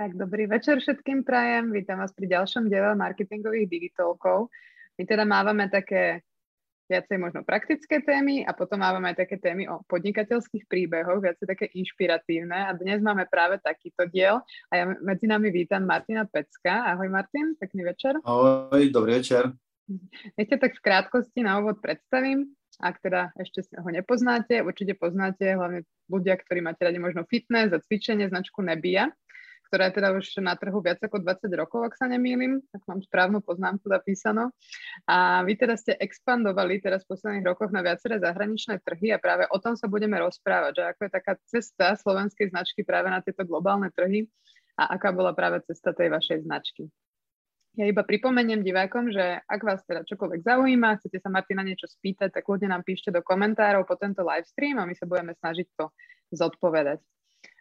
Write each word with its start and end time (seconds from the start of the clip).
Tak, 0.00 0.16
dobrý 0.16 0.48
večer 0.48 0.80
všetkým 0.80 1.28
prajem. 1.28 1.76
Vítam 1.76 2.00
vás 2.00 2.08
pri 2.16 2.24
ďalšom 2.24 2.72
diele 2.72 2.96
marketingových 2.96 3.68
digitalkov. 3.68 4.48
My 4.96 5.04
teda 5.04 5.28
mávame 5.28 5.68
také 5.68 6.24
viacej 6.88 7.20
možno 7.20 7.44
praktické 7.44 8.00
témy 8.00 8.48
a 8.48 8.56
potom 8.56 8.80
mávame 8.80 9.12
aj 9.12 9.28
také 9.28 9.36
témy 9.36 9.68
o 9.68 9.84
podnikateľských 9.84 10.64
príbehoch, 10.72 11.20
viacej 11.20 11.44
také 11.44 11.68
inšpiratívne. 11.76 12.72
A 12.72 12.72
dnes 12.72 13.04
máme 13.04 13.28
práve 13.28 13.60
takýto 13.60 14.08
diel 14.08 14.40
a 14.72 14.80
ja 14.80 14.88
medzi 15.04 15.28
nami 15.28 15.52
vítam 15.52 15.84
Martina 15.84 16.24
Pecka. 16.24 16.96
Ahoj 16.96 17.12
Martin, 17.12 17.60
pekný 17.60 17.84
večer. 17.84 18.16
Ahoj, 18.24 18.80
dobrý 18.88 19.20
večer. 19.20 19.52
Ešte 20.32 20.56
tak 20.64 20.80
v 20.80 20.84
krátkosti 20.88 21.44
na 21.44 21.60
úvod 21.60 21.76
predstavím. 21.84 22.56
Ak 22.80 23.04
teda 23.04 23.36
ešte 23.36 23.68
ho 23.76 23.88
nepoznáte, 23.92 24.64
určite 24.64 24.96
poznáte 24.96 25.44
hlavne 25.44 25.84
ľudia, 26.08 26.40
ktorí 26.40 26.64
máte 26.64 26.88
radi 26.88 26.96
možno 26.96 27.28
fitness 27.28 27.76
a 27.76 27.84
cvičenie, 27.84 28.32
značku 28.32 28.64
Nebia 28.64 29.12
ktorá 29.70 29.86
je 29.86 30.02
teda 30.02 30.10
už 30.18 30.26
na 30.42 30.58
trhu 30.58 30.82
viac 30.82 30.98
ako 30.98 31.22
20 31.22 31.46
rokov, 31.54 31.86
ak 31.86 31.94
sa 31.94 32.10
nemýlim, 32.10 32.58
tak 32.74 32.82
mám 32.90 32.98
správnu 32.98 33.38
poznámku 33.38 33.86
zapísanú. 33.86 34.50
A 35.06 35.46
vy 35.46 35.54
teda 35.54 35.78
ste 35.78 35.94
expandovali 35.94 36.82
teraz 36.82 37.06
v 37.06 37.14
posledných 37.14 37.46
rokoch 37.46 37.70
na 37.70 37.78
viaceré 37.78 38.18
zahraničné 38.18 38.82
trhy 38.82 39.14
a 39.14 39.22
práve 39.22 39.46
o 39.46 39.62
tom 39.62 39.78
sa 39.78 39.86
budeme 39.86 40.18
rozprávať, 40.18 40.72
že 40.74 40.84
ako 40.90 41.00
je 41.06 41.10
taká 41.14 41.32
cesta 41.46 41.94
slovenskej 41.94 42.50
značky 42.50 42.82
práve 42.82 43.14
na 43.14 43.22
tieto 43.22 43.46
globálne 43.46 43.94
trhy 43.94 44.26
a 44.74 44.98
aká 44.98 45.14
bola 45.14 45.30
práve 45.38 45.62
cesta 45.70 45.94
tej 45.94 46.10
vašej 46.10 46.42
značky. 46.50 46.90
Ja 47.78 47.86
iba 47.86 48.02
pripomeniem 48.02 48.66
divákom, 48.66 49.14
že 49.14 49.38
ak 49.46 49.62
vás 49.62 49.86
teda 49.86 50.02
čokoľvek 50.02 50.42
zaujíma, 50.42 50.98
chcete 50.98 51.22
sa 51.22 51.30
Martina 51.30 51.62
niečo 51.62 51.86
spýtať, 51.86 52.34
tak 52.34 52.42
ľudia 52.42 52.66
nám 52.66 52.82
píšte 52.82 53.14
do 53.14 53.22
komentárov 53.22 53.86
po 53.86 53.94
tento 53.94 54.26
livestream 54.26 54.82
a 54.82 54.88
my 54.90 54.98
sa 54.98 55.06
budeme 55.06 55.30
snažiť 55.38 55.78
to 55.78 55.94
zodpovedať. 56.34 56.98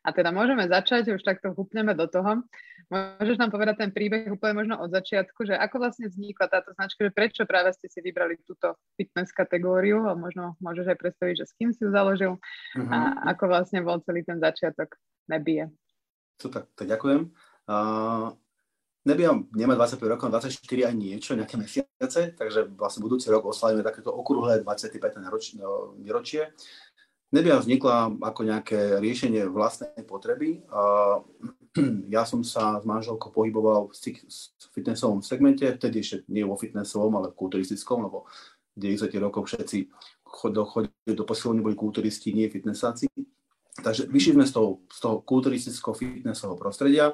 A 0.10 0.14
teda 0.16 0.34
môžeme 0.34 0.66
začať, 0.66 1.14
už 1.14 1.22
takto 1.22 1.54
húpneme 1.54 1.94
do 1.94 2.10
toho. 2.10 2.42
Môžeš 2.90 3.38
nám 3.38 3.54
povedať 3.54 3.86
ten 3.86 3.94
príbeh 3.94 4.26
úplne 4.34 4.66
možno 4.66 4.82
od 4.82 4.90
začiatku, 4.90 5.46
že 5.46 5.54
ako 5.54 5.86
vlastne 5.86 6.10
vznikla 6.10 6.50
táto 6.50 6.74
značka, 6.74 7.06
že 7.06 7.14
prečo 7.14 7.46
práve 7.46 7.70
ste 7.78 7.86
si 7.86 8.02
vybrali 8.02 8.42
túto 8.42 8.74
fitness 8.98 9.30
kategóriu 9.30 10.10
a 10.10 10.18
možno 10.18 10.58
môžeš 10.58 10.90
aj 10.90 10.98
predstaviť, 10.98 11.36
že 11.38 11.46
s 11.46 11.54
kým 11.54 11.70
si 11.70 11.86
ju 11.86 11.94
založil 11.94 12.42
uh-huh. 12.42 12.90
a 12.90 12.98
mhm. 12.98 13.38
ako 13.38 13.44
vlastne 13.46 13.86
bol 13.86 14.02
celý 14.02 14.26
ten 14.26 14.42
začiatok 14.42 14.98
Nebie. 15.30 15.70
Super, 16.42 16.66
tak 16.74 16.90
ďakujem. 16.90 17.30
Uh, 17.70 18.34
Nebia 19.08 19.32
nemá 19.56 19.80
25 19.80 20.12
rokov, 20.12 20.28
24 20.28 20.92
aj 20.92 20.96
niečo, 20.98 21.32
nejaké 21.32 21.56
mesiace, 21.56 22.36
takže 22.36 22.68
vlastne 22.76 23.00
budúci 23.08 23.32
rok 23.32 23.48
oslavíme 23.48 23.80
takéto 23.80 24.12
okrúhle 24.12 24.60
25. 24.60 25.00
výročie. 25.96 26.52
Nebia 27.30 27.62
vznikla 27.62 28.18
ako 28.26 28.42
nejaké 28.42 28.98
riešenie 28.98 29.46
vlastnej 29.50 30.02
potreby. 30.06 30.66
Ja 32.10 32.26
som 32.26 32.42
sa 32.42 32.82
s 32.82 32.84
manželkou 32.84 33.30
pohyboval 33.30 33.94
v 33.94 34.74
fitnessovom 34.74 35.22
segmente, 35.22 35.70
vtedy 35.70 36.02
ešte 36.02 36.26
nie 36.26 36.42
vo 36.42 36.58
fitnessovom, 36.58 37.14
ale 37.14 37.30
v 37.30 37.38
kulturistickom, 37.38 38.10
lebo 38.10 38.26
v 38.74 38.98
90 38.98 39.14
rokov 39.22 39.46
všetci 39.46 39.86
chodili 40.26 41.14
do 41.14 41.24
posilní 41.30 41.62
boli 41.62 41.78
kulturisti, 41.78 42.34
nie 42.34 42.50
fitnessáci. 42.50 43.06
Takže 43.80 44.10
vyšli 44.10 44.42
sme 44.42 44.46
z 44.50 44.54
toho, 44.58 44.82
z 44.90 45.00
toho 45.00 45.16
kulturistického 45.22 45.94
fitnessového 45.94 46.58
prostredia 46.58 47.14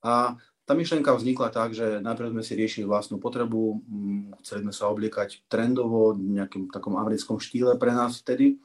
a 0.00 0.32
tá 0.64 0.72
myšlienka 0.72 1.12
vznikla 1.12 1.52
tak, 1.52 1.76
že 1.76 2.00
najprv 2.00 2.32
sme 2.32 2.42
si 2.42 2.56
riešili 2.56 2.88
vlastnú 2.88 3.20
potrebu, 3.20 3.84
mm, 3.84 4.40
chceli 4.40 4.64
sme 4.64 4.72
sa 4.72 4.88
obliekať 4.88 5.44
trendovo, 5.44 6.16
nejakým 6.16 6.72
takom 6.72 6.96
americkom 6.96 7.36
štýle 7.36 7.76
pre 7.76 7.92
nás 7.92 8.24
vtedy 8.24 8.56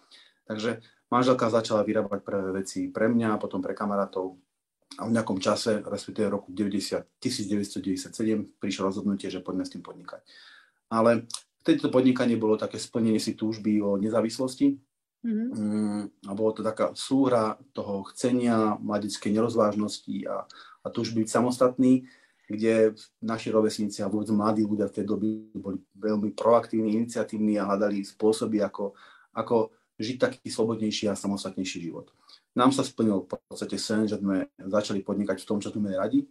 Takže 0.49 0.81
manželka 1.13 1.45
začala 1.53 1.85
vyrábať 1.85 2.25
prvé 2.25 2.49
veci 2.65 2.89
pre 2.89 3.05
mňa, 3.05 3.37
potom 3.37 3.61
pre 3.61 3.77
kamarátov. 3.77 4.41
A 4.97 5.05
v 5.05 5.13
nejakom 5.13 5.37
čase, 5.37 5.85
respektíve 5.85 6.33
roku 6.33 6.49
90, 6.49 7.21
1997, 7.21 8.57
prišlo 8.57 8.89
rozhodnutie, 8.89 9.29
že 9.29 9.45
poďme 9.45 9.61
s 9.61 9.77
tým 9.77 9.85
podnikať. 9.85 10.25
Ale 10.89 11.29
vtedy 11.61 11.85
to 11.85 11.93
podnikanie 11.93 12.33
bolo 12.33 12.57
také 12.57 12.81
splnenie 12.81 13.21
si 13.21 13.37
túžby 13.37 13.77
o 13.85 14.01
nezávislosti. 14.01 14.81
Mm-hmm. 15.21 16.25
A 16.25 16.31
bolo 16.33 16.57
to 16.57 16.65
taká 16.65 16.97
súhra 16.97 17.61
toho 17.77 18.07
chcenia, 18.09 18.79
mladickej 18.81 19.29
nerozvážnosti 19.29 20.25
a, 20.25 20.49
a 20.81 20.87
túžby 20.89 21.21
byť 21.21 21.29
samostatný, 21.29 22.09
kde 22.49 22.97
naši 23.21 23.53
rovesníci 23.53 24.01
a 24.01 24.09
vôbec 24.09 24.33
mladí 24.33 24.65
ľudia 24.65 24.89
v 24.89 24.95
tej 24.97 25.05
doby 25.05 25.53
boli 25.53 25.77
veľmi 25.93 26.33
proaktívni, 26.33 26.97
iniciatívni 26.97 27.61
a 27.61 27.69
hľadali 27.69 28.01
spôsoby, 28.01 28.65
ako, 28.65 28.97
ako 29.37 29.69
žiť 29.99 30.17
taký 30.17 30.47
slobodnejší 30.47 31.11
a 31.11 31.19
samostatnejší 31.19 31.83
život. 31.83 32.09
Nám 32.55 32.71
sa 32.71 32.87
splnil 32.87 33.27
v 33.27 33.35
podstate 33.35 33.75
sen, 33.75 34.07
že 34.07 34.17
sme 34.17 34.47
začali 34.57 35.03
podnikať 35.03 35.43
v 35.43 35.47
tom, 35.47 35.59
čo 35.59 35.69
sme 35.69 35.93
radi 35.93 36.23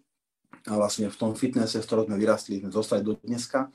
a 0.66 0.74
vlastne 0.74 1.12
v 1.12 1.16
tom 1.20 1.36
fitnesse, 1.36 1.78
v 1.78 1.86
ktorom 1.86 2.08
sme 2.08 2.16
vyrastli, 2.16 2.64
sme 2.64 2.72
zostali 2.72 3.04
do 3.04 3.14
dneska. 3.20 3.68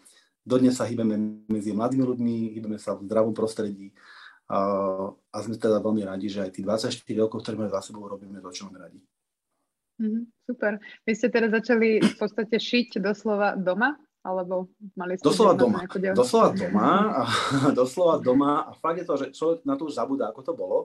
Dodnes 0.44 0.76
sa 0.76 0.90
hýbeme 0.90 1.46
medzi 1.48 1.72
mladými 1.72 2.04
ľuďmi, 2.04 2.36
hýbeme 2.58 2.76
sa 2.76 2.98
v 3.00 3.08
zdravom 3.08 3.32
prostredí 3.32 3.96
a, 4.52 4.60
a 5.32 5.38
sme 5.40 5.56
teda 5.56 5.80
veľmi 5.80 6.04
radi, 6.04 6.28
že 6.28 6.44
aj 6.44 6.52
tých 6.60 6.68
24 6.68 7.24
rokov, 7.24 7.46
ktoré 7.46 7.56
máme 7.56 7.72
za 7.72 7.80
sebou, 7.80 8.04
robíme 8.04 8.44
to, 8.44 8.52
čo 8.52 8.68
máme 8.68 8.84
radi. 8.84 9.00
Mm, 10.02 10.28
super. 10.44 10.82
Vy 11.08 11.12
ste 11.16 11.32
teda 11.32 11.48
začali 11.54 12.02
v 12.02 12.16
podstate 12.20 12.60
šiť 12.60 13.00
doslova 13.00 13.56
doma? 13.56 13.96
Alebo 14.24 14.72
mali 14.96 15.20
ste 15.20 15.28
doslova 15.28 15.52
doma, 15.52 15.84
doslova 16.16 16.50
doma, 16.64 16.92
a, 17.12 17.24
doslova 17.80 18.16
doma. 18.24 18.52
A 18.68 18.72
fakt 18.72 19.04
je 19.04 19.06
to, 19.06 19.16
že 19.20 19.36
človek 19.36 19.68
na 19.68 19.76
to 19.76 19.92
už 19.92 20.00
zabúda, 20.00 20.32
ako 20.32 20.42
to 20.48 20.54
bolo, 20.56 20.78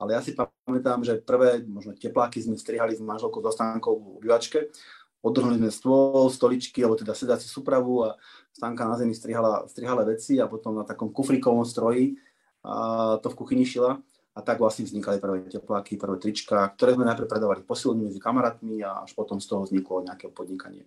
ale 0.00 0.16
ja 0.16 0.20
si 0.24 0.32
pamätám, 0.32 1.04
že 1.04 1.20
prvé 1.20 1.60
možno 1.68 1.92
tepláky 1.92 2.40
sme 2.40 2.56
strihali 2.56 2.96
s 2.96 3.02
manželkou 3.04 3.44
do 3.44 3.50
stánkou 3.52 3.92
v 3.98 4.06
obývačke, 4.24 4.72
odrhli 5.20 5.58
sme 5.58 5.70
stôl, 5.74 6.30
stoličky, 6.30 6.80
alebo 6.86 6.94
teda 6.94 7.12
sedací 7.12 7.50
súpravu 7.50 8.06
a 8.06 8.14
stánka 8.54 8.86
na 8.86 8.94
zemi 8.94 9.12
strihala, 9.12 9.66
strihala 9.66 10.06
veci 10.06 10.38
a 10.38 10.46
potom 10.46 10.78
na 10.78 10.86
takom 10.86 11.10
kufrikovom 11.10 11.66
stroji 11.66 12.14
a 12.62 13.18
to 13.18 13.28
v 13.30 13.38
kuchyni 13.38 13.66
šila. 13.66 13.98
A 14.32 14.40
tak 14.40 14.62
vlastne 14.62 14.86
vznikali 14.86 15.18
prvé 15.18 15.50
tepláky, 15.50 15.98
prvé 15.98 16.14
trička, 16.22 16.70
ktoré 16.78 16.94
sme 16.94 17.02
najprv 17.10 17.26
predávali 17.26 17.66
posilní 17.66 18.06
medzi 18.06 18.22
kamarátmi 18.22 18.78
a 18.86 19.02
až 19.02 19.18
potom 19.18 19.42
z 19.42 19.50
toho 19.50 19.66
vzniklo 19.66 20.06
nejaké 20.06 20.30
podnikanie. 20.30 20.86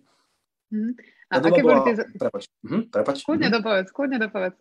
Mm. 0.72 0.96
A 1.28 1.34
aké 1.36 1.60
bola... 1.60 1.84
boli 1.84 1.92
tie... 1.92 2.04
Prepač. 2.16 2.48
Mhm, 2.64 2.80
prepač. 2.88 3.16
Kľudne 3.28 3.48
mm 3.52 3.54
dopovedz, 3.60 3.88
kľudne 3.92 4.18
dopovedz. 4.18 4.56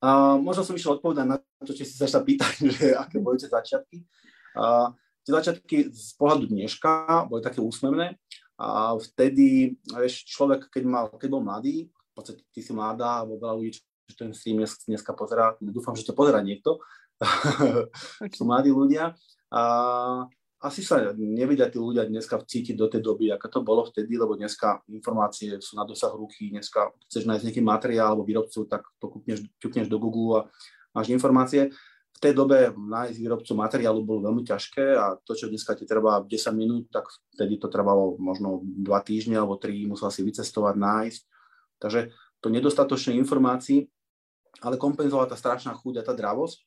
A 0.00 0.38
možno 0.40 0.62
som 0.64 0.78
išiel 0.78 0.96
odpovedať 0.96 1.26
na 1.26 1.36
to, 1.60 1.74
či 1.74 1.84
si 1.84 1.98
sa 1.98 2.22
pýtať, 2.22 2.54
že 2.78 2.86
aké 2.94 3.18
boli 3.18 3.36
tie 3.36 3.50
začiatky. 3.50 4.06
A 4.54 4.94
tie 5.26 5.32
začiatky 5.34 5.76
z 5.90 6.10
pohľadu 6.16 6.48
dneška 6.48 7.26
boli 7.28 7.42
také 7.42 7.58
úsmevné. 7.58 8.16
A 8.60 8.94
vtedy, 8.96 9.76
vieš, 9.88 10.28
človek, 10.28 10.68
keď, 10.68 10.82
mal, 10.84 11.04
keď 11.16 11.28
bol 11.32 11.42
mladý, 11.42 11.88
v 11.88 12.12
podstate 12.12 12.44
ty 12.52 12.60
si 12.60 12.76
mladá, 12.76 13.24
alebo 13.24 13.40
veľa 13.40 13.54
ľudí, 13.56 13.80
čo 13.80 14.14
ten 14.14 14.36
stream 14.36 14.60
dnes, 14.60 14.76
dneska 14.84 15.16
pozerá, 15.16 15.56
dúfam, 15.64 15.96
že 15.96 16.04
to 16.04 16.12
pozerá 16.12 16.44
niekto, 16.44 16.76
sú 18.36 18.44
mladí 18.44 18.68
ľudia. 18.68 19.16
A 19.48 19.62
asi 20.60 20.84
sa 20.84 21.16
nevedia 21.16 21.72
tí 21.72 21.80
ľudia 21.80 22.04
dneska 22.04 22.36
cítiť 22.36 22.76
do 22.76 22.84
tej 22.84 23.00
doby, 23.00 23.32
ako 23.32 23.46
to 23.48 23.60
bolo 23.64 23.82
vtedy, 23.88 24.20
lebo 24.20 24.36
dneska 24.36 24.84
informácie 24.92 25.56
sú 25.56 25.80
na 25.80 25.88
dosah 25.88 26.12
ruky, 26.12 26.52
dneska 26.52 26.92
chceš 27.08 27.24
nájsť 27.24 27.44
nejaký 27.48 27.62
materiál 27.64 28.12
alebo 28.12 28.28
výrobcu, 28.28 28.68
tak 28.68 28.84
to 29.00 29.08
kúpneš, 29.08 29.40
kúpneš 29.56 29.88
do 29.88 29.96
Google 29.96 30.30
a 30.36 30.40
máš 30.92 31.08
informácie. 31.08 31.72
V 32.12 32.18
tej 32.20 32.36
dobe 32.36 32.76
nájsť 32.76 33.16
výrobcu 33.16 33.52
materiálu 33.56 34.04
bolo 34.04 34.28
veľmi 34.28 34.44
ťažké 34.44 34.84
a 35.00 35.16
to, 35.24 35.32
čo 35.32 35.48
dneska 35.48 35.72
ti 35.72 35.88
trvá 35.88 36.20
10 36.20 36.28
minút, 36.52 36.92
tak 36.92 37.08
vtedy 37.32 37.56
to 37.56 37.72
trvalo 37.72 38.20
možno 38.20 38.60
2 38.60 38.84
týždne 39.00 39.40
alebo 39.40 39.56
3, 39.56 39.88
musel 39.88 40.12
si 40.12 40.20
vycestovať, 40.20 40.76
nájsť. 40.76 41.20
Takže 41.80 42.12
to 42.44 42.52
nedostatočné 42.52 43.16
informácií, 43.16 43.88
ale 44.60 44.76
kompenzovala 44.76 45.32
tá 45.32 45.40
strašná 45.40 45.72
chuť 45.72 46.04
a 46.04 46.04
tá 46.04 46.12
dravosť. 46.12 46.58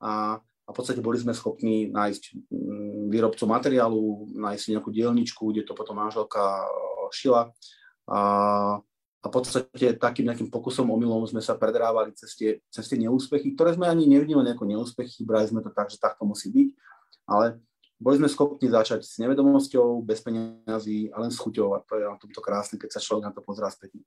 A 0.00 0.40
a 0.70 0.72
v 0.72 0.76
podstate 0.78 1.02
boli 1.02 1.18
sme 1.18 1.34
schopní 1.34 1.90
nájsť 1.90 2.46
mm, 2.46 3.10
výrobcu 3.10 3.42
materiálu, 3.50 4.30
nájsť 4.38 4.78
nejakú 4.78 4.94
dielničku, 4.94 5.50
kde 5.50 5.66
to 5.66 5.74
potom 5.74 5.98
manželka 5.98 6.62
eh, 6.62 7.10
šila 7.10 7.50
a, 8.06 8.20
a 8.78 9.26
v 9.26 9.32
podstate 9.34 9.98
takým 9.98 10.30
nejakým 10.30 10.46
pokusom, 10.46 10.94
omylom 10.94 11.26
sme 11.26 11.42
sa 11.42 11.58
predrávali 11.58 12.14
cez 12.14 12.38
tie, 12.38 12.50
cez 12.70 12.86
tie 12.86 13.02
neúspechy, 13.02 13.58
ktoré 13.58 13.74
sme 13.74 13.90
ani 13.90 14.06
nevnímali 14.06 14.54
ako 14.54 14.70
neúspechy, 14.70 15.26
brali 15.26 15.50
sme 15.50 15.58
to 15.58 15.74
tak, 15.74 15.90
že 15.90 15.98
takto 15.98 16.22
musí 16.22 16.54
byť, 16.54 16.68
ale 17.26 17.58
boli 17.98 18.16
sme 18.16 18.30
schopní 18.30 18.70
začať 18.70 19.04
s 19.04 19.18
nevedomosťou, 19.20 20.06
bez 20.06 20.22
peniazy 20.22 21.12
a 21.12 21.20
len 21.20 21.34
s 21.34 21.36
chuťou 21.36 21.76
a 21.76 21.82
to 21.82 21.98
je 21.98 22.06
na 22.06 22.16
tomto 22.16 22.40
krásne, 22.40 22.78
keď 22.78 22.96
sa 22.96 23.02
človek 23.02 23.28
na 23.28 23.34
to 23.34 23.42
pozrá 23.42 23.68
späť. 23.68 23.98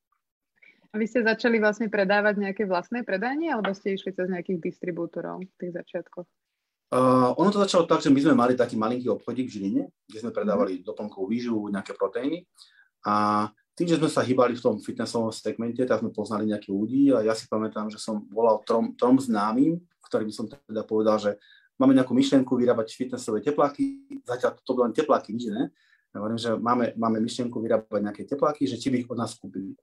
A 0.93 1.01
vy 1.01 1.09
ste 1.09 1.25
začali 1.25 1.57
vlastne 1.57 1.89
predávať 1.89 2.37
nejaké 2.37 2.69
vlastné 2.69 3.01
predanie, 3.01 3.49
alebo 3.49 3.73
ste 3.73 3.97
išli 3.97 4.13
cez 4.13 4.29
nejakých 4.29 4.61
distribútorov 4.61 5.41
v 5.41 5.55
tých 5.57 5.73
začiatkoch? 5.73 6.25
Uh, 6.93 7.33
ono 7.41 7.49
to 7.49 7.57
začalo 7.57 7.89
tak, 7.89 8.05
že 8.05 8.13
my 8.13 8.21
sme 8.21 8.37
mali 8.37 8.53
taký 8.53 8.77
malinký 8.77 9.09
obchodík 9.09 9.49
v 9.49 9.53
Žiline, 9.57 9.83
kde 10.05 10.17
sme 10.21 10.29
predávali 10.29 10.77
mm. 10.77 10.85
doplnkovú 10.85 11.25
výživu, 11.25 11.73
nejaké 11.73 11.97
proteíny. 11.97 12.45
A 13.09 13.49
tým, 13.73 13.89
že 13.89 13.97
sme 13.97 14.05
sa 14.05 14.21
hýbali 14.21 14.53
v 14.53 14.61
tom 14.61 14.77
fitnessovom 14.77 15.33
segmente, 15.33 15.81
tak 15.89 16.05
sme 16.05 16.13
poznali 16.13 16.45
nejakých 16.53 16.69
ľudí 16.69 17.09
a 17.09 17.25
ja 17.25 17.33
si 17.33 17.49
pamätám, 17.49 17.89
že 17.89 17.97
som 17.97 18.21
volal 18.29 18.61
trom, 18.61 18.93
trom 18.93 19.17
známym, 19.17 19.81
ktorým 20.05 20.29
som 20.29 20.45
teda 20.45 20.85
povedal, 20.85 21.17
že 21.17 21.41
máme 21.81 21.97
nejakú 21.97 22.13
myšlienku 22.13 22.53
vyrábať 22.53 22.93
fitnessové 22.93 23.41
tepláky, 23.41 24.05
zatiaľ 24.21 24.61
to 24.61 24.77
boli 24.77 24.85
len 24.85 24.93
tepláky, 24.93 25.33
nič 25.33 25.49
ne. 25.49 25.73
Ja 26.13 26.21
hovorím, 26.21 26.37
že 26.37 26.53
máme, 26.53 26.93
máme 26.93 27.17
myšlienku 27.25 27.57
vyrábať 27.57 28.01
nejaké 28.05 28.29
tepláky, 28.29 28.69
že 28.69 28.77
či 28.77 28.93
by 28.93 29.01
ich 29.01 29.09
od 29.09 29.17
nás 29.17 29.33
kúpili. 29.33 29.73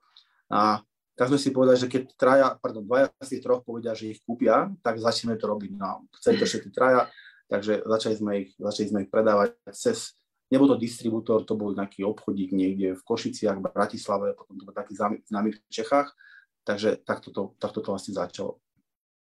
A 0.47 0.79
tak 1.20 1.28
sme 1.28 1.37
si 1.37 1.52
povedali, 1.52 1.76
že 1.76 1.93
keď 1.93 2.02
traja, 2.17 2.49
pardon, 2.56 2.81
dvaja 2.81 3.12
z 3.20 3.37
tých 3.37 3.44
troch 3.44 3.61
povedia, 3.61 3.93
že 3.93 4.17
ich 4.17 4.25
kúpia, 4.25 4.72
tak 4.81 4.96
začneme 4.96 5.37
to 5.37 5.52
robiť. 5.52 5.76
No, 5.76 6.08
chceli 6.17 6.40
to 6.40 6.49
všetci 6.49 6.72
traja, 6.72 7.12
takže 7.44 7.84
začali 7.84 8.14
sme 8.17 8.32
ich, 8.40 8.56
začali 8.56 8.87
sme 8.88 8.99
ich 9.05 9.12
predávať 9.12 9.52
cez, 9.69 10.17
nebol 10.49 10.64
to 10.64 10.81
distribútor, 10.81 11.44
to 11.44 11.61
bol 11.61 11.76
nejaký 11.76 12.08
obchodík 12.08 12.56
niekde 12.56 12.96
v 12.96 13.02
Košiciach, 13.05 13.61
v 13.61 13.69
Bratislave, 13.69 14.32
potom 14.32 14.56
to 14.56 14.64
bol 14.64 14.72
taký 14.72 14.96
známy 15.28 15.52
v 15.52 15.61
Čechách, 15.69 16.08
takže 16.64 17.05
takto 17.05 17.28
to, 17.37 17.52
takto 17.61 17.84
to 17.84 17.93
vlastne 17.93 18.17
začalo. 18.17 18.56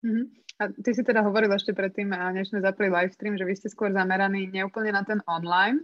Mm-hmm. 0.05 0.25
A 0.61 0.69
ty 0.77 0.93
si 0.93 1.01
teda 1.01 1.25
hovoril 1.25 1.49
ešte 1.49 1.73
predtým, 1.73 2.13
než 2.13 2.53
sme 2.53 2.61
zapli 2.61 2.93
livestream, 2.93 3.41
že 3.41 3.45
vy 3.45 3.57
ste 3.57 3.73
skôr 3.73 3.89
zameraní 3.89 4.45
neúplne 4.53 4.93
na 4.93 5.01
ten 5.01 5.17
online, 5.25 5.81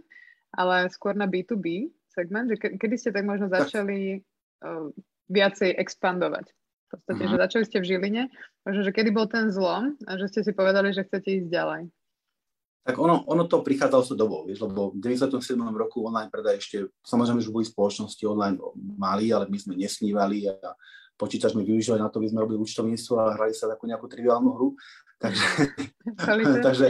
ale 0.54 0.86
skôr 0.94 1.18
na 1.18 1.26
B2B 1.26 1.90
segment, 2.06 2.46
že 2.46 2.78
kedy 2.78 2.94
ste 2.94 3.10
tak 3.10 3.26
možno 3.26 3.50
začali 3.50 4.22
uh, 4.62 4.94
viacej 5.30 5.74
expandovať? 5.76 6.50
V 6.50 6.88
podstate, 6.94 7.22
uh-huh. 7.26 7.32
že 7.32 7.36
mhm. 7.36 7.42
začali 7.42 7.64
ste 7.66 7.78
v 7.80 7.88
Žiline, 7.88 8.22
možno, 8.62 8.80
že 8.86 8.92
kedy 8.94 9.10
bol 9.10 9.26
ten 9.26 9.50
zlom 9.50 9.98
a 10.06 10.10
že 10.14 10.30
ste 10.30 10.40
si 10.46 10.52
povedali, 10.54 10.94
že 10.94 11.06
chcete 11.06 11.28
ísť 11.42 11.48
ďalej? 11.50 11.82
Tak 12.84 13.00
ono, 13.00 13.24
ono 13.24 13.48
to 13.48 13.64
prichádzalo 13.64 14.02
s 14.04 14.12
dobou, 14.12 14.44
vieš, 14.44 14.60
lebo 14.60 14.92
v 14.92 15.00
97. 15.00 15.56
roku 15.56 16.04
online 16.04 16.28
predaj 16.28 16.60
ešte, 16.60 16.92
samozrejme, 17.00 17.40
že 17.40 17.48
boli 17.48 17.64
spoločnosti 17.64 18.20
online 18.28 18.60
mali, 18.76 19.32
ale 19.32 19.48
my 19.48 19.56
sme 19.56 19.72
nesnívali 19.72 20.52
a 20.52 20.76
počítač 21.16 21.56
sme 21.56 21.64
využívali 21.64 22.04
na 22.04 22.12
to, 22.12 22.20
aby 22.20 22.28
sme 22.28 22.44
robili 22.44 22.60
účtovníctvo 22.60 23.14
a 23.16 23.32
hrali 23.40 23.56
sa 23.56 23.72
takú 23.72 23.88
nejakú 23.88 24.04
triviálnu 24.04 24.52
hru. 24.52 24.76
Takže, 25.18 25.46
takže 26.66 26.86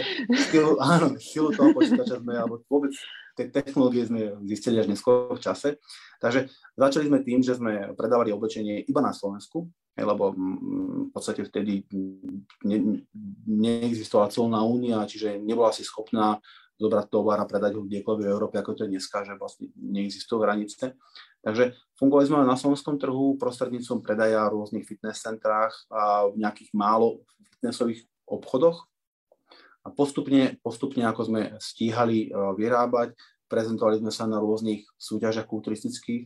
silu, 0.51 0.81
áno, 0.81 1.15
silu 1.21 1.49
toho 1.53 1.71
počítača 1.77 2.19
sme, 2.19 2.35
alebo 2.35 2.65
vôbec 2.67 2.93
tie 3.35 3.51
technológie 3.51 4.07
sme 4.07 4.39
zistili 4.47 4.79
až 4.79 4.91
neskôr 4.91 5.35
v 5.35 5.43
čase. 5.43 5.83
Takže 6.23 6.49
začali 6.79 7.11
sme 7.11 7.19
tým, 7.27 7.43
že 7.43 7.59
sme 7.59 7.93
predávali 7.99 8.31
oblečenie 8.31 8.87
iba 8.87 9.03
na 9.03 9.11
Slovensku, 9.11 9.67
lebo 9.99 10.35
mm, 10.35 11.11
v 11.11 11.11
podstate 11.11 11.43
vtedy 11.47 11.87
ne, 12.67 13.07
neexistovala 13.47 14.31
celná 14.31 14.63
únia, 14.63 15.07
čiže 15.07 15.39
nebola 15.39 15.71
si 15.75 15.87
schopná 15.87 16.39
zobrať 16.75 17.07
tovar 17.07 17.39
a 17.39 17.47
predať 17.47 17.79
ho 17.79 17.87
kdekoľvek 17.87 18.27
v 18.27 18.33
Európe, 18.35 18.59
ako 18.59 18.75
to 18.75 18.83
je 18.87 18.99
dneska, 18.99 19.23
že 19.23 19.39
vlastne 19.39 19.71
neexistujú 19.79 20.43
hranice. 20.43 20.99
Takže 21.45 21.77
fungovali 21.95 22.25
sme 22.27 22.43
na 22.43 22.59
slovenskom 22.59 22.99
trhu 22.99 23.39
prostredníctvom 23.39 24.03
predaja 24.03 24.51
v 24.51 24.59
rôznych 24.59 24.83
fitness 24.83 25.23
centrách 25.23 25.75
a 25.87 26.27
v 26.35 26.43
nejakých 26.43 26.75
málo 26.75 27.23
fitnessových 27.55 28.03
obchodoch, 28.29 28.89
a 29.85 29.93
postupne, 29.93 30.57
postupne 30.65 31.05
ako 31.05 31.29
sme 31.29 31.41
stíhali 31.61 32.29
e, 32.29 32.29
vyrábať, 32.33 33.13
prezentovali 33.53 34.01
sme 34.01 34.09
sa 34.09 34.25
na 34.25 34.41
rôznych 34.41 34.89
súťažiach 34.97 35.45
kulturistických 35.45 36.25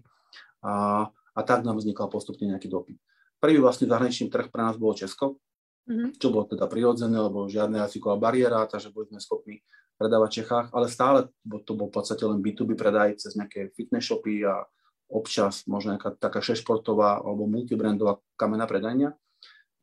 a, 0.62 1.06
a 1.10 1.40
tak 1.42 1.66
nám 1.66 1.82
vznikal 1.82 2.06
postupne 2.06 2.46
nejaký 2.46 2.70
dopyt. 2.70 3.02
Prvý 3.42 3.58
vlastne 3.58 3.90
zahraničný 3.90 4.30
trh 4.30 4.50
pre 4.54 4.62
nás 4.62 4.78
bolo 4.78 4.94
Česko, 4.94 5.42
mm-hmm. 5.90 6.22
čo 6.22 6.30
bolo 6.30 6.46
teda 6.46 6.70
prirodzené, 6.70 7.18
lebo 7.18 7.50
žiadna 7.50 7.86
jazyková 7.86 8.14
bariéra, 8.18 8.62
takže 8.70 8.94
boli 8.94 9.10
sme 9.10 9.18
schopní 9.18 9.58
predávať 9.98 10.30
v 10.30 10.36
Čechách, 10.42 10.66
ale 10.70 10.86
stále 10.86 11.18
to 11.66 11.74
bol 11.74 11.90
v 11.90 11.94
podstate 11.98 12.22
len 12.22 12.38
B2B 12.38 12.78
predaj 12.78 13.18
cez 13.18 13.34
nejaké 13.34 13.74
fitness 13.74 14.06
shopy 14.06 14.46
a 14.46 14.62
občas 15.10 15.66
možno 15.66 15.98
nejaká 15.98 16.14
taká 16.14 16.38
šešportová 16.38 17.26
alebo 17.26 17.50
multibrandová 17.50 18.22
kamená 18.38 18.70
predajňa. 18.70 19.10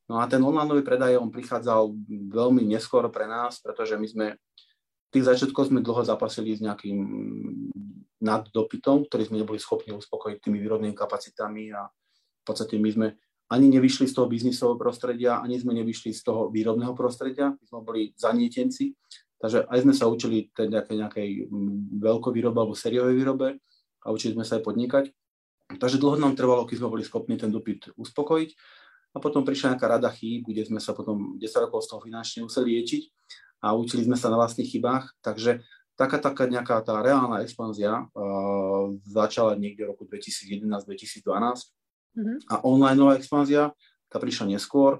No 0.05 0.21
a 0.21 0.29
ten 0.29 0.41
online 0.45 0.85
predaj, 0.85 1.17
on 1.17 1.33
prichádzal 1.33 1.89
veľmi 2.29 2.61
neskoro 2.61 3.09
pre 3.09 3.25
nás, 3.25 3.57
pretože 3.57 3.97
my 3.97 4.05
sme 4.05 4.27
tých 5.09 5.25
začiatkoch 5.25 5.73
sme 5.73 5.81
dlho 5.81 6.05
zapasili 6.05 6.53
s 6.53 6.61
nejakým 6.61 6.99
naddopytom, 8.21 9.07
ktorý 9.07 9.23
sme 9.25 9.41
neboli 9.41 9.57
schopní 9.57 9.95
uspokojiť 9.95 10.37
tými 10.43 10.61
výrobnými 10.61 10.93
kapacitami 10.93 11.73
a 11.73 11.89
v 11.89 12.43
podstate 12.43 12.77
my 12.77 12.89
sme 12.91 13.07
ani 13.49 13.69
nevyšli 13.69 14.09
z 14.09 14.13
toho 14.17 14.25
biznisového 14.25 14.77
prostredia, 14.77 15.41
ani 15.41 15.61
sme 15.61 15.77
nevyšli 15.77 16.11
z 16.13 16.21
toho 16.25 16.49
výrobného 16.49 16.97
prostredia, 16.97 17.53
my 17.53 17.65
sme 17.65 17.79
boli 17.85 18.01
zanietenci, 18.17 18.97
takže 19.37 19.69
aj 19.69 19.79
sme 19.85 19.93
sa 19.93 20.09
učili 20.09 20.49
tej 20.49 20.73
nejakej, 20.73 20.95
nejakej 21.05 21.29
veľkovýrobe 22.01 22.57
alebo 22.57 22.73
sériovej 22.73 23.15
výrobe 23.15 23.47
a 24.01 24.07
učili 24.09 24.33
sme 24.33 24.45
sa 24.45 24.57
aj 24.57 24.63
podnikať. 24.65 25.05
Takže 25.77 25.97
dlho 25.97 26.17
nám 26.21 26.37
trvalo, 26.37 26.65
keď 26.65 26.81
sme 26.81 26.93
boli 26.93 27.03
schopní 27.05 27.37
ten 27.37 27.49
dopyt 27.49 27.93
uspokojiť. 27.97 28.49
A 29.15 29.17
potom 29.23 29.47
prišla 29.47 29.73
nejaká 29.73 29.87
rada 29.87 30.11
chýb, 30.11 30.43
kde 30.51 30.67
sme 30.67 30.83
sa 30.83 30.91
potom 30.91 31.39
10 31.39 31.65
rokov 31.65 31.87
z 31.87 31.95
toho 31.95 32.03
finančne 32.03 32.43
museli 32.43 32.75
liečiť 32.75 33.03
a 33.63 33.71
učili 33.71 34.03
sme 34.03 34.19
sa 34.19 34.27
na 34.27 34.35
vlastných 34.35 34.67
chybách. 34.67 35.15
Takže 35.23 35.63
taká, 35.95 36.19
taká 36.19 36.51
nejaká 36.51 36.83
tá 36.83 36.99
reálna 36.99 37.39
expanzia 37.39 38.03
uh, 38.11 38.91
začala 39.07 39.55
niekde 39.55 39.87
v 39.87 39.95
roku 39.95 40.03
2011-2012 40.03 41.23
mm-hmm. 41.23 42.37
a 42.51 42.55
online 42.67 43.15
expanzia, 43.15 43.71
tá 44.11 44.19
prišla 44.19 44.51
neskôr. 44.51 44.99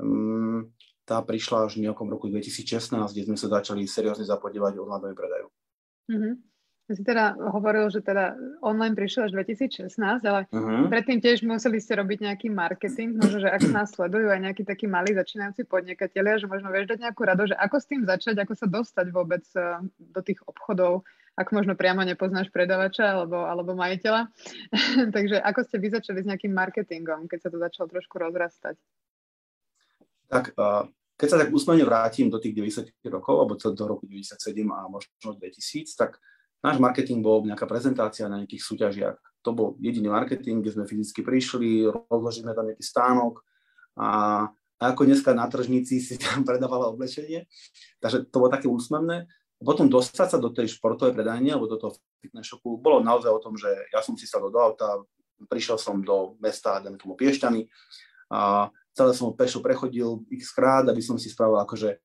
Um, 0.00 0.72
tá 1.04 1.20
prišla 1.20 1.68
až 1.68 1.76
v 1.76 1.84
nejakom 1.84 2.08
roku 2.08 2.32
2016, 2.32 2.96
kde 2.96 3.22
sme 3.28 3.36
sa 3.36 3.50
začali 3.50 3.84
seriózne 3.84 4.24
zapodievať 4.24 4.80
online 4.80 5.12
predaju. 5.12 5.48
Mm-hmm 6.08 6.49
si 6.96 7.02
teda 7.06 7.38
hovoril, 7.38 7.86
že 7.92 8.02
teda 8.02 8.34
online 8.64 8.98
prišiel 8.98 9.30
až 9.30 9.32
2016, 9.38 9.94
ale 10.26 10.46
uh-huh. 10.50 10.90
predtým 10.90 11.22
tiež 11.22 11.46
museli 11.46 11.78
ste 11.78 11.98
robiť 11.98 12.26
nejaký 12.26 12.48
marketing, 12.50 13.18
možno, 13.18 13.46
že 13.46 13.50
ak 13.50 13.62
nás 13.70 13.94
sledujú 13.94 14.30
aj 14.30 14.40
nejakí 14.50 14.62
takí 14.66 14.90
malí 14.90 15.14
začínajúci 15.14 15.66
podnikatelia, 15.68 16.42
že 16.42 16.50
možno 16.50 16.72
vieš 16.74 16.94
dať 16.94 16.98
nejakú 17.06 17.22
rado, 17.22 17.46
že 17.46 17.54
ako 17.54 17.76
s 17.78 17.86
tým 17.86 18.02
začať, 18.06 18.36
ako 18.42 18.54
sa 18.58 18.66
dostať 18.66 19.06
vôbec 19.14 19.44
eh, 19.54 19.82
do 19.98 20.20
tých 20.24 20.42
obchodov, 20.46 21.06
ak 21.38 21.56
možno 21.56 21.72
priamo 21.78 22.04
nepoznáš 22.04 22.52
predavača 22.52 23.16
alebo, 23.16 23.48
alebo 23.48 23.72
majiteľa. 23.72 24.28
Takže 25.16 25.40
ako 25.40 25.60
ste 25.64 25.76
vy 25.80 25.88
začali 25.94 26.18
s 26.20 26.28
nejakým 26.28 26.52
marketingom, 26.52 27.30
keď 27.30 27.38
sa 27.38 27.48
to 27.48 27.56
začalo 27.56 27.86
trošku 27.88 28.20
rozrastať? 28.20 28.76
Tak 30.30 30.54
uh, 30.54 30.86
keď 31.20 31.28
sa 31.28 31.40
tak 31.44 31.52
úsmene 31.52 31.84
vrátim 31.84 32.32
do 32.32 32.40
tých 32.40 32.56
90 32.56 33.12
rokov, 33.12 33.34
alebo 33.36 33.52
do 33.56 33.84
roku 33.84 34.08
97 34.08 34.40
a 34.72 34.88
možno 34.88 35.36
2000, 35.36 35.92
tak 35.92 36.16
Náš 36.60 36.76
marketing 36.76 37.24
bol 37.24 37.40
nejaká 37.44 37.64
prezentácia 37.64 38.28
na 38.28 38.44
nejakých 38.44 38.62
súťažiach. 38.64 39.16
To 39.48 39.50
bol 39.56 39.68
jediný 39.80 40.12
marketing, 40.12 40.60
kde 40.60 40.76
sme 40.76 40.84
fyzicky 40.84 41.24
prišli, 41.24 41.88
rozložili 41.88 42.52
tam 42.52 42.68
nejaký 42.68 42.84
stánok 42.84 43.40
a, 43.96 44.08
a 44.76 44.82
ako 44.92 45.08
dneska 45.08 45.32
na 45.32 45.48
tržnici 45.48 46.04
si 46.04 46.20
tam 46.20 46.44
predávala 46.48 46.92
oblečenie. 46.92 47.48
Takže 48.04 48.28
to 48.28 48.36
bolo 48.36 48.52
také 48.52 48.68
úsmevné. 48.68 49.24
Potom 49.60 49.92
dostať 49.92 50.36
sa 50.36 50.38
do 50.40 50.52
tej 50.52 50.72
športovej 50.72 51.12
predajne 51.12 51.52
alebo 51.56 51.68
do 51.68 51.76
toho 51.76 51.92
fitness 52.20 52.48
shopu 52.48 52.80
bolo 52.80 53.04
naozaj 53.04 53.28
o 53.28 53.40
tom, 53.44 53.56
že 53.56 53.68
ja 53.92 54.00
som 54.00 54.16
si 54.16 54.24
sadol 54.24 54.48
do 54.48 54.60
auta, 54.60 55.04
prišiel 55.48 55.76
som 55.76 56.00
do 56.00 56.36
mesta, 56.40 56.80
dajme 56.80 56.96
tomu 57.00 57.16
Piešťany 57.16 57.68
a 58.32 58.68
celé 58.96 59.12
som 59.12 59.36
pešo 59.36 59.60
prechodil 59.60 60.24
x 60.32 60.52
krát, 60.52 60.88
aby 60.88 61.00
som 61.00 61.20
si 61.20 61.28
spravil 61.28 61.60
akože 61.60 61.96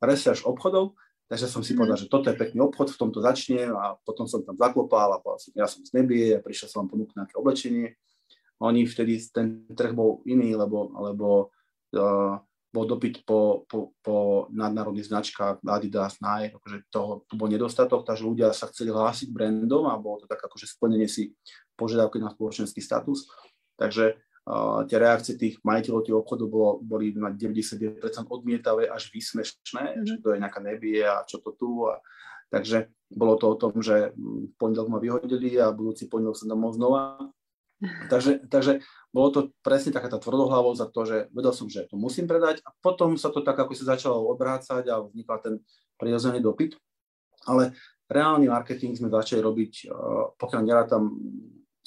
research 0.00 0.44
obchodov 0.44 0.96
Takže 1.30 1.46
som 1.48 1.64
si 1.64 1.72
povedal, 1.72 1.96
mhm. 1.96 2.02
že 2.06 2.12
toto 2.12 2.26
je 2.28 2.36
pekný 2.36 2.58
obchod, 2.62 2.92
v 2.92 3.00
tomto 3.00 3.20
začne 3.24 3.70
a 3.72 3.96
potom 4.04 4.28
som 4.28 4.44
tam 4.44 4.58
zaklopal 4.58 5.16
a 5.16 5.20
povedal 5.22 5.40
som, 5.40 5.52
ja 5.56 5.66
som 5.66 5.80
z 5.82 5.92
nebie 5.96 6.36
a 6.36 6.44
prišiel 6.44 6.68
som 6.68 6.84
vám 6.84 6.98
ponúknuť 6.98 7.16
nejaké 7.16 7.34
oblečenie. 7.38 7.96
Oni 8.62 8.86
vtedy, 8.86 9.18
ten 9.34 9.66
trh 9.74 9.90
bol 9.90 10.22
iný, 10.22 10.54
lebo, 10.54 10.94
lebo 10.94 11.50
uh, 11.98 12.38
bol 12.72 12.84
dopyt 12.88 13.28
po, 13.28 13.68
po, 13.68 13.92
po 14.00 14.48
nadnárodných 14.48 15.12
značkách 15.12 15.60
Adidas, 15.66 16.16
Nike, 16.24 16.56
akože 16.56 16.78
toho, 16.88 17.28
tu 17.28 17.36
bol 17.36 17.52
nedostatok, 17.52 18.08
takže 18.08 18.24
ľudia 18.24 18.48
sa 18.56 18.72
chceli 18.72 18.88
hlásiť 18.88 19.28
brandom 19.28 19.90
a 19.92 20.00
bolo 20.00 20.24
to 20.24 20.26
tak 20.30 20.40
akože 20.40 20.64
splnenie 20.64 21.04
si 21.04 21.36
požiadavky 21.76 22.16
na 22.16 22.32
spoločenský 22.32 22.80
status. 22.80 23.28
Takže 23.76 24.16
tie 24.90 24.98
reakcie 24.98 25.34
tých 25.38 25.62
majiteľov 25.62 26.02
tých 26.02 26.18
obchodov 26.18 26.48
bolo, 26.50 26.70
boli 26.82 27.14
na 27.14 27.30
99% 27.30 28.02
odmietavé 28.26 28.90
až 28.90 29.14
výsmešné, 29.14 30.02
mm-hmm. 30.02 30.06
že 30.06 30.14
to 30.18 30.34
je 30.34 30.42
nejaká 30.42 30.58
nebie 30.58 30.98
a 30.98 31.22
čo 31.22 31.38
to 31.38 31.54
tu. 31.54 31.86
A, 31.86 32.02
takže 32.50 32.90
bolo 33.06 33.38
to 33.38 33.54
o 33.54 33.58
tom, 33.58 33.78
že 33.78 34.10
v 34.18 34.50
pondelok 34.58 34.88
ma 34.90 34.98
vyhodili 34.98 35.54
a 35.62 35.70
budúci 35.70 36.10
pondelok 36.10 36.34
som 36.34 36.50
domov 36.50 36.74
znova. 36.74 37.22
Takže, 37.82 38.46
takže 38.46 38.78
bolo 39.10 39.28
to 39.34 39.40
presne 39.58 39.90
taká 39.90 40.06
tá 40.06 40.14
tvrdohlavosť 40.14 40.78
za 40.78 40.86
to, 40.86 41.00
že 41.02 41.16
vedel 41.34 41.50
som, 41.50 41.66
že 41.66 41.90
to 41.90 41.98
musím 41.98 42.30
predať 42.30 42.62
a 42.62 42.70
potom 42.78 43.18
sa 43.18 43.34
to 43.34 43.42
tak 43.42 43.58
ako 43.58 43.74
sa 43.74 43.98
začalo 43.98 44.22
odvrácať 44.30 44.86
a 44.86 45.02
vznikal 45.02 45.42
ten 45.42 45.58
prirodzený 45.98 46.38
dopyt. 46.38 46.78
Ale 47.42 47.74
reálny 48.06 48.46
marketing 48.46 48.94
sme 48.94 49.10
začali 49.10 49.42
robiť, 49.42 49.90
uh, 49.90 50.30
pokiaľ 50.38 50.60
nerátam 50.62 51.10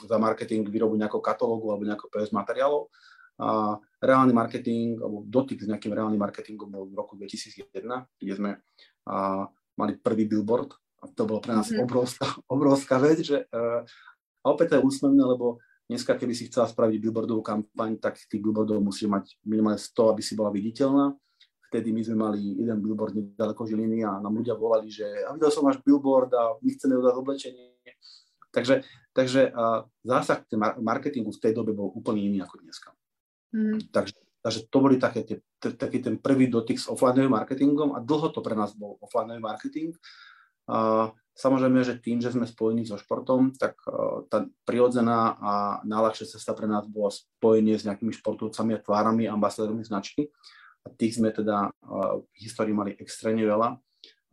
za 0.04 0.18
marketing 0.20 0.68
výrobu 0.68 1.00
nejakého 1.00 1.24
katalógu 1.24 1.72
alebo 1.72 1.88
nejakého 1.88 2.12
PS 2.12 2.36
materiálov. 2.36 2.92
A 3.36 3.76
reálny 4.00 4.32
marketing, 4.32 5.00
alebo 5.00 5.24
dotyk 5.28 5.64
s 5.64 5.68
nejakým 5.68 5.92
reálnym 5.92 6.20
marketingom 6.20 6.72
bol 6.72 6.88
v 6.88 6.96
roku 6.96 7.20
2001, 7.20 7.68
kde 8.16 8.34
sme 8.36 8.52
a, 9.08 9.48
mali 9.76 10.00
prvý 10.00 10.28
billboard. 10.28 10.72
A 11.04 11.12
to 11.12 11.28
bolo 11.28 11.44
pre 11.44 11.52
nás 11.52 11.68
mm-hmm. 11.68 11.84
obrovská, 11.84 12.28
obrovská 12.56 12.96
vec. 13.00 13.24
Že, 13.24 13.48
uh, 13.52 13.84
a 14.40 14.46
opäť 14.48 14.76
to 14.76 14.76
je 14.80 14.88
úsmevné, 14.88 15.24
lebo 15.24 15.60
dneska, 15.92 16.16
keby 16.16 16.32
si 16.32 16.48
chcela 16.48 16.66
spraviť 16.72 16.98
billboardovú 16.98 17.44
kampaň, 17.44 18.00
tak 18.00 18.16
tých 18.18 18.40
billboardov 18.40 18.80
musí 18.80 19.06
mať 19.06 19.36
minimálne 19.44 19.78
100, 19.78 20.16
aby 20.16 20.22
si 20.24 20.34
bola 20.34 20.50
viditeľná. 20.50 21.12
Vtedy 21.70 21.92
my 21.92 22.02
sme 22.08 22.16
mali 22.16 22.40
jeden 22.56 22.80
billboard 22.80 23.20
nedaleko 23.20 23.68
Žiliny 23.68 24.08
a 24.08 24.24
nám 24.24 24.32
ľudia 24.32 24.56
volali, 24.56 24.88
že 24.88 25.04
a 25.28 25.36
videl 25.36 25.52
som 25.52 25.68
váš 25.68 25.84
billboard 25.84 26.32
a 26.32 26.56
my 26.64 26.70
chceme 26.72 26.96
udať 26.96 27.14
oblečenie 27.20 27.75
takže 28.56 28.88
takže 29.16 29.48
uh, 29.56 29.88
zásah 30.04 30.44
marketingu 30.84 31.32
v 31.32 31.40
tej 31.40 31.56
dobe 31.56 31.72
bol 31.72 31.88
úplne 31.96 32.20
iný 32.20 32.44
ako 32.44 32.60
dneska. 32.60 32.92
Mm. 33.56 33.88
Takže, 33.88 34.20
takže 34.44 34.60
to 34.68 34.78
boli 34.84 35.00
také 35.00 35.24
tie, 35.24 35.40
taký 35.56 36.04
ten 36.04 36.20
prvý 36.20 36.52
dotyk 36.52 36.76
s 36.76 36.92
offline 36.92 37.32
marketingom 37.32 37.96
a 37.96 38.04
dlho 38.04 38.28
to 38.36 38.44
pre 38.44 38.60
nás 38.60 38.76
bol 38.76 39.00
offline 39.00 39.40
marketing. 39.40 39.96
Uh, 40.68 41.16
samozrejme, 41.32 41.80
že 41.88 41.96
tým, 41.96 42.20
že 42.20 42.36
sme 42.36 42.44
spojení 42.44 42.84
so 42.84 43.00
športom, 43.00 43.56
tak 43.56 43.80
uh, 43.88 44.28
tá 44.28 44.44
prirodzená 44.68 45.40
a 45.40 45.52
najľahšia 45.88 46.36
cesta 46.36 46.52
pre 46.52 46.68
nás 46.68 46.84
bola 46.84 47.16
spojenie 47.16 47.80
s 47.80 47.88
nejakými 47.88 48.12
športovcami 48.12 48.76
a 48.76 48.84
tvárami, 48.84 49.32
ambasádormi 49.32 49.88
značky. 49.88 50.28
A 50.84 50.92
tých 50.92 51.24
sme 51.24 51.32
teda 51.32 51.72
uh, 51.72 52.20
v 52.20 52.36
histórii 52.44 52.76
mali 52.76 52.92
extrémne 53.00 53.48
veľa. 53.48 53.80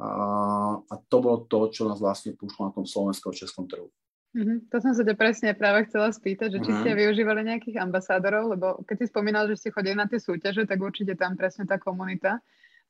Uh, 0.02 0.82
a 0.90 0.94
to 1.06 1.22
bolo 1.22 1.46
to, 1.46 1.70
čo 1.70 1.86
nás 1.86 2.02
vlastne 2.02 2.34
púšlo 2.34 2.66
na 2.66 2.74
tom 2.74 2.82
slovenskom 2.82 3.30
českom 3.30 3.70
trhu. 3.70 3.86
Mm-hmm. 4.32 4.72
To 4.72 4.76
som 4.80 4.92
sa 4.96 5.04
ťa 5.04 5.12
presne 5.12 5.52
práve 5.52 5.84
chcela 5.92 6.08
spýtať, 6.08 6.56
že 6.56 6.60
či 6.64 6.72
ste 6.72 6.88
mm-hmm. 6.88 7.02
využívali 7.04 7.40
nejakých 7.44 7.76
ambasádorov, 7.84 8.56
lebo 8.56 8.66
keď 8.88 9.04
si 9.04 9.06
spomínal, 9.12 9.44
že 9.44 9.60
ste 9.60 9.68
chodili 9.68 9.92
na 9.92 10.08
tie 10.08 10.16
súťaže, 10.16 10.64
tak 10.64 10.80
určite 10.80 11.12
tam 11.20 11.36
presne 11.36 11.68
tá 11.68 11.76
komunita 11.76 12.40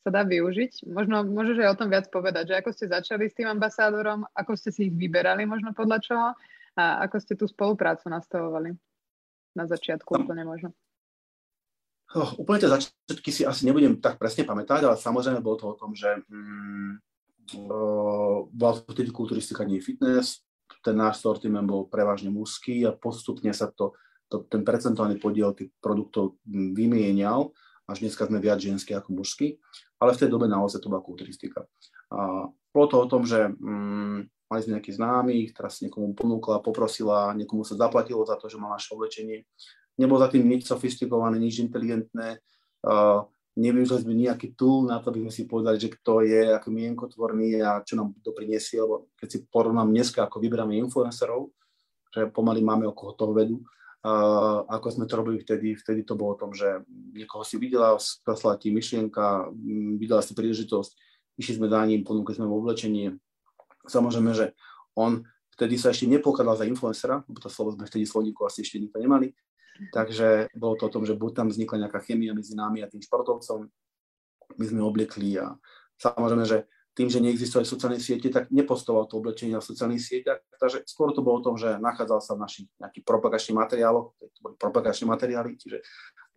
sa 0.03 0.11
dá 0.11 0.23
využiť. 0.23 0.87
Možno 0.87 1.27
môžeš 1.27 1.63
aj 1.63 1.69
o 1.75 1.79
tom 1.79 1.89
viac 1.91 2.07
povedať, 2.15 2.55
že 2.55 2.59
ako 2.59 2.71
ste 2.75 2.91
začali 2.91 3.27
s 3.27 3.35
tým 3.35 3.51
ambasádorom, 3.51 4.23
ako 4.35 4.53
ste 4.55 4.71
si 4.71 4.91
ich 4.91 4.95
vyberali 4.95 5.43
možno 5.43 5.75
podľa 5.75 5.99
čoho 6.03 6.29
a 6.79 6.85
ako 7.07 7.17
ste 7.19 7.35
tú 7.35 7.51
spoluprácu 7.51 8.07
nastavovali 8.07 8.75
na 9.59 9.65
začiatku 9.67 10.11
no. 10.15 10.27
úplne 10.27 10.47
možno. 10.47 10.71
Oh, 12.13 12.29
úplne 12.39 12.61
tie 12.61 12.71
začiatky 12.71 13.31
si 13.33 13.43
asi 13.43 13.65
nebudem 13.65 13.97
tak 13.99 14.21
presne 14.21 14.45
pamätať, 14.45 14.85
ale 14.85 15.01
samozrejme 15.01 15.41
bolo 15.41 15.57
to 15.57 15.67
o 15.73 15.79
tom, 15.79 15.97
že 15.97 16.23
mm, 16.29 16.91
uh, 17.67 18.45
bola 18.47 18.73
to 18.79 18.93
vtedy 18.93 19.09
kulturistika, 19.09 19.65
nie 19.65 19.81
fitness, 19.81 20.45
ten 20.83 20.99
náš 20.99 21.23
sortiment 21.23 21.65
bol 21.65 21.87
prevažne 21.87 22.29
mužský 22.29 22.83
a 22.85 22.93
postupne 22.93 23.55
sa 23.55 23.71
to, 23.71 23.95
to, 24.27 24.45
ten 24.51 24.67
percentuálny 24.67 25.23
podiel 25.23 25.55
tých 25.55 25.71
produktov 25.79 26.37
vymienial, 26.47 27.55
až 27.87 28.03
dneska 28.03 28.27
sme 28.27 28.43
viac 28.43 28.59
ženskí 28.59 28.93
ako 28.93 29.23
mužskí, 29.23 29.59
ale 30.03 30.15
v 30.15 30.21
tej 30.27 30.29
dobe 30.29 30.51
naozaj 30.51 30.83
to 30.83 30.91
bola 30.91 31.03
kulturistika. 31.03 31.67
A 32.11 32.51
bolo 32.75 32.87
to 32.91 32.97
o 32.99 33.07
tom, 33.07 33.23
že 33.23 33.49
mm, 33.49 34.19
mali 34.51 34.61
sme 34.61 34.77
nejakých 34.77 34.99
známych, 34.99 35.49
teraz 35.57 35.81
niekomu 35.81 36.13
ponúkla, 36.13 36.61
poprosila, 36.61 37.33
niekomu 37.33 37.65
sa 37.65 37.79
zaplatilo 37.79 38.21
za 38.29 38.37
to, 38.37 38.53
že 38.53 38.61
má 38.61 38.69
naše 38.69 38.93
oblečenie. 38.93 39.49
Nebolo 39.97 40.21
za 40.21 40.29
tým 40.29 40.45
nič 40.45 40.69
sofistikované, 40.69 41.41
nič 41.41 41.61
inteligentné. 41.61 42.41
Uh, 42.83 43.29
nevyužili 43.53 44.01
sme 44.01 44.15
nejaký 44.17 44.57
tool 44.57 44.89
na 44.89 45.01
to, 45.01 45.13
aby 45.13 45.29
sme 45.29 45.33
si 45.33 45.45
povedali, 45.45 45.77
že 45.77 45.93
kto 45.93 46.25
je 46.25 46.57
ako 46.57 46.69
mienkotvorný 46.73 47.61
a 47.61 47.85
čo 47.85 48.01
nám 48.01 48.17
to 48.25 48.33
priniesie, 48.33 48.81
lebo 48.81 49.13
keď 49.21 49.29
si 49.29 49.39
porovnám 49.45 49.93
dneska, 49.93 50.25
ako 50.25 50.41
vyberáme 50.41 50.73
influencerov, 50.81 51.53
že 52.13 52.33
pomaly 52.33 52.65
máme 52.65 52.89
okolo 52.89 53.11
toho 53.13 53.33
vedu, 53.37 53.57
uh, 53.61 54.65
ako 54.69 54.87
sme 54.89 55.05
to 55.05 55.15
robili 55.21 55.39
vtedy, 55.41 55.77
vtedy 55.77 56.01
to 56.05 56.17
bolo 56.17 56.37
o 56.37 56.41
tom, 56.41 56.57
že 56.57 56.85
niekoho 56.89 57.45
si 57.45 57.61
videla, 57.61 57.97
spresla 58.01 58.57
ti 58.57 58.73
myšlienka, 58.73 59.53
videla 60.01 60.25
si 60.25 60.33
príležitosť, 60.33 60.91
išli 61.37 61.61
sme 61.61 61.69
za 61.69 61.81
ním, 61.85 62.05
ponúkli 62.05 62.37
sme 62.37 62.49
mu 62.49 62.61
oblečenie. 62.61 63.17
Samozrejme, 63.85 64.33
že 64.33 64.57
on 64.97 65.25
vtedy 65.53 65.77
sa 65.77 65.93
ešte 65.93 66.09
nepokladal 66.09 66.57
za 66.57 66.69
influencera, 66.69 67.21
lebo 67.25 67.39
to 67.41 67.53
slovo 67.53 67.77
sme 67.77 67.85
vtedy 67.85 68.09
sloníku 68.09 68.45
asi 68.49 68.65
ešte 68.65 68.81
nikto 68.81 68.97
nemali, 68.97 69.33
Takže 69.93 70.53
bolo 70.53 70.77
to 70.77 70.87
o 70.89 70.93
tom, 70.93 71.03
že 71.09 71.17
buď 71.17 71.31
tam 71.43 71.47
vznikla 71.49 71.89
nejaká 71.89 72.01
chemia 72.05 72.37
medzi 72.37 72.53
nami 72.53 72.85
a 72.85 72.91
tým 72.91 73.01
športovcom, 73.01 73.67
my 74.53 74.65
sme 74.69 74.81
obliekli 74.85 75.41
a 75.41 75.57
samozrejme, 75.97 76.45
že 76.45 76.69
tým, 76.93 77.09
že 77.09 77.25
neexistovali 77.25 77.65
sociálne 77.65 77.97
siete, 77.97 78.29
tak 78.29 78.53
nepostoval 78.53 79.09
to 79.09 79.17
oblečenie 79.17 79.57
na 79.57 79.65
sociálnych 79.65 80.05
sieťach. 80.05 80.45
Takže 80.61 80.85
skôr 80.85 81.09
to 81.17 81.25
bolo 81.25 81.41
o 81.41 81.45
tom, 81.45 81.57
že 81.57 81.81
nachádzal 81.81 82.21
sa 82.21 82.37
v 82.37 82.45
našich 82.45 82.67
nejakých 82.77 83.05
propagačných 83.09 83.57
materiáloch, 83.57 84.13
to 84.21 84.41
boli 84.45 84.55
propagačné 84.61 85.09
materiály, 85.09 85.57
čiže 85.57 85.81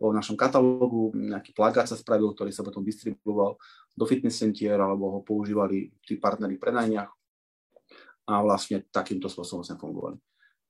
bol 0.00 0.16
v 0.16 0.18
našom 0.20 0.32
katalógu, 0.32 1.12
nejaký 1.12 1.52
plagát 1.52 1.84
sa 1.84 1.96
spravil, 1.96 2.32
ktorý 2.32 2.56
sa 2.56 2.64
potom 2.64 2.80
distribuoval 2.80 3.60
do 3.92 4.04
fitness 4.08 4.40
centier, 4.40 4.80
alebo 4.80 5.12
ho 5.12 5.20
používali 5.20 5.92
tí 6.00 6.16
partnery 6.16 6.56
v 6.56 6.64
predajniach 6.64 7.10
a 8.26 8.34
vlastne 8.40 8.80
takýmto 8.88 9.28
spôsobom 9.28 9.60
sme 9.60 9.76
fungovali. 9.76 10.16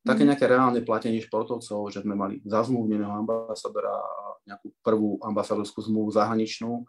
Také 0.07 0.23
mhm. 0.23 0.29
nejaké 0.31 0.45
reálne 0.47 0.81
platenie 0.87 1.19
športovcov, 1.19 1.91
že 1.91 2.07
sme 2.07 2.15
mali 2.15 2.39
zazmluvneného 2.47 3.27
ambasadora 3.27 3.99
nejakú 4.47 4.71
prvú 4.79 5.19
ambasadorskú 5.27 5.83
zmluvu 5.83 6.15
zahraničnú, 6.15 6.87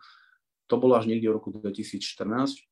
to 0.68 0.76
bolo 0.78 0.94
až 1.00 1.10
niekde 1.10 1.32
v 1.32 1.38
roku 1.42 1.50
2014. 1.50 2.68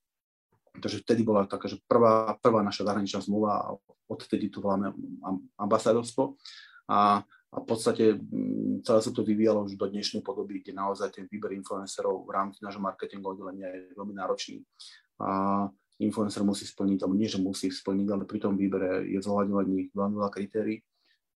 Takže 0.76 1.08
vtedy 1.08 1.24
bola 1.24 1.48
taká, 1.48 1.72
že 1.72 1.80
prvá, 1.88 2.36
prvá 2.44 2.60
naša 2.60 2.84
zahraničná 2.84 3.24
zmluva 3.24 3.52
a 3.64 3.68
odtedy 4.12 4.52
tu 4.52 4.60
voláme 4.60 4.92
ambasadorstvo. 5.56 6.36
A, 6.92 7.24
a 7.24 7.56
v 7.64 7.66
podstate 7.66 8.20
mm, 8.20 8.84
celé 8.84 9.00
sa 9.00 9.12
to 9.16 9.24
vyvíjalo 9.24 9.64
už 9.64 9.80
do 9.80 9.88
dnešnej 9.88 10.20
podoby, 10.20 10.60
kde 10.60 10.76
naozaj 10.76 11.16
ten 11.16 11.26
výber 11.32 11.56
influencerov 11.56 12.28
v 12.28 12.36
rámci 12.36 12.60
nášho 12.60 12.84
marketingu 12.84 13.32
oddelenia 13.32 13.72
je 13.72 13.96
veľmi 13.96 14.14
náročný. 14.20 14.60
A 15.24 15.64
influencer 16.00 16.44
musí 16.44 16.68
splniť, 16.68 17.04
alebo 17.04 17.16
nie, 17.16 17.30
že 17.30 17.40
musí 17.40 17.72
splniť, 17.72 18.08
ale 18.12 18.24
pri 18.28 18.40
tom 18.44 18.60
výbere 18.60 19.08
je 19.08 19.20
zohľadňovaní 19.24 19.96
veľmi 19.96 20.16
veľa 20.20 20.32
kritérií. 20.32 20.84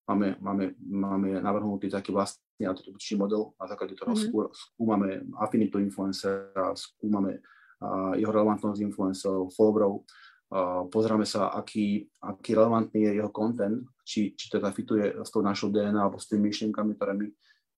Máme, 0.09 0.41
máme, 0.41 0.73
máme 0.81 1.29
navrhnutý 1.37 1.87
taký 1.87 2.09
vlastný 2.09 2.65
atribučný 2.65 3.15
model, 3.21 3.53
na 3.61 3.69
základe 3.69 3.93
toho 3.93 4.17
mm-hmm. 4.17 4.49
skúmame 4.73 5.21
afinitu 5.37 5.77
influencera, 5.77 6.73
skúmame 6.73 7.39
uh, 7.39 8.17
jeho 8.17 8.33
relevantnosť 8.33 8.81
influencerov, 8.89 9.53
followerov, 9.53 9.93
uh, 10.01 10.83
pozrieme 10.89 11.29
sa, 11.29 11.53
aký, 11.53 12.09
aký 12.25 12.57
relevantný 12.57 13.05
je 13.05 13.11
jeho 13.21 13.29
content, 13.29 13.85
či, 14.01 14.33
či 14.33 14.49
teda 14.49 14.73
fituje 14.73 15.21
s 15.21 15.29
tou 15.29 15.45
našou 15.45 15.69
DNA 15.69 16.01
alebo 16.01 16.17
s 16.17 16.25
tými 16.25 16.49
myšlienkami, 16.49 16.97
ktoré 16.97 17.13
my, 17.13 17.27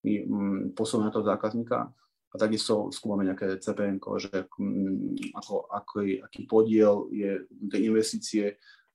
my 0.07 0.13
um, 0.23 0.59
posúvame 0.71 1.11
na 1.11 1.13
toho 1.13 1.27
zákazníka 1.27 1.91
a 2.31 2.35
takisto 2.39 2.87
skúmame 2.95 3.27
nejaké 3.27 3.59
CPN, 3.59 3.99
že 4.19 4.47
mm, 4.47 5.35
ako, 5.35 5.67
aký, 5.67 6.23
aký 6.23 6.41
podiel 6.47 7.11
je 7.11 7.43
tej 7.67 7.81
investície 7.91 8.45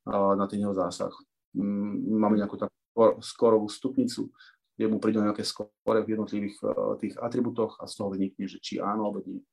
na 0.09 0.47
ten 0.49 0.65
jeho 0.65 0.73
zásah. 0.73 1.13
Mm, 1.53 2.17
máme 2.17 2.41
nejakú 2.41 2.57
takú 2.57 2.77
skorovú 3.21 3.69
stupnicu, 3.69 4.33
kde 4.77 4.87
mu 4.89 4.97
prídu 4.97 5.21
nejaké 5.21 5.45
skore 5.45 6.01
v 6.05 6.17
jednotlivých 6.17 6.57
tých 7.01 7.15
atributoch 7.21 7.77
a 7.81 7.85
z 7.85 7.95
toho 7.97 8.09
vynikne, 8.13 8.49
že 8.49 8.57
či 8.57 8.81
áno 8.81 9.09
alebo 9.09 9.21
nie. 9.25 9.45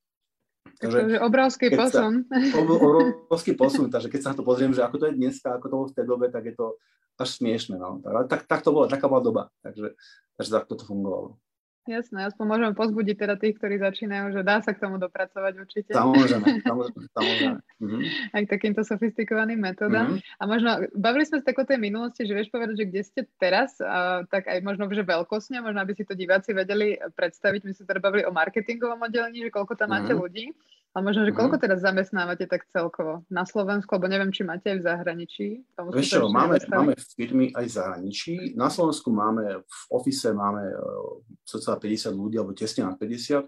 Takže, 0.79 1.19
obrovský 1.19 1.75
posun. 1.75 2.23
Sa, 2.27 2.59
obrovský 2.63 3.51
posun, 3.55 3.91
takže 3.91 4.07
keď 4.07 4.19
sa 4.19 4.29
na 4.31 4.37
to 4.39 4.47
pozriem, 4.47 4.71
že 4.71 4.83
ako 4.83 4.95
to 4.99 5.05
je 5.11 5.19
dneska, 5.19 5.59
ako 5.59 5.65
to 5.67 5.75
bolo 5.75 5.87
v 5.91 5.95
tej 5.95 6.05
dobe, 6.07 6.25
tak 6.31 6.43
je 6.47 6.55
to 6.55 6.79
až 7.19 7.29
smiešne. 7.39 7.75
No. 7.77 7.99
Tak, 8.03 8.47
tak 8.47 8.59
to 8.63 8.71
bolo, 8.71 8.87
taká 8.87 9.11
bola 9.11 9.21
doba, 9.21 9.43
takže, 9.61 9.95
takže 10.39 10.49
takto 10.49 10.73
to 10.79 10.83
fungovalo. 10.87 11.35
Jasné, 11.83 12.31
aspoň 12.31 12.45
môžeme 12.47 12.73
pozbudiť 12.79 13.15
teda 13.27 13.35
tých, 13.35 13.59
ktorí 13.59 13.75
začínajú, 13.75 14.39
že 14.39 14.41
dá 14.47 14.63
sa 14.63 14.71
k 14.71 14.79
tomu 14.79 14.95
dopracovať 15.03 15.67
určite. 15.67 15.91
Samozrejme, 15.91 16.63
samozrejme, 16.63 17.07
samozrejme. 17.11 17.59
Mm-hmm. 17.59 18.01
Aj 18.39 18.41
k 18.47 18.51
takýmto 18.55 18.81
sofistikovaným 18.87 19.59
metodám. 19.59 20.15
Mm-hmm. 20.15 20.39
A 20.39 20.43
možno, 20.47 20.69
bavili 20.95 21.27
sme 21.27 21.43
sa 21.43 21.51
tak 21.51 21.59
o 21.59 21.67
tej 21.67 21.83
minulosti, 21.83 22.23
že 22.23 22.39
vieš 22.39 22.55
povedať, 22.55 22.79
že 22.79 22.87
kde 22.87 23.01
ste 23.03 23.21
teraz, 23.35 23.83
a, 23.83 24.23
tak 24.31 24.47
aj 24.47 24.63
možno, 24.63 24.87
že 24.87 25.03
veľkosne, 25.03 25.59
možno 25.59 25.83
aby 25.83 25.91
si 25.91 26.07
to 26.07 26.15
diváci 26.15 26.55
vedeli 26.55 26.95
predstaviť. 27.19 27.67
My 27.67 27.71
sme 27.75 27.83
teda 27.83 27.99
bavili 27.99 28.23
o 28.23 28.31
marketingovom 28.31 29.03
oddelení, 29.03 29.43
že 29.43 29.51
koľko 29.51 29.75
tam 29.75 29.91
máte 29.91 30.15
mm-hmm. 30.15 30.23
ľudí. 30.23 30.55
A 30.93 31.01
možno, 31.01 31.25
že 31.25 31.33
koľko 31.33 31.57
mhm. 31.57 31.63
teraz 31.65 31.79
zamestnávate 31.81 32.45
tak 32.45 32.69
celkovo 32.69 33.25
na 33.33 33.49
Slovensku, 33.49 33.89
alebo 33.97 34.05
neviem, 34.05 34.29
či 34.29 34.45
máte 34.45 34.69
aj 34.69 34.77
v 34.77 34.85
zahraničí? 34.85 35.47
Vieš 35.89 36.21
čo, 36.21 36.29
máme, 36.29 36.61
máme 36.69 36.93
firmy 37.17 37.49
aj 37.49 37.65
v 37.65 37.73
zahraničí. 37.73 38.33
Na 38.53 38.69
Slovensku 38.69 39.09
máme, 39.09 39.65
v 39.65 39.83
ofise 39.89 40.29
máme 40.37 40.69
uh, 40.69 41.81
50 41.81 42.13
ľudí, 42.13 42.37
alebo 42.37 42.53
tesne 42.53 42.85
na 42.85 42.93
50. 42.93 43.41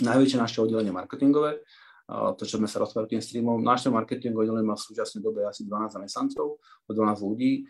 Najväčšie 0.00 0.38
naše 0.40 0.64
oddelenie 0.64 0.88
marketingové, 0.88 1.60
to, 2.08 2.48
čo 2.48 2.56
sme 2.56 2.64
sa 2.64 2.80
rozprávali 2.80 3.20
tým 3.20 3.22
streamom. 3.22 3.60
Naše 3.60 3.92
marketingové 3.92 4.48
oddelenie 4.48 4.64
má 4.64 4.72
v 4.72 4.88
súčasnej 4.88 5.20
dobe 5.20 5.44
asi 5.44 5.68
12 5.68 6.00
zamestnancov, 6.00 6.56
12 6.88 7.28
ľudí 7.28 7.68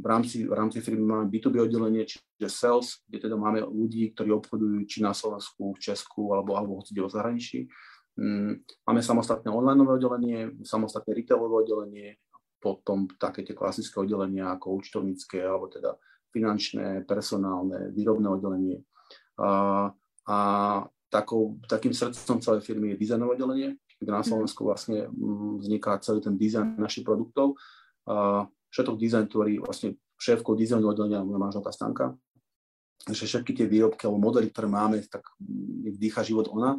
v 0.00 0.06
rámci, 0.06 0.46
v 0.46 0.54
rámci 0.54 0.78
firmy 0.80 1.02
máme 1.02 1.26
B2B 1.26 1.66
oddelenie, 1.66 2.06
čiže 2.06 2.48
sales, 2.48 3.02
kde 3.10 3.26
teda 3.26 3.34
máme 3.34 3.66
ľudí, 3.66 4.14
ktorí 4.14 4.30
obchodujú 4.30 4.86
či 4.86 5.02
na 5.02 5.10
Slovensku, 5.10 5.74
v 5.74 5.82
Česku 5.82 6.30
alebo, 6.30 6.54
alebo 6.54 6.78
hoci 6.78 6.94
o 7.02 7.10
zahraničí. 7.10 7.66
Mm, 8.14 8.62
máme 8.86 9.02
samostatné 9.02 9.50
online 9.50 9.82
oddelenie, 9.82 10.38
samostatné 10.62 11.10
retailové 11.14 11.66
oddelenie, 11.66 12.08
potom 12.62 13.10
také 13.18 13.42
tie 13.42 13.56
klasické 13.56 13.98
oddelenia 13.98 14.54
ako 14.54 14.78
účtovnícke 14.78 15.42
alebo 15.42 15.66
teda 15.66 15.98
finančné, 16.30 17.02
personálne, 17.08 17.90
výrobné 17.90 18.28
oddelenie. 18.30 18.78
A, 19.40 19.90
a 20.30 20.38
takou, 21.10 21.58
takým 21.66 21.90
srdcom 21.90 22.38
celej 22.38 22.62
firmy 22.62 22.94
je 22.94 23.02
dizajnové 23.02 23.34
oddelenie, 23.34 23.74
kde 23.98 24.10
na 24.14 24.22
mhm. 24.22 24.28
Slovensku 24.30 24.62
vlastne 24.62 25.10
mm, 25.10 25.66
vzniká 25.66 25.98
celý 25.98 26.22
ten 26.22 26.38
dizajn 26.38 26.78
našich 26.78 27.02
produktov 27.02 27.58
Všetok 28.70 28.96
design 28.96 29.26
tvorí 29.26 29.58
vlastne 29.58 29.98
šéfkou 30.20 30.54
dizajnu 30.54 30.84
oddelenia 30.84 31.24
moja 31.24 31.40
manželka 31.40 31.72
Stanka. 31.72 32.14
Takže 33.00 33.24
všetky 33.24 33.52
tie 33.56 33.66
výrobky 33.66 34.04
alebo 34.04 34.20
modely, 34.20 34.52
ktoré 34.52 34.68
máme, 34.68 35.00
tak 35.08 35.24
vdýcha 35.96 36.20
život 36.20 36.52
ona. 36.52 36.76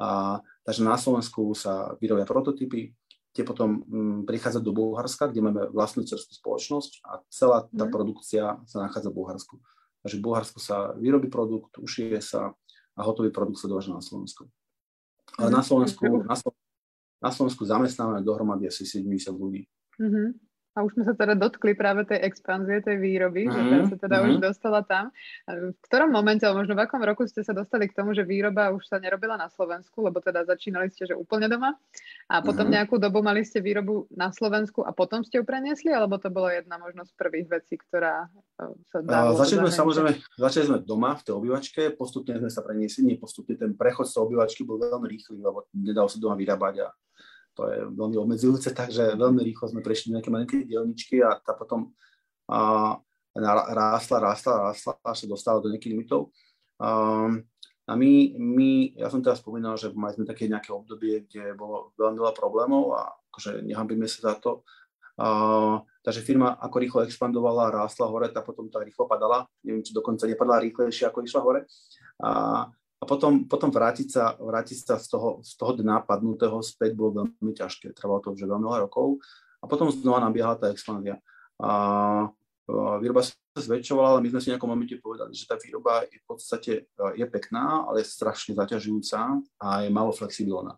A, 0.00 0.40
takže 0.64 0.80
na 0.80 0.96
Slovensku 0.96 1.52
sa 1.52 1.92
vyrobia 2.00 2.24
prototypy, 2.24 2.96
tie 3.36 3.44
potom 3.44 3.84
um, 3.84 4.24
prichádza 4.24 4.64
do 4.64 4.72
Bulharska, 4.72 5.28
kde 5.28 5.44
máme 5.44 5.62
vlastnú 5.70 6.08
cerskú 6.08 6.32
spoločnosť 6.32 6.92
a 7.04 7.22
celá 7.28 7.68
tá 7.68 7.84
mm. 7.84 7.92
produkcia 7.92 8.56
sa 8.64 8.76
nachádza 8.88 9.12
v 9.12 9.18
Bulharsku. 9.20 9.54
Takže 10.00 10.16
v 10.16 10.24
Bulharsku 10.24 10.58
sa 10.58 10.96
vyrobí 10.96 11.28
produkt, 11.28 11.76
ušije 11.76 12.18
sa 12.24 12.56
a 12.98 13.00
hotový 13.04 13.28
produkt 13.30 13.60
sa 13.60 13.68
dováža 13.68 13.92
na 13.92 14.00
Slovensko. 14.00 14.48
Ale 15.36 15.52
mm. 15.52 15.54
na 15.54 15.62
Slovensku, 15.62 16.06
na 16.24 16.34
Slovensku, 16.34 16.66
na 17.18 17.30
Slovensku 17.34 17.62
zamestnávame 17.66 18.24
dohromady 18.24 18.70
asi 18.70 18.86
70 18.86 19.34
ľudí. 19.34 19.66
Mm-hmm. 19.98 20.47
A 20.78 20.86
už 20.86 20.94
sme 20.94 21.04
sa 21.10 21.18
teda 21.18 21.34
dotkli 21.34 21.74
práve 21.74 22.06
tej 22.06 22.22
expanzie, 22.22 22.78
tej 22.78 23.02
výroby, 23.02 23.50
mm-hmm. 23.50 23.58
že 23.58 23.74
tá 23.74 23.82
sa 23.90 23.96
teda 23.98 24.16
mm-hmm. 24.22 24.30
už 24.30 24.34
dostala 24.38 24.80
tam. 24.86 25.10
V 25.50 25.74
ktorom 25.90 26.14
momente, 26.14 26.46
alebo 26.46 26.62
možno 26.62 26.78
v 26.78 26.86
akom 26.86 27.02
roku 27.02 27.26
ste 27.26 27.42
sa 27.42 27.50
dostali 27.50 27.90
k 27.90 27.98
tomu, 27.98 28.14
že 28.14 28.22
výroba 28.22 28.70
už 28.70 28.86
sa 28.86 29.02
nerobila 29.02 29.34
na 29.34 29.50
Slovensku, 29.50 30.06
lebo 30.06 30.22
teda 30.22 30.46
začínali 30.46 30.86
ste, 30.94 31.10
že 31.10 31.18
úplne 31.18 31.50
doma 31.50 31.74
a 32.30 32.38
potom 32.38 32.70
mm-hmm. 32.70 32.74
nejakú 32.78 33.02
dobu 33.02 33.26
mali 33.26 33.42
ste 33.42 33.58
výrobu 33.58 34.06
na 34.14 34.30
Slovensku 34.30 34.86
a 34.86 34.94
potom 34.94 35.26
ste 35.26 35.42
ju 35.42 35.44
preniesli, 35.44 35.90
alebo 35.90 36.14
to 36.22 36.30
bolo 36.30 36.46
jedna 36.46 36.78
možno 36.78 37.02
z 37.02 37.10
prvých 37.18 37.50
vecí, 37.50 37.74
ktorá 37.74 38.30
e, 38.30 38.70
sa 38.94 39.02
dá... 39.02 39.34
Začali 39.34 39.66
sme 39.66 39.72
samozrejme, 39.74 40.10
začali 40.38 40.64
sme 40.70 40.78
doma 40.86 41.18
v 41.18 41.26
tej 41.26 41.34
obývačke, 41.34 41.82
postupne 41.98 42.38
sme 42.38 42.54
sa 42.54 42.62
preniesli, 42.62 43.02
nie 43.02 43.16
postupne 43.18 43.58
ten 43.58 43.74
prechod 43.74 44.06
z 44.06 44.14
obývačky 44.22 44.62
bol 44.62 44.78
veľmi 44.78 45.10
rýchly, 45.10 45.42
lebo 45.42 45.66
nedalo 45.74 46.06
sa 46.06 46.22
doma 46.22 46.38
vyrábať 46.38 46.86
a 46.86 46.88
to 47.58 47.66
je 47.66 47.78
veľmi 47.90 48.14
obmedzujúce, 48.22 48.70
takže 48.70 49.18
veľmi 49.18 49.42
rýchlo 49.42 49.66
sme 49.66 49.82
prešli 49.82 50.14
nejaké 50.14 50.30
malinké 50.30 50.62
dielničky 50.62 51.18
a 51.26 51.42
tá 51.42 51.58
potom 51.58 51.90
a, 52.46 52.94
rástla, 53.74 54.22
rástla, 54.22 54.70
rástla 54.70 54.94
až 55.02 55.16
sa 55.18 55.26
dostala 55.26 55.58
do 55.58 55.66
nejakých 55.66 55.98
limitov. 55.98 56.30
A, 56.78 57.26
a 57.88 57.92
my, 57.98 58.38
my, 58.38 58.70
ja 58.94 59.10
som 59.10 59.18
teraz 59.18 59.42
spomínal, 59.42 59.74
že 59.74 59.90
mali 59.90 60.14
sme 60.14 60.22
také 60.22 60.46
nejaké 60.46 60.70
obdobie, 60.70 61.26
kde 61.26 61.58
bolo 61.58 61.90
veľmi 61.98 62.22
veľa 62.22 62.34
problémov 62.38 62.94
a 62.94 63.10
akože 63.34 63.66
nehambíme 63.66 64.06
sa 64.06 64.30
za 64.30 64.34
to. 64.38 64.62
A, 65.18 65.82
takže 66.06 66.22
firma 66.22 66.54
ako 66.62 66.76
rýchlo 66.78 67.00
expandovala, 67.10 67.74
rástla 67.74 68.06
hore, 68.06 68.30
tak 68.30 68.46
potom 68.46 68.70
tá 68.70 68.78
rýchlo 68.86 69.10
padala. 69.10 69.50
Neviem, 69.66 69.82
či 69.82 69.90
dokonca 69.90 70.30
nepadla 70.30 70.62
rýchlejšie, 70.62 71.10
ako 71.10 71.26
išla 71.26 71.40
hore. 71.42 71.66
A, 72.22 72.30
a 72.98 73.04
potom, 73.06 73.46
potom 73.46 73.70
vrátiť, 73.70 74.08
sa, 74.10 74.34
vrátiť 74.34 74.78
sa 74.82 74.94
z 74.98 75.06
toho, 75.14 75.38
z 75.46 75.54
toho 75.54 75.72
dna 75.78 76.02
padnutého 76.02 76.58
späť 76.66 76.98
bolo 76.98 77.22
veľmi 77.22 77.54
ťažké. 77.54 77.94
Trvalo 77.94 78.18
to 78.18 78.34
už 78.34 78.42
veľmi 78.42 78.66
veľa 78.66 78.90
rokov. 78.90 79.22
A 79.62 79.70
potom 79.70 79.86
znova 79.90 80.18
nabiehala 80.18 80.58
tá 80.58 80.66
expanzia. 80.74 81.22
A, 81.62 81.70
a 81.70 82.96
výroba 82.98 83.22
sa 83.22 83.34
zväčšovala, 83.54 84.18
ale 84.18 84.22
my 84.26 84.28
sme 84.34 84.40
si 84.42 84.46
v 84.50 84.52
nejakom 84.54 84.70
momente 84.70 84.98
povedali, 84.98 85.30
že 85.30 85.46
tá 85.46 85.54
výroba 85.54 86.02
je 86.10 86.18
v 86.18 86.26
podstate 86.26 86.72
je 86.90 87.26
pekná, 87.30 87.86
ale 87.86 88.02
je 88.02 88.10
strašne 88.10 88.58
zaťažujúca 88.58 89.18
a 89.62 89.68
je 89.86 89.90
malo 89.94 90.10
flexibilná. 90.10 90.74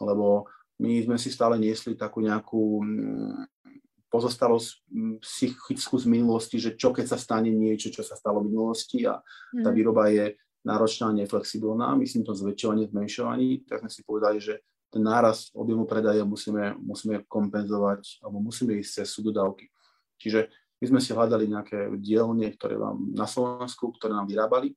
Lebo 0.00 0.48
my 0.80 1.04
sme 1.04 1.16
si 1.20 1.28
stále 1.28 1.60
niesli 1.60 1.92
takú 1.92 2.24
nejakú 2.24 2.80
mm, 2.80 3.36
pozostalosť 4.08 4.68
mm, 4.88 5.14
psychickú 5.20 6.00
z 6.00 6.06
minulosti, 6.08 6.56
že 6.56 6.72
čo 6.72 6.96
keď 6.96 7.04
sa 7.04 7.18
stane 7.20 7.52
niečo, 7.52 7.92
čo 7.92 8.00
sa 8.00 8.16
stalo 8.16 8.40
v 8.40 8.48
minulosti 8.48 9.04
a 9.04 9.20
tá 9.60 9.68
mhm. 9.68 9.76
výroba 9.76 10.08
je 10.08 10.40
náročná 10.64 11.08
a 11.08 11.16
neflexibilná, 11.16 11.96
myslím 11.96 12.22
to 12.24 12.36
zväčšovanie, 12.36 12.88
zmenšovanie, 12.92 13.64
tak 13.64 13.80
sme 13.84 13.90
si 13.90 14.00
povedali, 14.04 14.38
že 14.40 14.60
ten 14.90 15.00
náraz 15.06 15.54
objemu 15.54 15.86
predaja 15.86 16.26
musíme, 16.26 16.74
musíme 16.76 17.22
kompenzovať 17.30 18.20
alebo 18.20 18.42
musíme 18.42 18.74
ísť 18.82 19.02
cez 19.02 19.08
súdodávky. 19.14 19.70
Čiže 20.20 20.50
my 20.82 20.84
sme 20.90 21.00
si 21.00 21.14
hľadali 21.14 21.46
nejaké 21.46 21.78
dielne, 22.00 22.50
ktoré 22.56 22.74
vám 22.76 23.14
na 23.14 23.24
Slovensku, 23.24 23.94
ktoré 23.96 24.12
nám 24.12 24.26
vyrábali, 24.26 24.74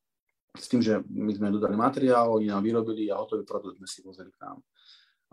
s 0.53 0.69
tým, 0.69 0.85
že 0.85 1.01
my 1.09 1.33
sme 1.33 1.49
dodali 1.49 1.73
materiál, 1.73 2.37
oni 2.37 2.53
nám 2.53 2.61
vyrobili 2.61 3.09
a 3.09 3.17
hotový 3.17 3.41
produkt 3.41 3.81
sme 3.81 3.89
si 3.89 4.05
vozili 4.05 4.29
k 4.29 4.37
nám. 4.45 4.61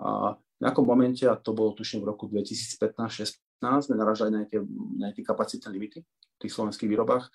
A 0.00 0.32
v 0.32 0.60
nejakom 0.64 0.80
momente, 0.80 1.28
a 1.28 1.36
to 1.36 1.52
bolo 1.52 1.76
tuším 1.76 2.00
v 2.00 2.16
roku 2.16 2.24
2015-16, 2.32 3.36
sme 3.60 4.00
naražali 4.00 4.32
na 4.32 4.48
nejaké, 4.48 4.64
na 4.96 5.12
nejaké 5.12 5.20
kapacitné 5.20 5.68
limity 5.68 6.00
v 6.00 6.38
tých 6.40 6.52
slovenských 6.56 6.88
výrobách 6.88 7.28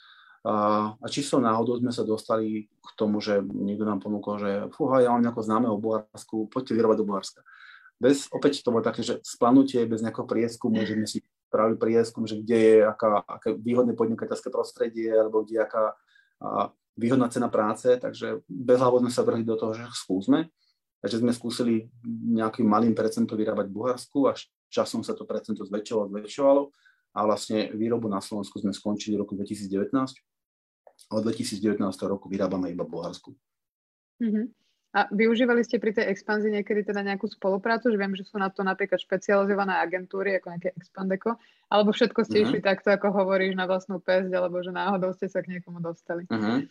a, 0.46 0.94
a 1.02 1.08
náhodou 1.42 1.82
sme 1.82 1.90
sa 1.90 2.06
dostali 2.06 2.70
k 2.70 2.90
tomu, 2.94 3.18
že 3.18 3.42
niekto 3.42 3.82
nám 3.82 3.98
ponúkol, 3.98 4.38
že 4.38 4.52
fúha, 4.78 5.02
ja 5.02 5.10
mám 5.10 5.26
nejako 5.26 5.42
známeho 5.42 5.74
Bulharsku, 5.82 6.54
poďte 6.54 6.78
vyrobať 6.78 6.98
do 7.02 7.08
Bulharska. 7.10 7.42
Bez, 7.98 8.30
opäť 8.30 8.62
to 8.62 8.70
bolo 8.70 8.86
také, 8.86 9.02
že 9.02 9.18
splanutie 9.26 9.82
bez 9.90 10.06
nejakého 10.06 10.30
prieskumu, 10.30 10.86
že 10.86 10.94
sme 10.94 11.10
si 11.10 11.26
spravili 11.50 11.82
prieskum, 11.82 12.30
že 12.30 12.38
kde 12.38 12.58
je 12.62 12.76
aká, 12.86 13.26
aké 13.26 13.58
výhodné 13.58 13.98
podnikateľské 13.98 14.54
prostredie, 14.54 15.10
alebo 15.10 15.42
kde 15.42 15.58
je 15.58 15.66
aká 15.66 15.86
a, 16.38 16.70
výhodná 16.94 17.26
cena 17.34 17.50
práce, 17.50 17.90
takže 17.98 18.46
bez 18.46 18.78
hlavo 18.78 19.02
sme 19.02 19.10
sa 19.10 19.26
vrhli 19.26 19.42
do 19.42 19.58
toho, 19.58 19.74
že 19.74 19.90
skúsme. 19.98 20.54
Takže 21.02 21.26
sme 21.26 21.34
skúsili 21.34 21.90
nejakým 22.06 22.66
malým 22.66 22.94
percentom 22.94 23.38
vyrábať 23.38 23.66
v 23.70 23.76
Bulharsku 23.78 24.30
a 24.30 24.38
časom 24.70 25.02
sa 25.02 25.18
to 25.18 25.26
percento 25.26 25.66
zväčšovalo, 25.66 26.10
zväčšovalo 26.14 26.62
a 27.18 27.20
vlastne 27.26 27.74
výrobu 27.74 28.10
na 28.10 28.22
Slovensku 28.22 28.62
sme 28.62 28.74
skončili 28.74 29.18
v 29.18 29.26
roku 29.26 29.34
2019 29.38 30.35
od 31.12 31.22
2019 31.22 31.82
roku 32.08 32.26
vyrábame 32.30 32.74
iba 32.74 32.86
v 32.86 32.92
Bulharsku. 32.92 33.30
Uh-huh. 34.22 34.46
A 34.96 35.12
využívali 35.12 35.60
ste 35.68 35.76
pri 35.76 35.92
tej 35.92 36.08
expanzii 36.08 36.56
niekedy 36.56 36.88
teda 36.88 37.04
nejakú 37.04 37.28
spoluprácu, 37.28 37.92
že 37.92 38.00
viem, 38.00 38.16
že 38.16 38.24
sú 38.24 38.40
na 38.40 38.48
to 38.48 38.64
napríklad 38.64 38.96
špecializované 38.96 39.76
agentúry, 39.76 40.40
ako 40.40 40.56
nejaké 40.56 40.72
Expandeco, 40.72 41.36
alebo 41.68 41.92
všetko 41.92 42.20
ste 42.24 42.38
uh-huh. 42.40 42.46
išli 42.48 42.60
takto, 42.64 42.96
ako 42.96 43.12
hovoríš, 43.12 43.60
na 43.60 43.68
vlastnú 43.68 44.00
pesť, 44.00 44.32
alebo 44.32 44.64
že 44.64 44.72
náhodou 44.72 45.12
ste 45.12 45.28
sa 45.28 45.44
k 45.44 45.60
niekomu 45.60 45.84
dostali. 45.84 46.24
Uh-huh. 46.32 46.64